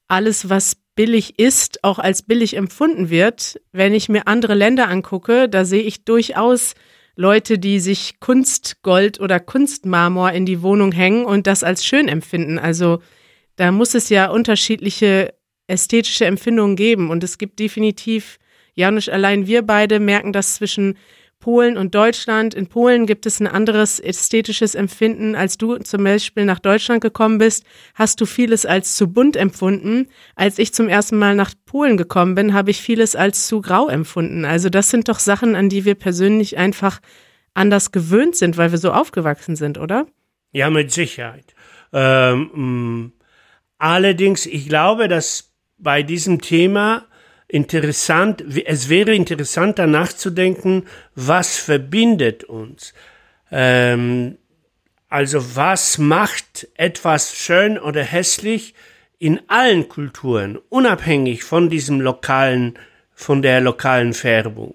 alles, 0.08 0.48
was 0.48 0.76
billig 0.96 1.38
ist, 1.38 1.84
auch 1.84 2.00
als 2.00 2.22
billig 2.22 2.56
empfunden 2.56 3.10
wird. 3.10 3.60
Wenn 3.70 3.94
ich 3.94 4.08
mir 4.08 4.26
andere 4.26 4.54
Länder 4.54 4.88
angucke, 4.88 5.48
da 5.48 5.64
sehe 5.64 5.82
ich 5.82 6.04
durchaus 6.04 6.74
Leute, 7.14 7.58
die 7.58 7.78
sich 7.78 8.18
Kunstgold 8.18 9.20
oder 9.20 9.38
Kunstmarmor 9.38 10.32
in 10.32 10.46
die 10.46 10.62
Wohnung 10.62 10.90
hängen 10.90 11.24
und 11.24 11.46
das 11.46 11.62
als 11.62 11.84
schön 11.84 12.08
empfinden. 12.08 12.58
Also 12.58 13.00
da 13.58 13.72
muss 13.72 13.94
es 13.94 14.08
ja 14.08 14.30
unterschiedliche 14.30 15.34
ästhetische 15.66 16.24
Empfindungen 16.24 16.76
geben. 16.76 17.10
Und 17.10 17.24
es 17.24 17.38
gibt 17.38 17.58
definitiv, 17.58 18.38
Janusz, 18.74 19.08
allein 19.08 19.46
wir 19.46 19.62
beide 19.62 20.00
merken 20.00 20.32
das 20.32 20.54
zwischen 20.54 20.96
Polen 21.40 21.76
und 21.76 21.94
Deutschland. 21.94 22.54
In 22.54 22.68
Polen 22.68 23.06
gibt 23.06 23.26
es 23.26 23.40
ein 23.40 23.48
anderes 23.48 23.98
ästhetisches 23.98 24.74
Empfinden. 24.76 25.34
Als 25.34 25.58
du 25.58 25.76
zum 25.78 26.04
Beispiel 26.04 26.44
nach 26.44 26.60
Deutschland 26.60 27.00
gekommen 27.00 27.38
bist, 27.38 27.64
hast 27.94 28.20
du 28.20 28.26
vieles 28.26 28.64
als 28.64 28.94
zu 28.94 29.12
bunt 29.12 29.36
empfunden. 29.36 30.06
Als 30.36 30.58
ich 30.58 30.72
zum 30.72 30.88
ersten 30.88 31.18
Mal 31.18 31.34
nach 31.34 31.52
Polen 31.66 31.96
gekommen 31.96 32.36
bin, 32.36 32.54
habe 32.54 32.70
ich 32.70 32.80
vieles 32.80 33.16
als 33.16 33.48
zu 33.48 33.60
grau 33.60 33.88
empfunden. 33.88 34.44
Also 34.44 34.68
das 34.68 34.90
sind 34.90 35.08
doch 35.08 35.18
Sachen, 35.18 35.56
an 35.56 35.68
die 35.68 35.84
wir 35.84 35.96
persönlich 35.96 36.58
einfach 36.58 37.00
anders 37.54 37.90
gewöhnt 37.90 38.36
sind, 38.36 38.56
weil 38.56 38.70
wir 38.70 38.78
so 38.78 38.92
aufgewachsen 38.92 39.56
sind, 39.56 39.78
oder? 39.78 40.06
Ja, 40.52 40.70
mit 40.70 40.92
Sicherheit. 40.92 41.54
Ähm, 41.92 42.50
mm, 42.54 43.12
allerdings, 43.78 44.46
ich 44.46 44.68
glaube, 44.68 45.08
dass 45.08 45.52
bei 45.78 46.02
diesem 46.02 46.40
Thema 46.40 47.06
interessant, 47.46 48.44
es 48.66 48.88
wäre 48.88 49.14
interessant 49.14 49.78
danach 49.78 50.12
zu 50.12 50.30
denken, 50.30 50.84
was 51.14 51.58
verbindet 51.58 52.44
uns. 52.44 52.92
Ähm, 53.50 54.36
also 55.08 55.56
was 55.56 55.96
macht 55.96 56.68
etwas 56.74 57.34
schön 57.34 57.78
oder 57.78 58.02
hässlich 58.02 58.74
in 59.18 59.40
allen 59.48 59.88
Kulturen, 59.88 60.58
unabhängig 60.68 61.42
von 61.42 61.70
diesem 61.70 62.00
lokalen, 62.00 62.78
von 63.14 63.42
der 63.42 63.60
lokalen 63.60 64.12
Färbung. 64.12 64.74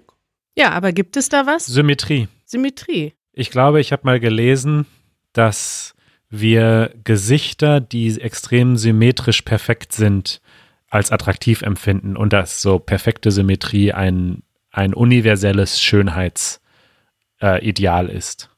Ja, 0.56 0.70
aber 0.70 0.92
gibt 0.92 1.16
es 1.16 1.28
da 1.28 1.46
was? 1.46 1.66
Symmetrie. 1.66 2.28
Symmetrie. 2.44 3.14
Ich 3.32 3.50
glaube, 3.50 3.80
ich 3.80 3.92
habe 3.92 4.02
mal 4.04 4.20
gelesen, 4.20 4.86
dass 5.32 5.93
wir 6.40 6.92
Gesichter, 7.04 7.80
die 7.80 8.20
extrem 8.20 8.76
symmetrisch 8.76 9.42
perfekt 9.42 9.92
sind, 9.92 10.40
als 10.88 11.10
attraktiv 11.10 11.62
empfinden 11.62 12.16
und 12.16 12.32
dass 12.32 12.62
so 12.62 12.78
perfekte 12.78 13.30
Symmetrie 13.30 13.92
ein, 13.92 14.42
ein 14.70 14.94
universelles 14.94 15.82
Schönheitsideal 15.82 18.10
äh, 18.10 18.16
ist. 18.16 18.50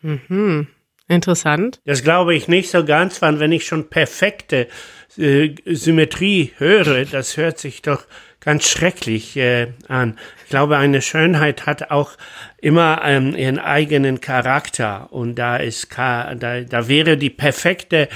Mhm. 0.00 0.68
Interessant. 1.08 1.80
Das 1.84 2.02
glaube 2.02 2.34
ich 2.34 2.48
nicht 2.48 2.70
so 2.70 2.84
ganz, 2.84 3.20
weil 3.20 3.40
wenn 3.40 3.52
ich 3.52 3.66
schon 3.66 3.90
perfekte 3.90 4.68
äh, 5.18 5.54
Symmetrie 5.66 6.52
höre, 6.56 7.04
das 7.04 7.36
hört 7.36 7.58
sich 7.58 7.82
doch 7.82 8.04
ganz 8.40 8.68
schrecklich 8.68 9.36
äh, 9.36 9.72
an. 9.88 10.18
Ich 10.52 10.54
glaube, 10.54 10.76
eine 10.76 11.00
Schönheit 11.00 11.64
hat 11.64 11.90
auch 11.90 12.10
immer 12.58 13.00
ähm, 13.04 13.34
ihren 13.34 13.58
eigenen 13.58 14.20
Charakter 14.20 15.10
und 15.10 15.36
da 15.36 15.56
ist 15.56 15.88
da, 15.96 16.34
da 16.34 16.88
wäre 16.88 17.16
die 17.16 17.30
perfekte 17.30 18.10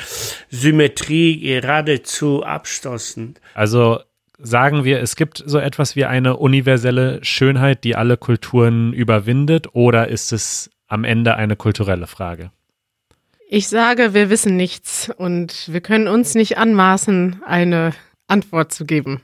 Symmetrie 0.51 1.41
geradezu 1.41 2.45
abstoßend. 2.45 3.41
Also 3.55 4.01
sagen 4.37 4.85
wir, 4.85 5.01
es 5.01 5.17
gibt 5.17 5.43
so 5.47 5.59
etwas 5.59 5.97
wie 5.97 6.05
eine 6.05 6.37
universelle 6.37 7.25
Schönheit, 7.25 7.85
die 7.85 7.97
alle 7.97 8.19
Kulturen 8.19 8.93
überwindet, 8.93 9.75
oder 9.75 10.09
ist 10.09 10.35
es 10.35 10.69
am 10.89 11.05
Ende 11.05 11.37
eine 11.37 11.57
kulturelle 11.57 12.07
Frage? 12.07 12.51
Ich 13.49 13.69
sage, 13.69 14.13
wir 14.13 14.29
wissen 14.29 14.59
nichts 14.59 15.11
und 15.17 15.73
wir 15.73 15.81
können 15.81 16.07
uns 16.07 16.35
nicht 16.35 16.59
anmaßen, 16.59 17.43
eine 17.47 17.95
Antwort 18.27 18.75
zu 18.75 18.85
geben. 18.85 19.23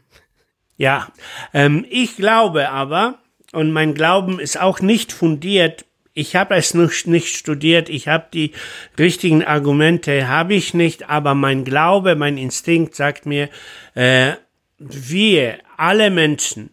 Ja, 0.82 1.06
ähm, 1.54 1.86
ich 1.88 2.16
glaube 2.16 2.70
aber, 2.70 3.20
und 3.52 3.70
mein 3.70 3.94
Glauben 3.94 4.40
ist 4.40 4.60
auch 4.60 4.80
nicht 4.80 5.12
fundiert, 5.12 5.84
ich 6.12 6.34
habe 6.34 6.56
es 6.56 6.74
nicht 6.74 7.36
studiert, 7.36 7.88
ich 7.88 8.08
habe 8.08 8.26
die 8.34 8.50
richtigen 8.98 9.44
Argumente, 9.44 10.26
habe 10.26 10.54
ich 10.54 10.74
nicht, 10.74 11.08
aber 11.08 11.36
mein 11.36 11.64
Glaube, 11.64 12.16
mein 12.16 12.36
Instinkt 12.36 12.96
sagt 12.96 13.26
mir, 13.26 13.48
äh, 13.94 14.32
wir, 14.80 15.58
alle 15.76 16.10
Menschen, 16.10 16.70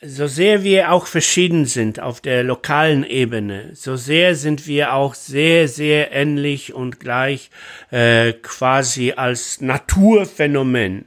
so 0.00 0.26
sehr 0.26 0.64
wir 0.64 0.90
auch 0.90 1.06
verschieden 1.06 1.66
sind 1.66 2.00
auf 2.00 2.22
der 2.22 2.42
lokalen 2.42 3.04
Ebene, 3.04 3.68
so 3.74 3.96
sehr 3.96 4.34
sind 4.34 4.66
wir 4.66 4.94
auch 4.94 5.12
sehr, 5.12 5.68
sehr 5.68 6.10
ähnlich 6.12 6.72
und 6.72 7.00
gleich 7.00 7.50
äh, 7.90 8.32
quasi 8.32 9.12
als 9.12 9.60
Naturphänomen. 9.60 11.04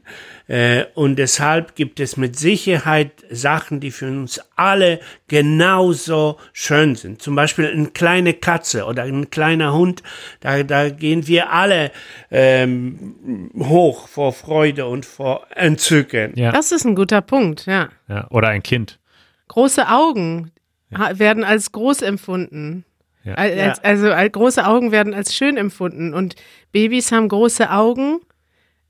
Äh, 0.47 0.85
und 0.93 1.17
deshalb 1.17 1.75
gibt 1.75 1.99
es 1.99 2.17
mit 2.17 2.37
Sicherheit 2.37 3.11
Sachen, 3.29 3.79
die 3.79 3.91
für 3.91 4.07
uns 4.07 4.41
alle 4.55 4.99
genauso 5.27 6.37
schön 6.51 6.95
sind. 6.95 7.21
Zum 7.21 7.35
Beispiel 7.35 7.67
eine 7.67 7.87
kleine 7.87 8.33
Katze 8.33 8.85
oder 8.85 9.03
ein 9.03 9.29
kleiner 9.29 9.73
Hund, 9.73 10.03
da, 10.41 10.63
da 10.63 10.89
gehen 10.89 11.27
wir 11.27 11.51
alle 11.51 11.91
ähm, 12.29 13.49
hoch 13.57 14.07
vor 14.07 14.33
Freude 14.33 14.85
und 14.85 15.05
vor 15.05 15.47
Entzücken. 15.55 16.33
Ja. 16.35 16.51
Das 16.51 16.71
ist 16.71 16.85
ein 16.85 16.95
guter 16.95 17.21
Punkt, 17.21 17.65
ja. 17.65 17.89
ja 18.09 18.27
oder 18.29 18.49
ein 18.49 18.63
Kind. 18.63 18.99
Große 19.47 19.87
Augen 19.87 20.51
ja. 20.89 21.17
werden 21.19 21.43
als 21.45 21.71
groß 21.71 22.01
empfunden. 22.01 22.83
Ja. 23.23 23.35
Als, 23.35 23.81
also 23.81 24.11
als, 24.11 24.33
große 24.33 24.67
Augen 24.67 24.91
werden 24.91 25.13
als 25.13 25.33
schön 25.33 25.55
empfunden 25.55 26.13
und 26.13 26.35
Babys 26.73 27.13
haben 27.13 27.29
große 27.29 27.71
Augen, 27.71 28.19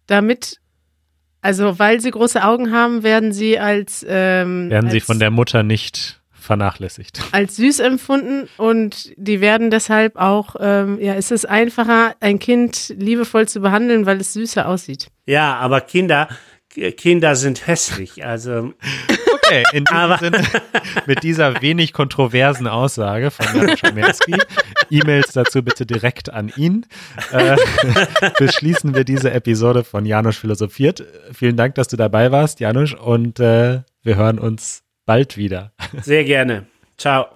damit 0.07 0.59
also, 1.43 1.77
weil 1.77 1.99
sie 1.99 2.09
große 2.09 2.43
Augen 2.43 2.71
haben, 2.71 3.03
werden 3.03 3.33
sie 3.33 3.59
als 3.59 4.05
ähm, 4.07 4.69
werden 4.69 4.85
als, 4.85 4.93
sie 4.93 4.99
von 5.01 5.19
der 5.19 5.29
Mutter 5.29 5.61
nicht 5.61 6.21
vernachlässigt. 6.31 7.21
Als 7.31 7.57
süß 7.57 7.79
empfunden 7.79 8.47
und 8.57 9.13
die 9.17 9.41
werden 9.41 9.69
deshalb 9.69 10.15
auch, 10.15 10.55
ähm, 10.59 10.99
ja, 11.01 11.15
es 11.15 11.31
ist 11.31 11.45
einfacher, 11.47 12.15
ein 12.21 12.39
Kind 12.39 12.93
liebevoll 12.97 13.47
zu 13.47 13.59
behandeln, 13.59 14.05
weil 14.05 14.21
es 14.21 14.33
süßer 14.33 14.67
aussieht. 14.67 15.07
Ja, 15.25 15.55
aber 15.55 15.81
Kinder, 15.81 16.29
Kinder 16.97 17.35
sind 17.35 17.67
hässlich, 17.67 18.25
also 18.25 18.73
Okay, 19.45 19.63
in 19.73 19.85
diesem 19.85 20.17
Sinne, 20.19 20.43
mit 21.05 21.23
dieser 21.23 21.61
wenig 21.61 21.93
kontroversen 21.93 22.67
Aussage 22.67 23.31
von 23.31 23.45
Jan 23.55 23.77
Schamerski, 23.77 24.35
E-Mails 24.89 25.33
dazu 25.33 25.63
bitte 25.63 25.85
direkt 25.85 26.31
an 26.31 26.51
ihn, 26.55 26.85
äh, 27.31 27.55
beschließen 28.37 28.95
wir 28.95 29.03
diese 29.03 29.31
Episode 29.31 29.83
von 29.83 30.05
Janusz 30.05 30.37
Philosophiert. 30.37 31.03
Vielen 31.31 31.57
Dank, 31.57 31.75
dass 31.75 31.87
du 31.87 31.97
dabei 31.97 32.31
warst, 32.31 32.59
Janusz, 32.59 32.93
und 32.93 33.39
äh, 33.39 33.81
wir 34.03 34.15
hören 34.15 34.39
uns 34.39 34.83
bald 35.05 35.37
wieder. 35.37 35.71
Sehr 36.01 36.23
gerne. 36.23 36.65
Ciao. 36.97 37.27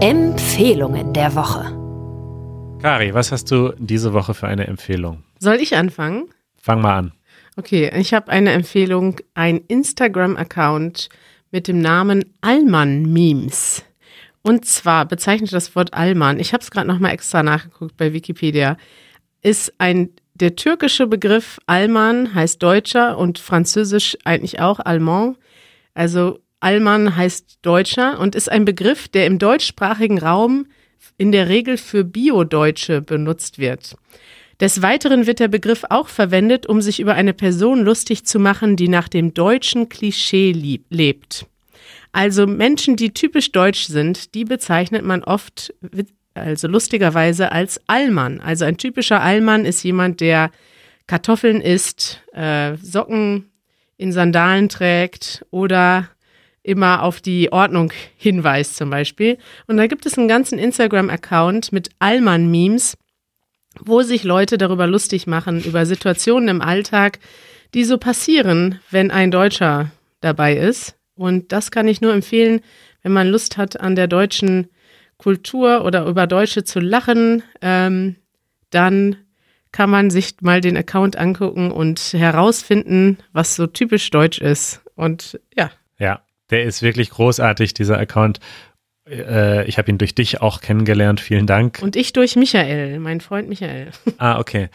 Empfehlungen 0.00 1.12
der 1.12 1.34
Woche. 1.34 1.76
Kari, 2.80 3.12
was 3.12 3.30
hast 3.30 3.50
du 3.50 3.74
diese 3.78 4.12
Woche 4.14 4.32
für 4.34 4.48
eine 4.48 4.66
Empfehlung? 4.66 5.22
Soll 5.38 5.56
ich 5.56 5.76
anfangen? 5.76 6.30
Fang 6.56 6.80
mal 6.80 6.96
an. 6.96 7.12
Okay, 7.60 7.92
ich 7.94 8.14
habe 8.14 8.32
eine 8.32 8.52
Empfehlung, 8.52 9.20
ein 9.34 9.58
Instagram-Account 9.58 11.10
mit 11.50 11.68
dem 11.68 11.78
Namen 11.78 12.24
Allmann 12.40 13.12
Memes. 13.12 13.84
Und 14.40 14.64
zwar 14.64 15.04
bezeichnet 15.04 15.52
das 15.52 15.76
Wort 15.76 15.92
Allmann, 15.92 16.40
ich 16.40 16.54
habe 16.54 16.62
es 16.62 16.70
gerade 16.70 16.88
nochmal 16.88 17.12
extra 17.12 17.42
nachgeguckt 17.42 17.98
bei 17.98 18.14
Wikipedia, 18.14 18.78
ist 19.42 19.74
ein 19.76 20.08
der 20.32 20.56
türkische 20.56 21.06
Begriff 21.06 21.58
Alman 21.66 22.34
heißt 22.34 22.62
Deutscher 22.62 23.18
und 23.18 23.38
französisch 23.38 24.16
eigentlich 24.24 24.60
auch 24.60 24.80
Allemand. 24.80 25.36
Also 25.92 26.38
Alman 26.60 27.14
heißt 27.14 27.58
Deutscher 27.60 28.18
und 28.18 28.34
ist 28.34 28.50
ein 28.50 28.64
Begriff, 28.64 29.06
der 29.08 29.26
im 29.26 29.38
deutschsprachigen 29.38 30.18
Raum 30.18 30.66
in 31.18 31.30
der 31.30 31.50
Regel 31.50 31.76
für 31.76 32.04
Bio-Deutsche 32.04 33.02
benutzt 33.02 33.58
wird. 33.58 33.96
Des 34.60 34.82
Weiteren 34.82 35.26
wird 35.26 35.40
der 35.40 35.48
Begriff 35.48 35.84
auch 35.88 36.08
verwendet, 36.08 36.66
um 36.66 36.82
sich 36.82 37.00
über 37.00 37.14
eine 37.14 37.32
Person 37.32 37.80
lustig 37.80 38.26
zu 38.26 38.38
machen, 38.38 38.76
die 38.76 38.88
nach 38.88 39.08
dem 39.08 39.32
deutschen 39.32 39.88
Klischee 39.88 40.52
lebt. 40.90 41.46
Also 42.12 42.46
Menschen, 42.46 42.96
die 42.96 43.14
typisch 43.14 43.52
deutsch 43.52 43.86
sind, 43.86 44.34
die 44.34 44.44
bezeichnet 44.44 45.04
man 45.04 45.24
oft, 45.24 45.72
also 46.34 46.68
lustigerweise, 46.68 47.52
als 47.52 47.80
Allmann. 47.86 48.40
Also 48.40 48.66
ein 48.66 48.76
typischer 48.76 49.22
Allmann 49.22 49.64
ist 49.64 49.82
jemand, 49.82 50.20
der 50.20 50.50
Kartoffeln 51.06 51.60
isst, 51.60 52.22
äh, 52.32 52.76
Socken 52.76 53.50
in 53.96 54.12
Sandalen 54.12 54.68
trägt 54.68 55.44
oder 55.50 56.08
immer 56.62 57.02
auf 57.02 57.20
die 57.20 57.50
Ordnung 57.52 57.92
hinweist 58.16 58.76
zum 58.76 58.90
Beispiel. 58.90 59.38
Und 59.66 59.78
da 59.78 59.86
gibt 59.86 60.04
es 60.04 60.18
einen 60.18 60.28
ganzen 60.28 60.58
Instagram-Account 60.58 61.72
mit 61.72 61.90
Allmann-Memes, 61.98 62.96
wo 63.84 64.02
sich 64.02 64.24
Leute 64.24 64.58
darüber 64.58 64.86
lustig 64.86 65.26
machen, 65.26 65.62
über 65.62 65.86
Situationen 65.86 66.48
im 66.48 66.62
Alltag, 66.62 67.18
die 67.74 67.84
so 67.84 67.98
passieren, 67.98 68.80
wenn 68.90 69.10
ein 69.10 69.30
Deutscher 69.30 69.90
dabei 70.20 70.56
ist. 70.56 70.96
Und 71.14 71.52
das 71.52 71.70
kann 71.70 71.88
ich 71.88 72.00
nur 72.00 72.12
empfehlen, 72.12 72.60
wenn 73.02 73.12
man 73.12 73.28
Lust 73.28 73.56
hat, 73.56 73.80
an 73.80 73.94
der 73.94 74.06
deutschen 74.06 74.68
Kultur 75.18 75.84
oder 75.84 76.06
über 76.06 76.26
Deutsche 76.26 76.64
zu 76.64 76.80
lachen, 76.80 77.42
ähm, 77.60 78.16
dann 78.70 79.16
kann 79.72 79.90
man 79.90 80.10
sich 80.10 80.36
mal 80.40 80.60
den 80.60 80.76
Account 80.76 81.16
angucken 81.16 81.70
und 81.70 82.00
herausfinden, 82.12 83.18
was 83.32 83.54
so 83.54 83.66
typisch 83.66 84.10
deutsch 84.10 84.40
ist. 84.40 84.82
Und 84.96 85.38
ja. 85.56 85.70
Ja, 85.98 86.22
der 86.50 86.64
ist 86.64 86.82
wirklich 86.82 87.10
großartig, 87.10 87.74
dieser 87.74 87.98
Account. 87.98 88.40
Äh, 89.10 89.66
ich 89.66 89.78
habe 89.78 89.90
ihn 89.90 89.98
durch 89.98 90.14
dich 90.14 90.40
auch 90.40 90.60
kennengelernt. 90.60 91.20
Vielen 91.20 91.46
Dank. 91.46 91.80
Und 91.82 91.96
ich 91.96 92.12
durch 92.12 92.36
Michael, 92.36 92.98
mein 93.00 93.20
Freund 93.20 93.48
Michael. 93.48 93.90
Ah, 94.18 94.38
okay. 94.38 94.68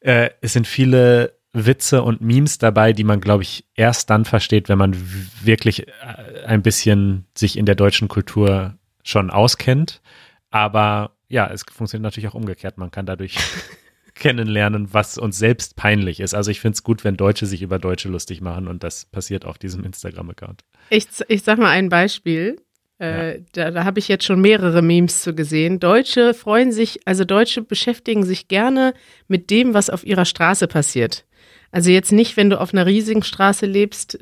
Äh, 0.00 0.30
es 0.40 0.52
sind 0.52 0.66
viele 0.66 1.34
Witze 1.52 2.02
und 2.02 2.20
Memes 2.20 2.58
dabei, 2.58 2.92
die 2.92 3.04
man, 3.04 3.20
glaube 3.20 3.42
ich, 3.42 3.64
erst 3.74 4.10
dann 4.10 4.24
versteht, 4.24 4.68
wenn 4.68 4.78
man 4.78 4.94
wirklich 5.42 5.88
äh, 5.88 6.44
ein 6.46 6.62
bisschen 6.62 7.26
sich 7.36 7.56
in 7.56 7.66
der 7.66 7.74
deutschen 7.74 8.08
Kultur 8.08 8.74
schon 9.02 9.30
auskennt. 9.30 10.02
Aber 10.50 11.16
ja, 11.28 11.46
es 11.46 11.64
funktioniert 11.70 12.02
natürlich 12.02 12.28
auch 12.28 12.34
umgekehrt. 12.34 12.78
Man 12.78 12.90
kann 12.90 13.06
dadurch 13.06 13.36
kennenlernen, 14.14 14.92
was 14.92 15.18
uns 15.18 15.38
selbst 15.38 15.76
peinlich 15.76 16.20
ist. 16.20 16.34
Also 16.34 16.50
ich 16.50 16.60
finde 16.60 16.74
es 16.74 16.82
gut, 16.82 17.04
wenn 17.04 17.16
Deutsche 17.16 17.46
sich 17.46 17.62
über 17.62 17.78
Deutsche 17.78 18.08
lustig 18.08 18.40
machen 18.40 18.68
und 18.68 18.82
das 18.82 19.06
passiert 19.06 19.44
auf 19.44 19.58
diesem 19.58 19.84
Instagram-Account. 19.84 20.64
Ich, 20.90 21.06
ich 21.28 21.42
sag 21.42 21.58
mal 21.58 21.70
ein 21.70 21.88
Beispiel. 21.88 22.56
Äh. 22.98 23.40
Da, 23.52 23.70
da 23.70 23.84
habe 23.84 23.98
ich 23.98 24.08
jetzt 24.08 24.24
schon 24.24 24.40
mehrere 24.40 24.82
Memes 24.82 25.22
zu 25.22 25.34
gesehen. 25.34 25.80
Deutsche 25.80 26.34
freuen 26.34 26.72
sich, 26.72 27.00
also 27.06 27.24
Deutsche 27.24 27.62
beschäftigen 27.62 28.24
sich 28.24 28.48
gerne 28.48 28.94
mit 29.28 29.50
dem, 29.50 29.74
was 29.74 29.90
auf 29.90 30.04
ihrer 30.06 30.24
Straße 30.24 30.66
passiert. 30.66 31.24
Also 31.70 31.90
jetzt 31.90 32.12
nicht, 32.12 32.36
wenn 32.36 32.50
du 32.50 32.60
auf 32.60 32.72
einer 32.72 32.86
riesigen 32.86 33.22
Straße 33.22 33.66
lebst, 33.66 34.18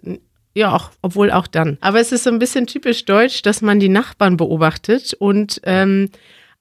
ja, 0.54 0.74
auch, 0.74 0.90
obwohl 1.02 1.30
auch 1.30 1.46
dann. 1.46 1.78
Aber 1.80 2.00
es 2.00 2.12
ist 2.12 2.24
so 2.24 2.30
ein 2.30 2.38
bisschen 2.38 2.66
typisch 2.66 3.04
deutsch, 3.04 3.42
dass 3.42 3.60
man 3.60 3.80
die 3.80 3.88
Nachbarn 3.88 4.36
beobachtet 4.36 5.14
und 5.14 5.60
ähm, 5.64 6.10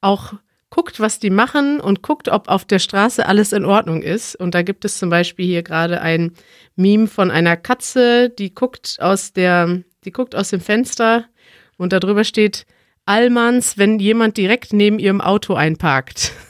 auch 0.01 0.33
guckt, 0.69 0.99
was 0.99 1.19
die 1.19 1.29
machen 1.29 1.79
und 1.79 2.01
guckt, 2.01 2.29
ob 2.29 2.49
auf 2.49 2.65
der 2.65 2.79
Straße 2.79 3.27
alles 3.27 3.53
in 3.53 3.63
Ordnung 3.63 4.01
ist. 4.01 4.35
Und 4.35 4.55
da 4.55 4.63
gibt 4.63 4.85
es 4.85 4.97
zum 4.97 5.11
Beispiel 5.11 5.45
hier 5.45 5.61
gerade 5.61 6.01
ein 6.01 6.31
Meme 6.75 7.05
von 7.05 7.29
einer 7.29 7.55
Katze, 7.55 8.29
die 8.29 8.55
guckt 8.55 8.97
aus 8.99 9.33
der, 9.33 9.83
die 10.03 10.11
guckt 10.11 10.35
aus 10.35 10.49
dem 10.49 10.61
Fenster 10.61 11.25
und 11.83 11.93
darüber 11.93 12.23
steht 12.23 12.65
Allmanns, 13.05 13.77
wenn 13.77 13.99
jemand 13.99 14.37
direkt 14.37 14.73
neben 14.73 14.97
ihrem 14.97 15.21
Auto 15.21 15.53
einparkt. 15.53 16.31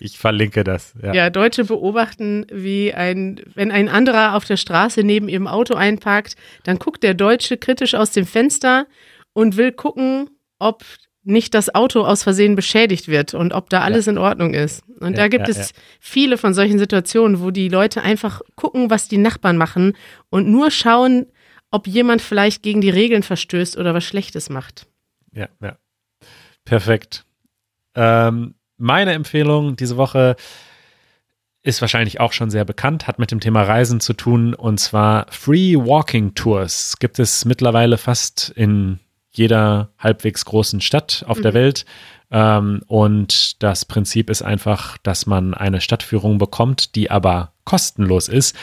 Ich 0.00 0.18
verlinke 0.18 0.64
das. 0.64 0.94
Ja. 1.00 1.12
ja, 1.12 1.30
Deutsche 1.30 1.64
beobachten, 1.64 2.44
wie 2.50 2.92
ein, 2.92 3.40
wenn 3.54 3.70
ein 3.70 3.88
anderer 3.88 4.34
auf 4.34 4.44
der 4.44 4.56
Straße 4.56 5.04
neben 5.04 5.28
ihrem 5.28 5.46
Auto 5.46 5.74
einparkt, 5.74 6.34
dann 6.64 6.80
guckt 6.80 7.04
der 7.04 7.14
Deutsche 7.14 7.56
kritisch 7.56 7.94
aus 7.94 8.10
dem 8.10 8.26
Fenster 8.26 8.86
und 9.32 9.56
will 9.56 9.70
gucken, 9.70 10.30
ob 10.58 10.82
nicht 11.22 11.54
das 11.54 11.74
Auto 11.74 12.00
aus 12.02 12.22
Versehen 12.22 12.56
beschädigt 12.56 13.08
wird 13.08 13.34
und 13.34 13.52
ob 13.52 13.68
da 13.68 13.82
alles 13.82 14.06
ja. 14.06 14.12
in 14.12 14.18
Ordnung 14.18 14.54
ist. 14.54 14.82
Und 15.00 15.12
ja, 15.12 15.18
da 15.18 15.28
gibt 15.28 15.48
es 15.48 15.72
viele 16.00 16.38
von 16.38 16.54
solchen 16.54 16.78
Situationen, 16.78 17.40
wo 17.40 17.50
die 17.50 17.68
Leute 17.68 18.02
einfach 18.02 18.40
gucken, 18.56 18.90
was 18.90 19.06
die 19.06 19.18
Nachbarn 19.18 19.56
machen 19.56 19.96
und 20.30 20.48
nur 20.48 20.70
schauen, 20.70 21.26
ob 21.70 21.86
jemand 21.86 22.22
vielleicht 22.22 22.62
gegen 22.62 22.80
die 22.80 22.90
Regeln 22.90 23.22
verstößt 23.22 23.76
oder 23.76 23.94
was 23.94 24.04
Schlechtes 24.04 24.50
macht. 24.50 24.86
Ja, 25.32 25.48
ja. 25.62 25.76
Perfekt. 26.64 27.24
Ähm, 27.94 28.54
meine 28.76 29.12
Empfehlung 29.12 29.76
diese 29.76 29.96
Woche 29.96 30.36
ist 31.62 31.80
wahrscheinlich 31.80 32.20
auch 32.20 32.32
schon 32.32 32.50
sehr 32.50 32.64
bekannt, 32.64 33.06
hat 33.06 33.18
mit 33.18 33.30
dem 33.30 33.40
Thema 33.40 33.62
Reisen 33.62 34.00
zu 34.00 34.14
tun 34.14 34.54
und 34.54 34.78
zwar 34.78 35.26
Free 35.30 35.76
Walking 35.76 36.34
Tours. 36.34 36.96
Gibt 36.98 37.18
es 37.18 37.44
mittlerweile 37.44 37.98
fast 37.98 38.50
in 38.56 38.98
jeder 39.32 39.90
halbwegs 39.98 40.44
großen 40.44 40.80
Stadt 40.80 41.24
auf 41.28 41.38
mhm. 41.38 41.42
der 41.42 41.54
Welt. 41.54 41.84
Ähm, 42.30 42.82
und 42.86 43.62
das 43.62 43.84
Prinzip 43.84 44.30
ist 44.30 44.42
einfach, 44.42 44.98
dass 44.98 45.26
man 45.26 45.54
eine 45.54 45.80
Stadtführung 45.80 46.38
bekommt, 46.38 46.94
die 46.94 47.10
aber 47.10 47.52
kostenlos 47.64 48.28
ist 48.28 48.56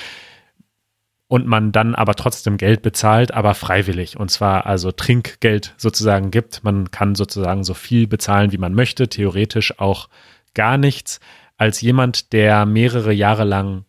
und 1.28 1.46
man 1.46 1.72
dann 1.72 1.94
aber 1.94 2.16
trotzdem 2.16 2.58
Geld 2.58 2.82
bezahlt, 2.82 3.34
aber 3.34 3.54
freiwillig. 3.54 4.18
Und 4.18 4.32
zwar 4.32 4.66
also 4.66 4.92
Trinkgeld 4.92 5.74
sozusagen 5.78 6.32
gibt. 6.32 6.64
Man 6.64 6.90
kann 6.92 7.16
sozusagen 7.16 7.64
so 7.64 7.74
viel 7.74 8.08
bezahlen, 8.08 8.52
wie 8.52 8.58
man 8.58 8.74
möchte, 8.74 9.10
theoretisch 9.10 9.80
auch 9.80 10.08
gar 10.54 10.78
nichts. 10.78 11.20
Als 11.58 11.82
jemand, 11.82 12.32
der 12.34 12.66
mehrere 12.66 13.12
Jahre 13.12 13.44
lang 13.44 13.84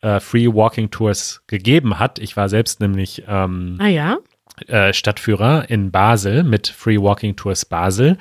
äh, 0.00 0.18
Free 0.18 0.48
Walking 0.48 0.90
Tours 0.90 1.42
gegeben 1.46 1.98
hat, 1.98 2.18
ich 2.18 2.36
war 2.36 2.48
selbst 2.48 2.80
nämlich 2.80 3.24
ähm, 3.28 3.76
ah, 3.78 3.86
ja? 3.86 4.18
äh, 4.66 4.92
Stadtführer 4.92 5.70
in 5.70 5.92
Basel 5.92 6.42
mit 6.42 6.66
Free 6.66 7.00
Walking 7.00 7.36
Tours 7.36 7.64
Basel, 7.64 8.18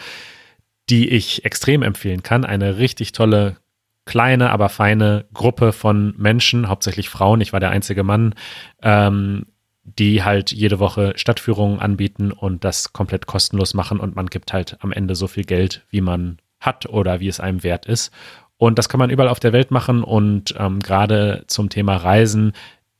die 0.89 1.09
ich 1.09 1.45
extrem 1.45 1.81
empfehlen 1.81 2.21
kann. 2.21 2.45
Eine 2.45 2.77
richtig 2.77 3.11
tolle 3.11 3.57
kleine, 4.05 4.49
aber 4.49 4.69
feine 4.69 5.25
Gruppe 5.33 5.71
von 5.71 6.13
Menschen, 6.17 6.67
hauptsächlich 6.67 7.09
Frauen, 7.09 7.41
ich 7.41 7.53
war 7.53 7.59
der 7.59 7.71
einzige 7.71 8.03
Mann, 8.03 8.33
ähm, 8.81 9.45
die 9.83 10.23
halt 10.23 10.51
jede 10.51 10.79
Woche 10.79 11.13
Stadtführungen 11.15 11.79
anbieten 11.79 12.31
und 12.31 12.63
das 12.63 12.93
komplett 12.93 13.25
kostenlos 13.25 13.73
machen 13.73 13.99
und 13.99 14.15
man 14.15 14.27
gibt 14.27 14.53
halt 14.53 14.77
am 14.81 14.91
Ende 14.91 15.15
so 15.15 15.27
viel 15.27 15.43
Geld, 15.43 15.85
wie 15.89 16.01
man 16.01 16.37
hat 16.59 16.87
oder 16.87 17.19
wie 17.19 17.27
es 17.27 17.39
einem 17.39 17.63
wert 17.63 17.85
ist. 17.85 18.11
Und 18.57 18.77
das 18.77 18.89
kann 18.89 18.99
man 18.99 19.09
überall 19.09 19.29
auf 19.29 19.39
der 19.39 19.53
Welt 19.53 19.71
machen 19.71 20.03
und 20.03 20.53
ähm, 20.57 20.79
gerade 20.79 21.43
zum 21.47 21.69
Thema 21.69 21.95
Reisen, 21.95 22.53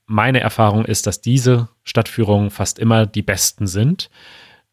meine 0.05 0.39
Erfahrung 0.39 0.85
ist, 0.85 1.05
dass 1.05 1.21
diese 1.21 1.67
Stadtführungen 1.83 2.49
fast 2.49 2.79
immer 2.79 3.05
die 3.05 3.21
besten 3.21 3.67
sind. 3.67 4.09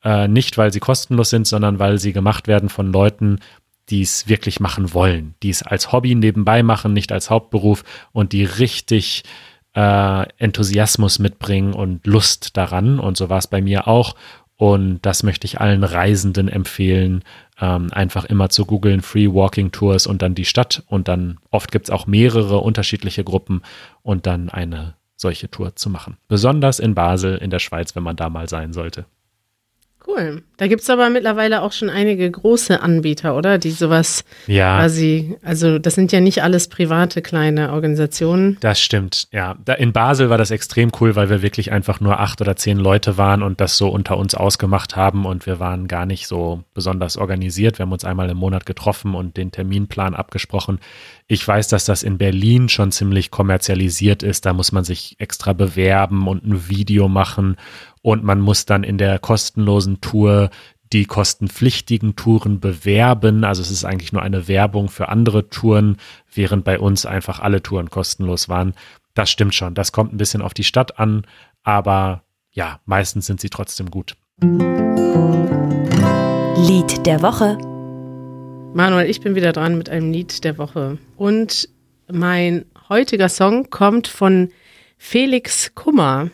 Äh, 0.02 0.28
nicht, 0.28 0.56
weil 0.56 0.72
sie 0.72 0.80
kostenlos 0.80 1.30
sind, 1.30 1.46
sondern 1.46 1.78
weil 1.78 1.98
sie 1.98 2.12
gemacht 2.12 2.48
werden 2.48 2.68
von 2.68 2.90
Leuten, 2.92 3.40
die 3.88 4.02
es 4.02 4.28
wirklich 4.28 4.60
machen 4.60 4.92
wollen, 4.94 5.34
die 5.42 5.50
es 5.50 5.62
als 5.62 5.92
Hobby 5.92 6.14
nebenbei 6.14 6.62
machen, 6.62 6.92
nicht 6.92 7.12
als 7.12 7.30
Hauptberuf 7.30 7.84
und 8.12 8.32
die 8.32 8.44
richtig 8.44 9.22
äh, 9.74 10.26
Enthusiasmus 10.38 11.18
mitbringen 11.18 11.72
und 11.72 12.06
Lust 12.06 12.56
daran. 12.56 12.98
Und 12.98 13.16
so 13.16 13.28
war 13.28 13.38
es 13.38 13.46
bei 13.46 13.60
mir 13.62 13.86
auch. 13.86 14.16
Und 14.56 15.00
das 15.02 15.22
möchte 15.22 15.44
ich 15.44 15.60
allen 15.60 15.84
Reisenden 15.84 16.48
empfehlen, 16.48 17.22
ähm, 17.60 17.88
einfach 17.92 18.24
immer 18.24 18.48
zu 18.48 18.64
googeln, 18.64 19.02
Free 19.02 19.28
Walking 19.28 19.70
Tours 19.70 20.06
und 20.06 20.22
dann 20.22 20.34
die 20.34 20.46
Stadt. 20.46 20.82
Und 20.86 21.08
dann 21.08 21.38
oft 21.50 21.70
gibt 21.70 21.86
es 21.86 21.90
auch 21.90 22.06
mehrere 22.06 22.58
unterschiedliche 22.58 23.22
Gruppen 23.22 23.62
und 24.02 24.26
dann 24.26 24.48
eine 24.48 24.94
solche 25.16 25.50
Tour 25.50 25.76
zu 25.76 25.90
machen. 25.90 26.16
Besonders 26.28 26.78
in 26.78 26.94
Basel 26.94 27.36
in 27.36 27.50
der 27.50 27.58
Schweiz, 27.58 27.94
wenn 27.94 28.02
man 28.02 28.16
da 28.16 28.30
mal 28.30 28.48
sein 28.48 28.72
sollte. 28.72 29.04
Cool. 30.06 30.42
Da 30.56 30.68
gibt 30.68 30.82
es 30.82 30.90
aber 30.90 31.10
mittlerweile 31.10 31.62
auch 31.62 31.72
schon 31.72 31.90
einige 31.90 32.30
große 32.30 32.80
Anbieter, 32.80 33.36
oder? 33.36 33.58
Die 33.58 33.72
sowas 33.72 34.24
ja. 34.46 34.78
quasi, 34.78 35.36
also 35.42 35.78
das 35.78 35.94
sind 35.96 36.12
ja 36.12 36.20
nicht 36.20 36.42
alles 36.42 36.68
private 36.68 37.22
kleine 37.22 37.72
Organisationen. 37.72 38.56
Das 38.60 38.80
stimmt, 38.80 39.28
ja. 39.32 39.56
Da 39.64 39.74
in 39.74 39.92
Basel 39.92 40.30
war 40.30 40.38
das 40.38 40.50
extrem 40.50 40.92
cool, 41.00 41.16
weil 41.16 41.28
wir 41.28 41.42
wirklich 41.42 41.72
einfach 41.72 42.00
nur 42.00 42.20
acht 42.20 42.40
oder 42.40 42.56
zehn 42.56 42.78
Leute 42.78 43.18
waren 43.18 43.42
und 43.42 43.60
das 43.60 43.76
so 43.76 43.88
unter 43.88 44.16
uns 44.16 44.34
ausgemacht 44.34 44.96
haben 44.96 45.26
und 45.26 45.44
wir 45.44 45.58
waren 45.58 45.88
gar 45.88 46.06
nicht 46.06 46.28
so 46.28 46.62
besonders 46.72 47.16
organisiert. 47.16 47.78
Wir 47.78 47.84
haben 47.84 47.92
uns 47.92 48.04
einmal 48.04 48.30
im 48.30 48.36
Monat 48.36 48.64
getroffen 48.64 49.14
und 49.14 49.36
den 49.36 49.50
Terminplan 49.50 50.14
abgesprochen. 50.14 50.78
Ich 51.26 51.46
weiß, 51.46 51.66
dass 51.68 51.84
das 51.84 52.04
in 52.04 52.18
Berlin 52.18 52.68
schon 52.68 52.92
ziemlich 52.92 53.32
kommerzialisiert 53.32 54.22
ist. 54.22 54.46
Da 54.46 54.52
muss 54.52 54.70
man 54.70 54.84
sich 54.84 55.16
extra 55.18 55.52
bewerben 55.52 56.28
und 56.28 56.44
ein 56.44 56.68
Video 56.68 57.08
machen 57.08 57.56
und 58.06 58.22
man 58.22 58.38
muss 58.38 58.66
dann 58.66 58.84
in 58.84 58.98
der 58.98 59.18
kostenlosen 59.18 60.00
Tour 60.00 60.50
die 60.92 61.06
kostenpflichtigen 61.06 62.14
Touren 62.14 62.60
bewerben. 62.60 63.42
Also 63.42 63.62
es 63.62 63.72
ist 63.72 63.84
eigentlich 63.84 64.12
nur 64.12 64.22
eine 64.22 64.46
Werbung 64.46 64.88
für 64.88 65.08
andere 65.08 65.48
Touren, 65.48 65.96
während 66.32 66.62
bei 66.64 66.78
uns 66.78 67.04
einfach 67.04 67.40
alle 67.40 67.64
Touren 67.64 67.90
kostenlos 67.90 68.48
waren. 68.48 68.74
Das 69.14 69.28
stimmt 69.28 69.56
schon. 69.56 69.74
Das 69.74 69.90
kommt 69.90 70.14
ein 70.14 70.18
bisschen 70.18 70.40
auf 70.40 70.54
die 70.54 70.62
Stadt 70.62 71.00
an, 71.00 71.26
aber 71.64 72.22
ja, 72.52 72.78
meistens 72.84 73.26
sind 73.26 73.40
sie 73.40 73.50
trotzdem 73.50 73.90
gut. 73.90 74.14
Lied 76.68 77.04
der 77.06 77.22
Woche. 77.22 77.58
Manuel, 78.72 79.10
ich 79.10 79.20
bin 79.20 79.34
wieder 79.34 79.52
dran 79.52 79.76
mit 79.76 79.88
einem 79.88 80.12
Lied 80.12 80.44
der 80.44 80.58
Woche. 80.58 80.98
Und 81.16 81.68
mein 82.08 82.66
heutiger 82.88 83.28
Song 83.28 83.68
kommt 83.68 84.06
von 84.06 84.50
Felix 84.96 85.74
Kummer, 85.74 86.30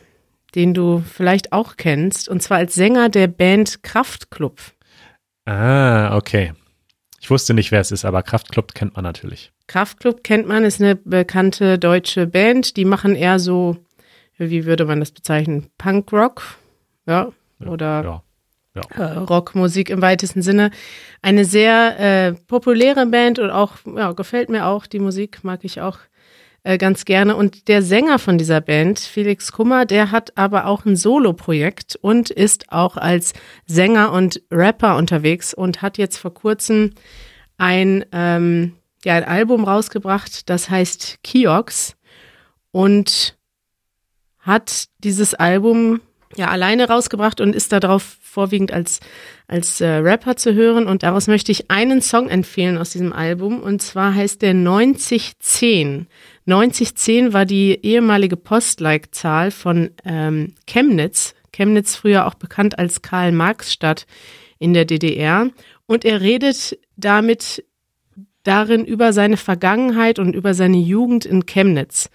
den 0.54 0.74
du 0.74 1.00
vielleicht 1.00 1.52
auch 1.52 1.76
kennst, 1.76 2.28
und 2.28 2.42
zwar 2.42 2.58
als 2.58 2.74
Sänger 2.74 3.08
der 3.08 3.26
Band 3.26 3.82
Kraftklub. 3.82 4.60
Ah, 5.44 6.16
okay. 6.16 6.52
Ich 7.20 7.30
wusste 7.30 7.54
nicht, 7.54 7.70
wer 7.70 7.80
es 7.80 7.92
ist, 7.92 8.04
aber 8.04 8.22
Kraftklub 8.22 8.74
kennt 8.74 8.96
man 8.96 9.04
natürlich. 9.04 9.52
Kraftklub 9.68 10.24
kennt 10.24 10.46
man, 10.48 10.64
ist 10.64 10.80
eine 10.80 10.96
bekannte 10.96 11.78
deutsche 11.78 12.26
Band. 12.26 12.76
Die 12.76 12.84
machen 12.84 13.14
eher 13.14 13.38
so, 13.38 13.76
wie 14.38 14.66
würde 14.66 14.84
man 14.84 15.00
das 15.00 15.12
bezeichnen? 15.12 15.68
Punkrock, 15.78 16.42
ja, 17.06 17.28
oder 17.64 18.02
Ja. 18.04 18.22
Ja. 18.74 19.04
äh, 19.04 19.18
Rockmusik 19.18 19.90
im 19.90 20.00
weitesten 20.02 20.42
Sinne. 20.42 20.70
Eine 21.20 21.44
sehr 21.44 21.98
äh, 22.00 22.32
populäre 22.32 23.06
Band 23.06 23.38
und 23.38 23.50
auch, 23.50 23.74
ja, 23.84 24.12
gefällt 24.12 24.48
mir 24.48 24.66
auch. 24.66 24.86
Die 24.86 24.98
Musik 24.98 25.44
mag 25.44 25.60
ich 25.62 25.80
auch 25.80 25.98
äh, 26.64 26.78
ganz 26.78 27.04
gerne. 27.04 27.36
Und 27.36 27.68
der 27.68 27.82
Sänger 27.82 28.18
von 28.18 28.38
dieser 28.38 28.60
Band, 28.60 29.00
Felix 29.00 29.52
Kummer, 29.52 29.84
der 29.84 30.10
hat 30.10 30.36
aber 30.36 30.66
auch 30.66 30.84
ein 30.84 30.96
Solo-Projekt 30.96 31.96
und 32.00 32.30
ist 32.30 32.70
auch 32.72 32.96
als 32.96 33.32
Sänger 33.66 34.12
und 34.12 34.42
Rapper 34.50 34.96
unterwegs 34.96 35.54
und 35.54 35.82
hat 35.82 35.98
jetzt 35.98 36.18
vor 36.18 36.32
kurzem 36.32 36.90
ein, 37.58 38.04
ähm, 38.12 38.74
ja, 39.04 39.14
ein 39.14 39.24
Album 39.24 39.64
rausgebracht, 39.64 40.48
das 40.48 40.70
heißt 40.70 41.18
Kiox 41.22 41.96
und 42.70 43.36
hat 44.38 44.88
dieses 44.98 45.34
Album 45.34 46.00
ja 46.36 46.48
alleine 46.48 46.88
rausgebracht 46.88 47.40
und 47.40 47.54
ist 47.54 47.72
darauf 47.72 48.18
vorwiegend 48.20 48.72
als, 48.72 49.00
als 49.46 49.80
äh, 49.80 49.86
Rapper 49.86 50.36
zu 50.36 50.54
hören. 50.54 50.86
Und 50.86 51.02
daraus 51.02 51.26
möchte 51.26 51.52
ich 51.52 51.70
einen 51.70 52.00
Song 52.00 52.28
empfehlen 52.28 52.78
aus 52.78 52.90
diesem 52.90 53.12
Album. 53.12 53.60
Und 53.60 53.82
zwar 53.82 54.14
heißt 54.14 54.42
der 54.42 54.54
9010. 54.54 56.06
9010 56.46 57.32
war 57.32 57.46
die 57.46 57.78
ehemalige 57.82 58.36
Postleitzahl 58.36 59.50
von 59.50 59.90
ähm, 60.04 60.54
Chemnitz. 60.66 61.34
Chemnitz 61.52 61.94
früher 61.94 62.26
auch 62.26 62.34
bekannt 62.34 62.78
als 62.78 63.02
Karl-Marx-Stadt 63.02 64.06
in 64.58 64.74
der 64.74 64.84
DDR. 64.84 65.50
Und 65.86 66.04
er 66.04 66.20
redet 66.20 66.78
damit 66.96 67.64
darin 68.42 68.84
über 68.84 69.12
seine 69.12 69.36
Vergangenheit 69.36 70.18
und 70.18 70.34
über 70.34 70.54
seine 70.54 70.78
Jugend 70.78 71.24
in 71.24 71.46
Chemnitz 71.46 72.10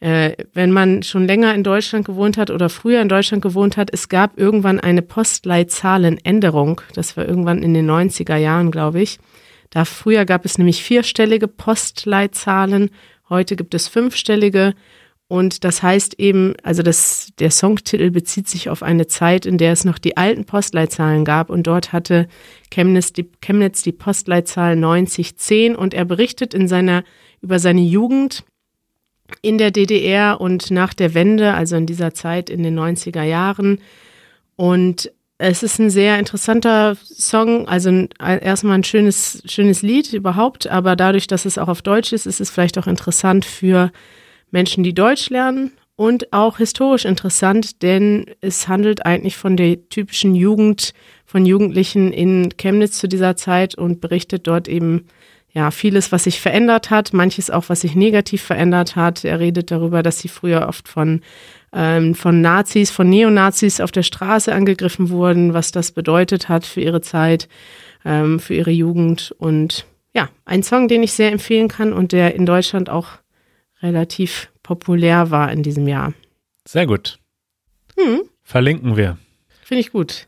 äh, 0.00 0.32
wenn 0.54 0.70
man 0.70 1.02
schon 1.02 1.26
länger 1.26 1.54
in 1.54 1.64
Deutschland 1.64 2.06
gewohnt 2.06 2.36
hat 2.36 2.50
oder 2.50 2.68
früher 2.68 3.02
in 3.02 3.08
Deutschland 3.08 3.42
gewohnt 3.42 3.76
hat, 3.76 3.90
es 3.92 4.08
gab 4.08 4.38
irgendwann 4.38 4.80
eine 4.80 5.02
Postleitzahlenänderung. 5.02 6.80
Das 6.94 7.16
war 7.16 7.26
irgendwann 7.26 7.62
in 7.62 7.74
den 7.74 7.90
90er 7.90 8.36
Jahren, 8.36 8.70
glaube 8.70 9.00
ich. 9.00 9.18
Da 9.70 9.84
früher 9.84 10.24
gab 10.24 10.44
es 10.44 10.56
nämlich 10.56 10.82
vierstellige 10.82 11.48
Postleitzahlen, 11.48 12.90
heute 13.28 13.56
gibt 13.56 13.74
es 13.74 13.88
fünfstellige. 13.88 14.74
Und 15.30 15.64
das 15.64 15.82
heißt 15.82 16.18
eben, 16.18 16.54
also 16.62 16.82
das, 16.82 17.32
der 17.38 17.50
Songtitel 17.50 18.10
bezieht 18.10 18.48
sich 18.48 18.70
auf 18.70 18.82
eine 18.82 19.06
Zeit, 19.08 19.44
in 19.44 19.58
der 19.58 19.72
es 19.72 19.84
noch 19.84 19.98
die 19.98 20.16
alten 20.16 20.46
Postleitzahlen 20.46 21.26
gab 21.26 21.50
und 21.50 21.66
dort 21.66 21.92
hatte 21.92 22.28
Chemnitz 22.70 23.12
die, 23.12 23.30
Chemnitz 23.42 23.82
die 23.82 23.92
Postleitzahl 23.92 24.74
9010 24.74 25.76
und 25.76 25.92
er 25.92 26.06
berichtet 26.06 26.54
in 26.54 26.66
seiner, 26.66 27.04
über 27.42 27.58
seine 27.58 27.82
Jugend 27.82 28.44
in 29.42 29.58
der 29.58 29.70
DDR 29.70 30.40
und 30.40 30.70
nach 30.70 30.94
der 30.94 31.12
Wende, 31.12 31.52
also 31.52 31.76
in 31.76 31.84
dieser 31.84 32.14
Zeit 32.14 32.48
in 32.48 32.62
den 32.62 32.78
90er 32.78 33.22
Jahren. 33.22 33.80
Und 34.56 35.12
es 35.38 35.62
ist 35.62 35.78
ein 35.78 35.88
sehr 35.88 36.18
interessanter 36.18 36.96
Song, 36.96 37.68
also 37.68 38.08
erstmal 38.18 38.74
ein 38.74 38.84
schönes, 38.84 39.42
schönes 39.46 39.82
Lied 39.82 40.12
überhaupt, 40.12 40.66
aber 40.66 40.96
dadurch, 40.96 41.28
dass 41.28 41.44
es 41.44 41.58
auch 41.58 41.68
auf 41.68 41.80
Deutsch 41.80 42.12
ist, 42.12 42.26
ist 42.26 42.40
es 42.40 42.50
vielleicht 42.50 42.76
auch 42.76 42.88
interessant 42.88 43.44
für 43.44 43.92
Menschen, 44.50 44.82
die 44.82 44.94
Deutsch 44.94 45.30
lernen 45.30 45.72
und 45.94 46.32
auch 46.32 46.58
historisch 46.58 47.04
interessant, 47.04 47.82
denn 47.82 48.26
es 48.40 48.66
handelt 48.66 49.06
eigentlich 49.06 49.36
von 49.36 49.56
der 49.56 49.88
typischen 49.88 50.34
Jugend 50.34 50.92
von 51.24 51.46
Jugendlichen 51.46 52.12
in 52.12 52.56
Chemnitz 52.56 52.98
zu 52.98 53.08
dieser 53.08 53.36
Zeit 53.36 53.76
und 53.76 54.00
berichtet 54.00 54.46
dort 54.48 54.66
eben 54.66 55.06
ja, 55.52 55.70
vieles, 55.70 56.12
was 56.12 56.24
sich 56.24 56.40
verändert 56.40 56.90
hat, 56.90 57.12
manches 57.12 57.50
auch, 57.50 57.64
was 57.68 57.80
sich 57.80 57.94
negativ 57.94 58.42
verändert 58.42 58.96
hat. 58.96 59.24
Er 59.24 59.40
redet 59.40 59.70
darüber, 59.70 60.02
dass 60.02 60.18
sie 60.18 60.28
früher 60.28 60.68
oft 60.68 60.88
von, 60.88 61.22
ähm, 61.72 62.14
von 62.14 62.40
Nazis, 62.40 62.90
von 62.90 63.08
Neonazis 63.08 63.80
auf 63.80 63.92
der 63.92 64.02
Straße 64.02 64.52
angegriffen 64.52 65.10
wurden, 65.10 65.54
was 65.54 65.72
das 65.72 65.92
bedeutet 65.92 66.48
hat 66.48 66.66
für 66.66 66.80
ihre 66.80 67.00
Zeit, 67.00 67.48
ähm, 68.04 68.40
für 68.40 68.54
ihre 68.54 68.70
Jugend. 68.70 69.34
Und 69.38 69.86
ja, 70.14 70.28
ein 70.44 70.62
Song, 70.62 70.88
den 70.88 71.02
ich 71.02 71.12
sehr 71.12 71.32
empfehlen 71.32 71.68
kann 71.68 71.92
und 71.92 72.12
der 72.12 72.34
in 72.34 72.46
Deutschland 72.46 72.90
auch 72.90 73.08
relativ 73.82 74.50
populär 74.62 75.30
war 75.30 75.52
in 75.52 75.62
diesem 75.62 75.86
Jahr. 75.88 76.12
Sehr 76.66 76.86
gut. 76.86 77.18
Hm, 77.96 78.22
Verlinken 78.42 78.96
wir. 78.96 79.18
Finde 79.62 79.80
ich 79.80 79.92
gut. 79.92 80.26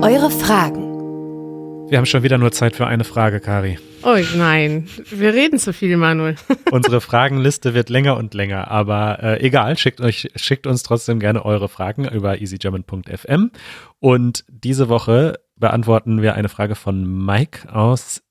Eure 0.00 0.30
Fragen. 0.30 0.87
Wir 1.90 1.96
haben 1.96 2.04
schon 2.04 2.22
wieder 2.22 2.36
nur 2.36 2.52
Zeit 2.52 2.76
für 2.76 2.86
eine 2.86 3.04
Frage, 3.04 3.40
Kari. 3.40 3.78
Oh 4.02 4.18
nein, 4.36 4.88
wir 5.10 5.32
reden 5.32 5.58
zu 5.58 5.72
viel, 5.72 5.96
Manuel. 5.96 6.36
Unsere 6.70 7.00
Fragenliste 7.00 7.72
wird 7.72 7.88
länger 7.88 8.18
und 8.18 8.34
länger, 8.34 8.70
aber 8.70 9.22
äh, 9.22 9.40
egal, 9.40 9.78
schickt, 9.78 10.02
euch, 10.02 10.28
schickt 10.36 10.66
uns 10.66 10.82
trotzdem 10.82 11.18
gerne 11.18 11.46
eure 11.46 11.70
Fragen 11.70 12.06
über 12.06 12.42
easygerman.fm. 12.42 13.50
Und 14.00 14.44
diese 14.48 14.90
Woche 14.90 15.40
beantworten 15.56 16.20
wir 16.20 16.34
eine 16.34 16.50
Frage 16.50 16.74
von 16.74 17.24
Mike 17.24 17.74
aus 17.74 18.22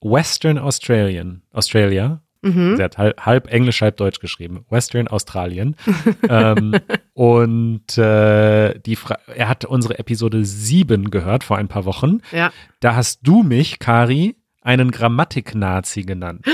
Western 0.00 0.56
Australian, 0.56 1.42
Australia. 1.52 2.23
Mhm. 2.44 2.76
Sie 2.76 2.82
hat 2.82 2.98
halb, 2.98 3.20
halb 3.20 3.50
Englisch, 3.50 3.80
halb 3.80 3.96
Deutsch 3.96 4.20
geschrieben. 4.20 4.64
Western 4.68 5.08
Australien. 5.08 5.76
ähm, 6.28 6.74
und 7.14 7.98
äh, 7.98 8.78
die 8.78 8.96
Fra 8.96 9.18
er 9.34 9.48
hat 9.48 9.64
unsere 9.64 9.98
Episode 9.98 10.44
7 10.44 11.10
gehört 11.10 11.44
vor 11.44 11.56
ein 11.56 11.68
paar 11.68 11.84
Wochen. 11.84 12.20
Ja. 12.32 12.52
Da 12.80 12.94
hast 12.94 13.20
du 13.22 13.42
mich, 13.42 13.78
Kari, 13.78 14.36
einen 14.60 14.90
Grammatik-Nazi 14.90 16.02
genannt. 16.02 16.44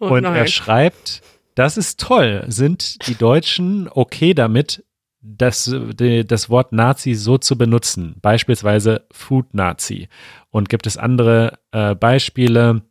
Oh 0.00 0.08
Und 0.08 0.22
nein. 0.22 0.34
er 0.34 0.46
schreibt, 0.46 1.22
das 1.54 1.76
ist 1.76 2.00
toll. 2.00 2.44
Sind 2.48 3.06
die 3.06 3.14
Deutschen 3.14 3.88
okay 3.88 4.34
damit, 4.34 4.84
das, 5.20 5.74
das 5.94 6.50
Wort 6.50 6.72
Nazi 6.72 7.14
so 7.14 7.38
zu 7.38 7.56
benutzen? 7.56 8.16
Beispielsweise 8.20 9.06
Food-Nazi. 9.10 10.08
Und 10.50 10.68
gibt 10.68 10.86
es 10.86 10.96
andere 10.96 11.58
äh, 11.72 11.94
Beispiele? 11.94 12.82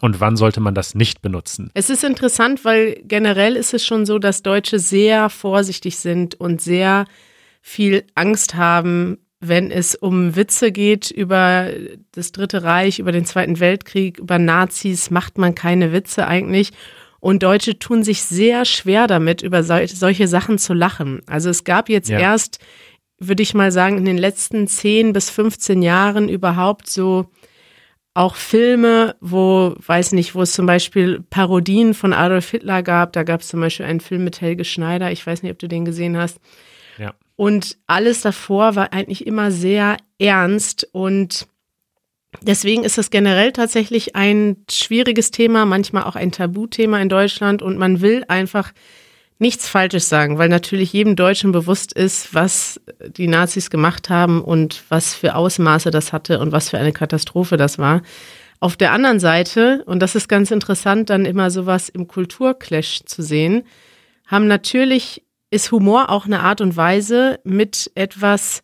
Und 0.00 0.20
wann 0.20 0.36
sollte 0.36 0.60
man 0.60 0.74
das 0.74 0.94
nicht 0.94 1.22
benutzen? 1.22 1.70
Es 1.74 1.90
ist 1.90 2.04
interessant, 2.04 2.64
weil 2.64 3.00
generell 3.04 3.56
ist 3.56 3.74
es 3.74 3.84
schon 3.84 4.06
so, 4.06 4.18
dass 4.18 4.42
Deutsche 4.42 4.78
sehr 4.78 5.28
vorsichtig 5.28 5.96
sind 5.98 6.36
und 6.36 6.60
sehr 6.60 7.04
viel 7.60 8.04
Angst 8.14 8.54
haben, 8.54 9.18
wenn 9.40 9.70
es 9.70 9.94
um 9.94 10.36
Witze 10.36 10.72
geht 10.72 11.10
über 11.10 11.70
das 12.12 12.32
Dritte 12.32 12.62
Reich, 12.64 12.98
über 12.98 13.12
den 13.12 13.24
Zweiten 13.24 13.60
Weltkrieg, 13.60 14.18
über 14.18 14.38
Nazis, 14.38 15.10
macht 15.10 15.38
man 15.38 15.54
keine 15.54 15.92
Witze 15.92 16.26
eigentlich. 16.26 16.70
Und 17.20 17.42
Deutsche 17.42 17.78
tun 17.78 18.04
sich 18.04 18.22
sehr 18.22 18.64
schwer 18.64 19.06
damit, 19.08 19.42
über 19.42 19.62
sol 19.64 19.86
solche 19.88 20.28
Sachen 20.28 20.58
zu 20.58 20.74
lachen. 20.74 21.22
Also 21.26 21.50
es 21.50 21.64
gab 21.64 21.88
jetzt 21.88 22.08
Ja. 22.08 22.18
erst, 22.20 22.58
würde 23.18 23.42
ich 23.42 23.54
mal 23.54 23.72
sagen, 23.72 23.98
in 23.98 24.04
den 24.04 24.18
letzten 24.18 24.68
10 24.68 25.12
bis 25.12 25.28
15 25.30 25.82
Jahren 25.82 26.28
überhaupt 26.28 26.88
so 26.88 27.26
auch 28.18 28.34
Filme, 28.34 29.14
wo, 29.20 29.76
weiß 29.78 30.10
nicht, 30.10 30.34
wo 30.34 30.42
es 30.42 30.52
zum 30.52 30.66
Beispiel 30.66 31.24
Parodien 31.30 31.94
von 31.94 32.12
Adolf 32.12 32.50
Hitler 32.50 32.82
gab. 32.82 33.12
Da 33.12 33.22
gab 33.22 33.42
es 33.42 33.48
zum 33.48 33.60
Beispiel 33.60 33.86
einen 33.86 34.00
Film 34.00 34.24
mit 34.24 34.40
Helge 34.40 34.64
Schneider. 34.64 35.12
Ich 35.12 35.24
weiß 35.24 35.44
nicht, 35.44 35.52
ob 35.52 35.58
du 35.60 35.68
den 35.68 35.84
gesehen 35.84 36.16
hast. 36.16 36.38
Ja. 36.98 37.14
Und 37.36 37.78
alles 37.86 38.22
davor 38.22 38.74
war 38.74 38.92
eigentlich 38.92 39.24
immer 39.24 39.52
sehr 39.52 39.98
ernst 40.18 40.88
und 40.90 41.46
deswegen 42.42 42.82
ist 42.82 42.98
es 42.98 43.10
generell 43.10 43.52
tatsächlich 43.52 44.16
ein 44.16 44.56
schwieriges 44.68 45.30
Thema, 45.30 45.64
manchmal 45.64 46.02
auch 46.02 46.16
ein 46.16 46.32
Tabuthema 46.32 47.00
in 47.00 47.08
Deutschland 47.08 47.62
und 47.62 47.78
man 47.78 48.00
will 48.00 48.24
einfach 48.26 48.72
nichts 49.38 49.68
Falsches 49.68 50.08
sagen, 50.08 50.38
weil 50.38 50.48
natürlich 50.48 50.92
jedem 50.92 51.16
Deutschen 51.16 51.52
bewusst 51.52 51.92
ist, 51.92 52.34
was 52.34 52.80
die 53.06 53.28
Nazis 53.28 53.70
gemacht 53.70 54.10
haben 54.10 54.42
und 54.42 54.82
was 54.88 55.14
für 55.14 55.36
Ausmaße 55.36 55.90
das 55.90 56.12
hatte 56.12 56.40
und 56.40 56.52
was 56.52 56.70
für 56.70 56.78
eine 56.78 56.92
Katastrophe 56.92 57.56
das 57.56 57.78
war. 57.78 58.02
Auf 58.60 58.76
der 58.76 58.92
anderen 58.92 59.20
Seite, 59.20 59.84
und 59.86 60.00
das 60.00 60.16
ist 60.16 60.28
ganz 60.28 60.50
interessant, 60.50 61.10
dann 61.10 61.24
immer 61.24 61.50
sowas 61.50 61.88
im 61.88 62.08
Kulturclash 62.08 63.04
zu 63.04 63.22
sehen, 63.22 63.62
haben 64.26 64.48
natürlich, 64.48 65.24
ist 65.50 65.70
Humor 65.70 66.10
auch 66.10 66.26
eine 66.26 66.40
Art 66.40 66.60
und 66.60 66.76
Weise, 66.76 67.38
mit 67.44 67.90
etwas 67.94 68.62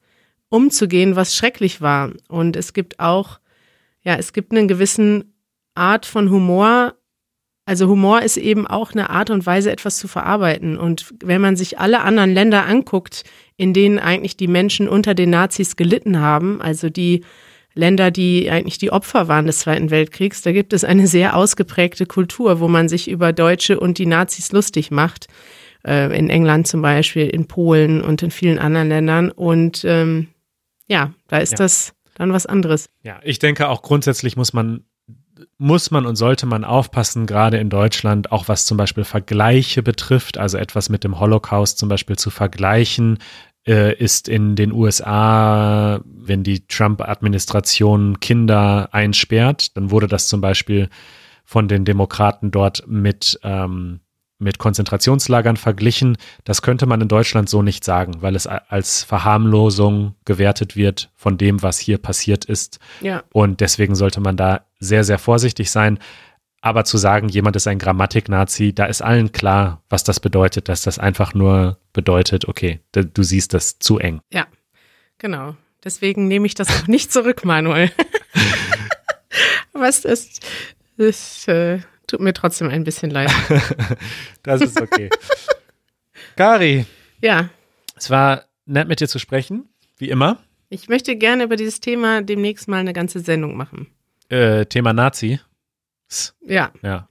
umzugehen, 0.49 1.17
was 1.17 1.37
schrecklich 1.37 1.81
war. 1.81 2.11
Und 2.29 2.57
es 2.57 2.73
gibt 2.73 2.99
auch, 2.99 3.39
ja, 4.03 4.17
es 4.17 4.33
gibt 4.33 4.53
einen 4.53 4.69
gewissen 4.69 5.35
Art 5.75 6.07
von 6.07 6.31
Humor. 6.31 6.95
Also 7.67 7.89
Humor 7.89 8.23
ist 8.23 8.37
eben 8.37 8.67
auch 8.67 8.93
eine 8.93 9.09
Art 9.11 9.31
und 9.31 9.47
Weise, 9.47 9.73
etwas 9.73 9.97
zu 9.97 10.07
verarbeiten. 10.07 10.77
Und 10.77 11.15
wenn 11.25 11.41
man 11.41 11.57
sich 11.57 11.79
alle 11.79 12.03
anderen 12.03 12.33
Länder 12.33 12.67
anguckt, 12.67 13.25
in 13.57 13.73
denen 13.73 13.99
eigentlich 13.99 14.37
die 14.37 14.49
Menschen 14.49 14.89
unter 14.89 15.15
den 15.15 15.31
Nazis 15.31 15.77
gelitten 15.77 16.21
haben, 16.21 16.61
also 16.61 16.91
die 16.91 17.25
Länder, 17.73 18.11
die 18.11 18.51
eigentlich 18.51 18.79
die 18.79 18.93
Opfer 18.93 19.29
waren 19.29 19.47
des 19.47 19.61
Zweiten 19.61 19.91
Weltkriegs, 19.91 20.43
da 20.43 20.53
gibt 20.53 20.73
es 20.73 20.85
eine 20.85 21.07
sehr 21.07 21.37
ausgeprägte 21.37 22.07
Kultur, 22.07 22.61
wo 22.61 22.69
man 22.69 22.89
sich 22.89 23.09
über 23.09 23.33
Deutsche 23.33 23.81
und 23.81 23.99
die 23.99 24.07
Nazis 24.07 24.53
lustig 24.53 24.91
macht. 24.91 25.27
Äh, 25.87 26.17
in 26.17 26.31
England 26.31 26.67
zum 26.67 26.83
Beispiel, 26.83 27.29
in 27.29 27.47
Polen 27.47 28.03
und 28.03 28.23
in 28.23 28.31
vielen 28.31 28.59
anderen 28.59 28.89
Ländern. 28.89 29.31
Und 29.31 29.85
ähm, 29.85 30.29
ja, 30.87 31.13
da 31.29 31.39
ist 31.39 31.53
ja. 31.53 31.59
das 31.59 31.95
dann 32.15 32.33
was 32.33 32.47
anderes. 32.47 32.89
Ja, 33.03 33.21
ich 33.23 33.39
denke 33.39 33.69
auch 33.69 33.83
grundsätzlich 33.83 34.37
muss 34.37 34.53
man 34.53 34.85
muss 35.59 35.91
man 35.91 36.07
und 36.07 36.17
sollte 36.17 36.47
man 36.47 36.65
aufpassen, 36.65 37.27
gerade 37.27 37.59
in 37.59 37.71
Deutschland, 37.71 38.31
auch 38.33 38.49
was 38.49 38.67
zum 38.67 38.77
Beispiel 38.77 39.05
Vergleiche 39.05 39.83
betrifft, 39.83 40.39
also 40.39 40.59
etwas 40.59 40.89
mit 40.89 41.05
dem 41.05 41.19
Holocaust 41.19 41.79
zum 41.79 41.89
Beispiel 41.89 42.17
zu 42.17 42.31
vergleichen, 42.31 43.19
äh, 43.67 43.97
ist 43.97 44.29
in 44.29 44.57
den 44.57 44.73
USA, 44.73 46.01
wenn 46.05 46.43
die 46.43 46.67
Trump-Administration 46.67 48.21
Kinder 48.21 48.89
einsperrt, 48.93 49.77
dann 49.77 49.91
wurde 49.91 50.07
das 50.07 50.29
zum 50.29 50.41
Beispiel 50.41 50.89
von 51.45 51.69
den 51.69 51.85
Demokraten 51.85 52.51
dort 52.51 52.87
mit 52.87 53.39
ähm, 53.43 54.01
mit 54.39 54.59
Konzentrationslagern 54.59 55.57
verglichen. 55.57 56.17
Das 56.45 56.63
könnte 56.63 56.87
man 56.87 57.01
in 57.01 57.09
Deutschland 57.09 57.49
so 57.49 57.63
nicht 57.63 57.85
sagen, 57.85 58.21
weil 58.21 58.37
es 58.37 58.47
als 58.47 59.03
Verharmlosung 59.03 60.15
gewertet 60.25 60.77
wird 60.77 61.11
von 61.15 61.39
dem, 61.39 61.63
was 61.63 61.79
hier 61.79 61.99
passiert 61.99 62.45
ist. 62.45 62.79
Ja. 63.01 63.23
Und 63.33 63.61
deswegen 63.61 63.95
sollte 63.95 64.21
man 64.21 64.37
da 64.37 64.67
sehr, 64.81 65.05
sehr 65.05 65.19
vorsichtig 65.19 65.71
sein. 65.71 65.99
Aber 66.61 66.85
zu 66.85 66.97
sagen, 66.97 67.29
jemand 67.29 67.57
ist 67.57 67.67
ein 67.67 67.79
Grammatik-Nazi, 67.79 68.75
da 68.75 68.87
ist 68.87 69.03
allen 69.03 69.33
klar, 69.33 69.83
was 69.91 70.03
das 70.03 70.19
bedeutet, 70.19 70.69
dass 70.71 70.83
das 70.83 70.99
einfach 70.99 71.35
nur 71.35 71.79
bedeutet, 71.93 72.49
okay, 72.49 72.81
du 72.93 73.23
siehst 73.23 73.53
das 73.53 73.79
zu 73.79 73.99
eng. 73.99 74.21
Ja, 74.33 74.47
genau. 75.19 75.57
Deswegen 75.85 76.27
nehme 76.27 76.47
ich 76.47 76.55
das 76.55 76.71
auch 76.71 76.87
nicht 76.87 77.13
zurück, 77.13 77.45
Manuel. 77.45 77.91
was 79.75 80.07
ist, 80.07 80.47
ist 80.97 81.47
äh, 81.49 81.81
tut 82.15 82.21
mir 82.21 82.33
trotzdem 82.33 82.69
ein 82.69 82.85
bisschen 82.85 83.11
leid. 83.11 83.33
das 84.45 84.61
ist 84.61 84.81
okay. 84.81 85.11
Kari. 86.37 86.87
Ja. 87.21 87.49
Es 87.97 88.09
war 88.09 88.45
nett 88.67 88.87
mit 88.87 89.01
dir 89.01 89.09
zu 89.09 89.19
sprechen, 89.19 89.69
wie 89.99 90.11
immer. 90.11 90.39
Ich 90.69 90.89
möchte 90.89 91.17
gerne 91.17 91.43
über 91.43 91.57
dieses 91.57 91.81
Thema 91.81 92.23
demnächst 92.23 92.69
mal 92.69 92.79
eine 92.79 92.93
ganze 92.93 93.19
Sendung 93.19 93.57
machen. 93.57 93.89
Äh, 94.29 94.67
Thema 94.67 94.93
Nazi. 94.93 95.41
Ja. 96.47 96.71
Ja. 96.83 97.09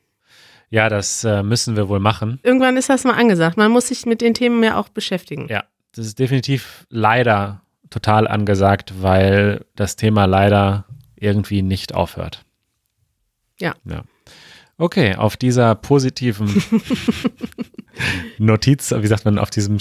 Ja, 0.70 0.88
das 0.88 1.26
äh, 1.26 1.44
müssen 1.44 1.76
wir 1.76 1.90
wohl 1.90 2.00
machen. 2.00 2.40
Irgendwann 2.42 2.78
ist 2.78 2.88
das 2.90 3.04
mal 3.04 3.14
angesagt. 3.14 3.58
Man 3.58 3.72
muss 3.72 3.90
sich 3.90 4.06
mit 4.06 4.22
den 4.22 4.34
Themen 4.34 4.64
ja 4.64 4.78
auch 4.78 4.88
beschäftigen. 4.88 5.48
Ja, 5.50 5.66
das 5.94 6.06
ist 6.06 6.20
definitiv 6.20 6.88
leider 6.90 7.62
total 7.90 8.26
angesagt, 8.26 8.94
weil 9.02 9.66
das 9.76 9.98
Thema 9.98 10.26
leider 10.26 10.86
irgendwie 11.18 11.62
nicht 11.62 11.94
aufhört. 11.94 12.46
Ja. 13.60 13.76
Ja. 13.84 14.04
Okay, 14.78 15.16
auf 15.16 15.38
dieser 15.38 15.76
positiven 15.76 16.50
Notiz, 18.38 18.92
wie 18.92 19.08
sagt 19.08 19.26
man, 19.26 19.38
auf 19.38 19.50
diesem 19.50 19.78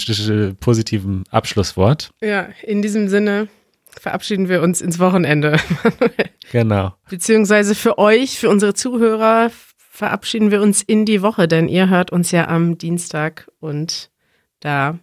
positiven 0.59 1.23
Abschlusswort. 1.29 2.11
Ja, 2.21 2.49
in 2.61 2.81
diesem 2.81 3.09
Sinne 3.09 3.47
verabschieden 3.85 4.49
wir 4.49 4.61
uns 4.61 4.81
ins 4.81 4.99
Wochenende. 4.99 5.57
genau. 6.51 6.93
Beziehungsweise 7.09 7.75
für 7.75 7.97
euch, 7.97 8.39
für 8.39 8.49
unsere 8.49 8.73
Zuhörer, 8.73 9.51
verabschieden 9.77 10.51
wir 10.51 10.61
uns 10.61 10.81
in 10.81 11.05
die 11.05 11.21
Woche, 11.21 11.47
denn 11.47 11.67
ihr 11.67 11.89
hört 11.89 12.11
uns 12.11 12.31
ja 12.31 12.47
am 12.47 12.77
Dienstag 12.77 13.49
und 13.59 14.11
da 14.59 14.99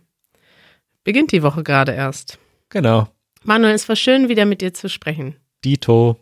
beginnt 1.05 1.32
die 1.32 1.43
Woche 1.43 1.62
gerade 1.62 1.93
erst. 1.93 2.38
Genau. 2.70 3.09
Manuel, 3.43 3.74
es 3.74 3.88
war 3.88 3.97
schön, 3.97 4.28
wieder 4.28 4.47
mit 4.47 4.61
dir 4.61 4.74
zu 4.74 4.88
sprechen. 4.88 5.36
Dito. 5.64 6.16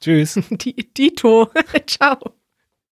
Tschüss. 0.00 0.38
Dito. 0.96 1.50
Ciao. 1.86 2.39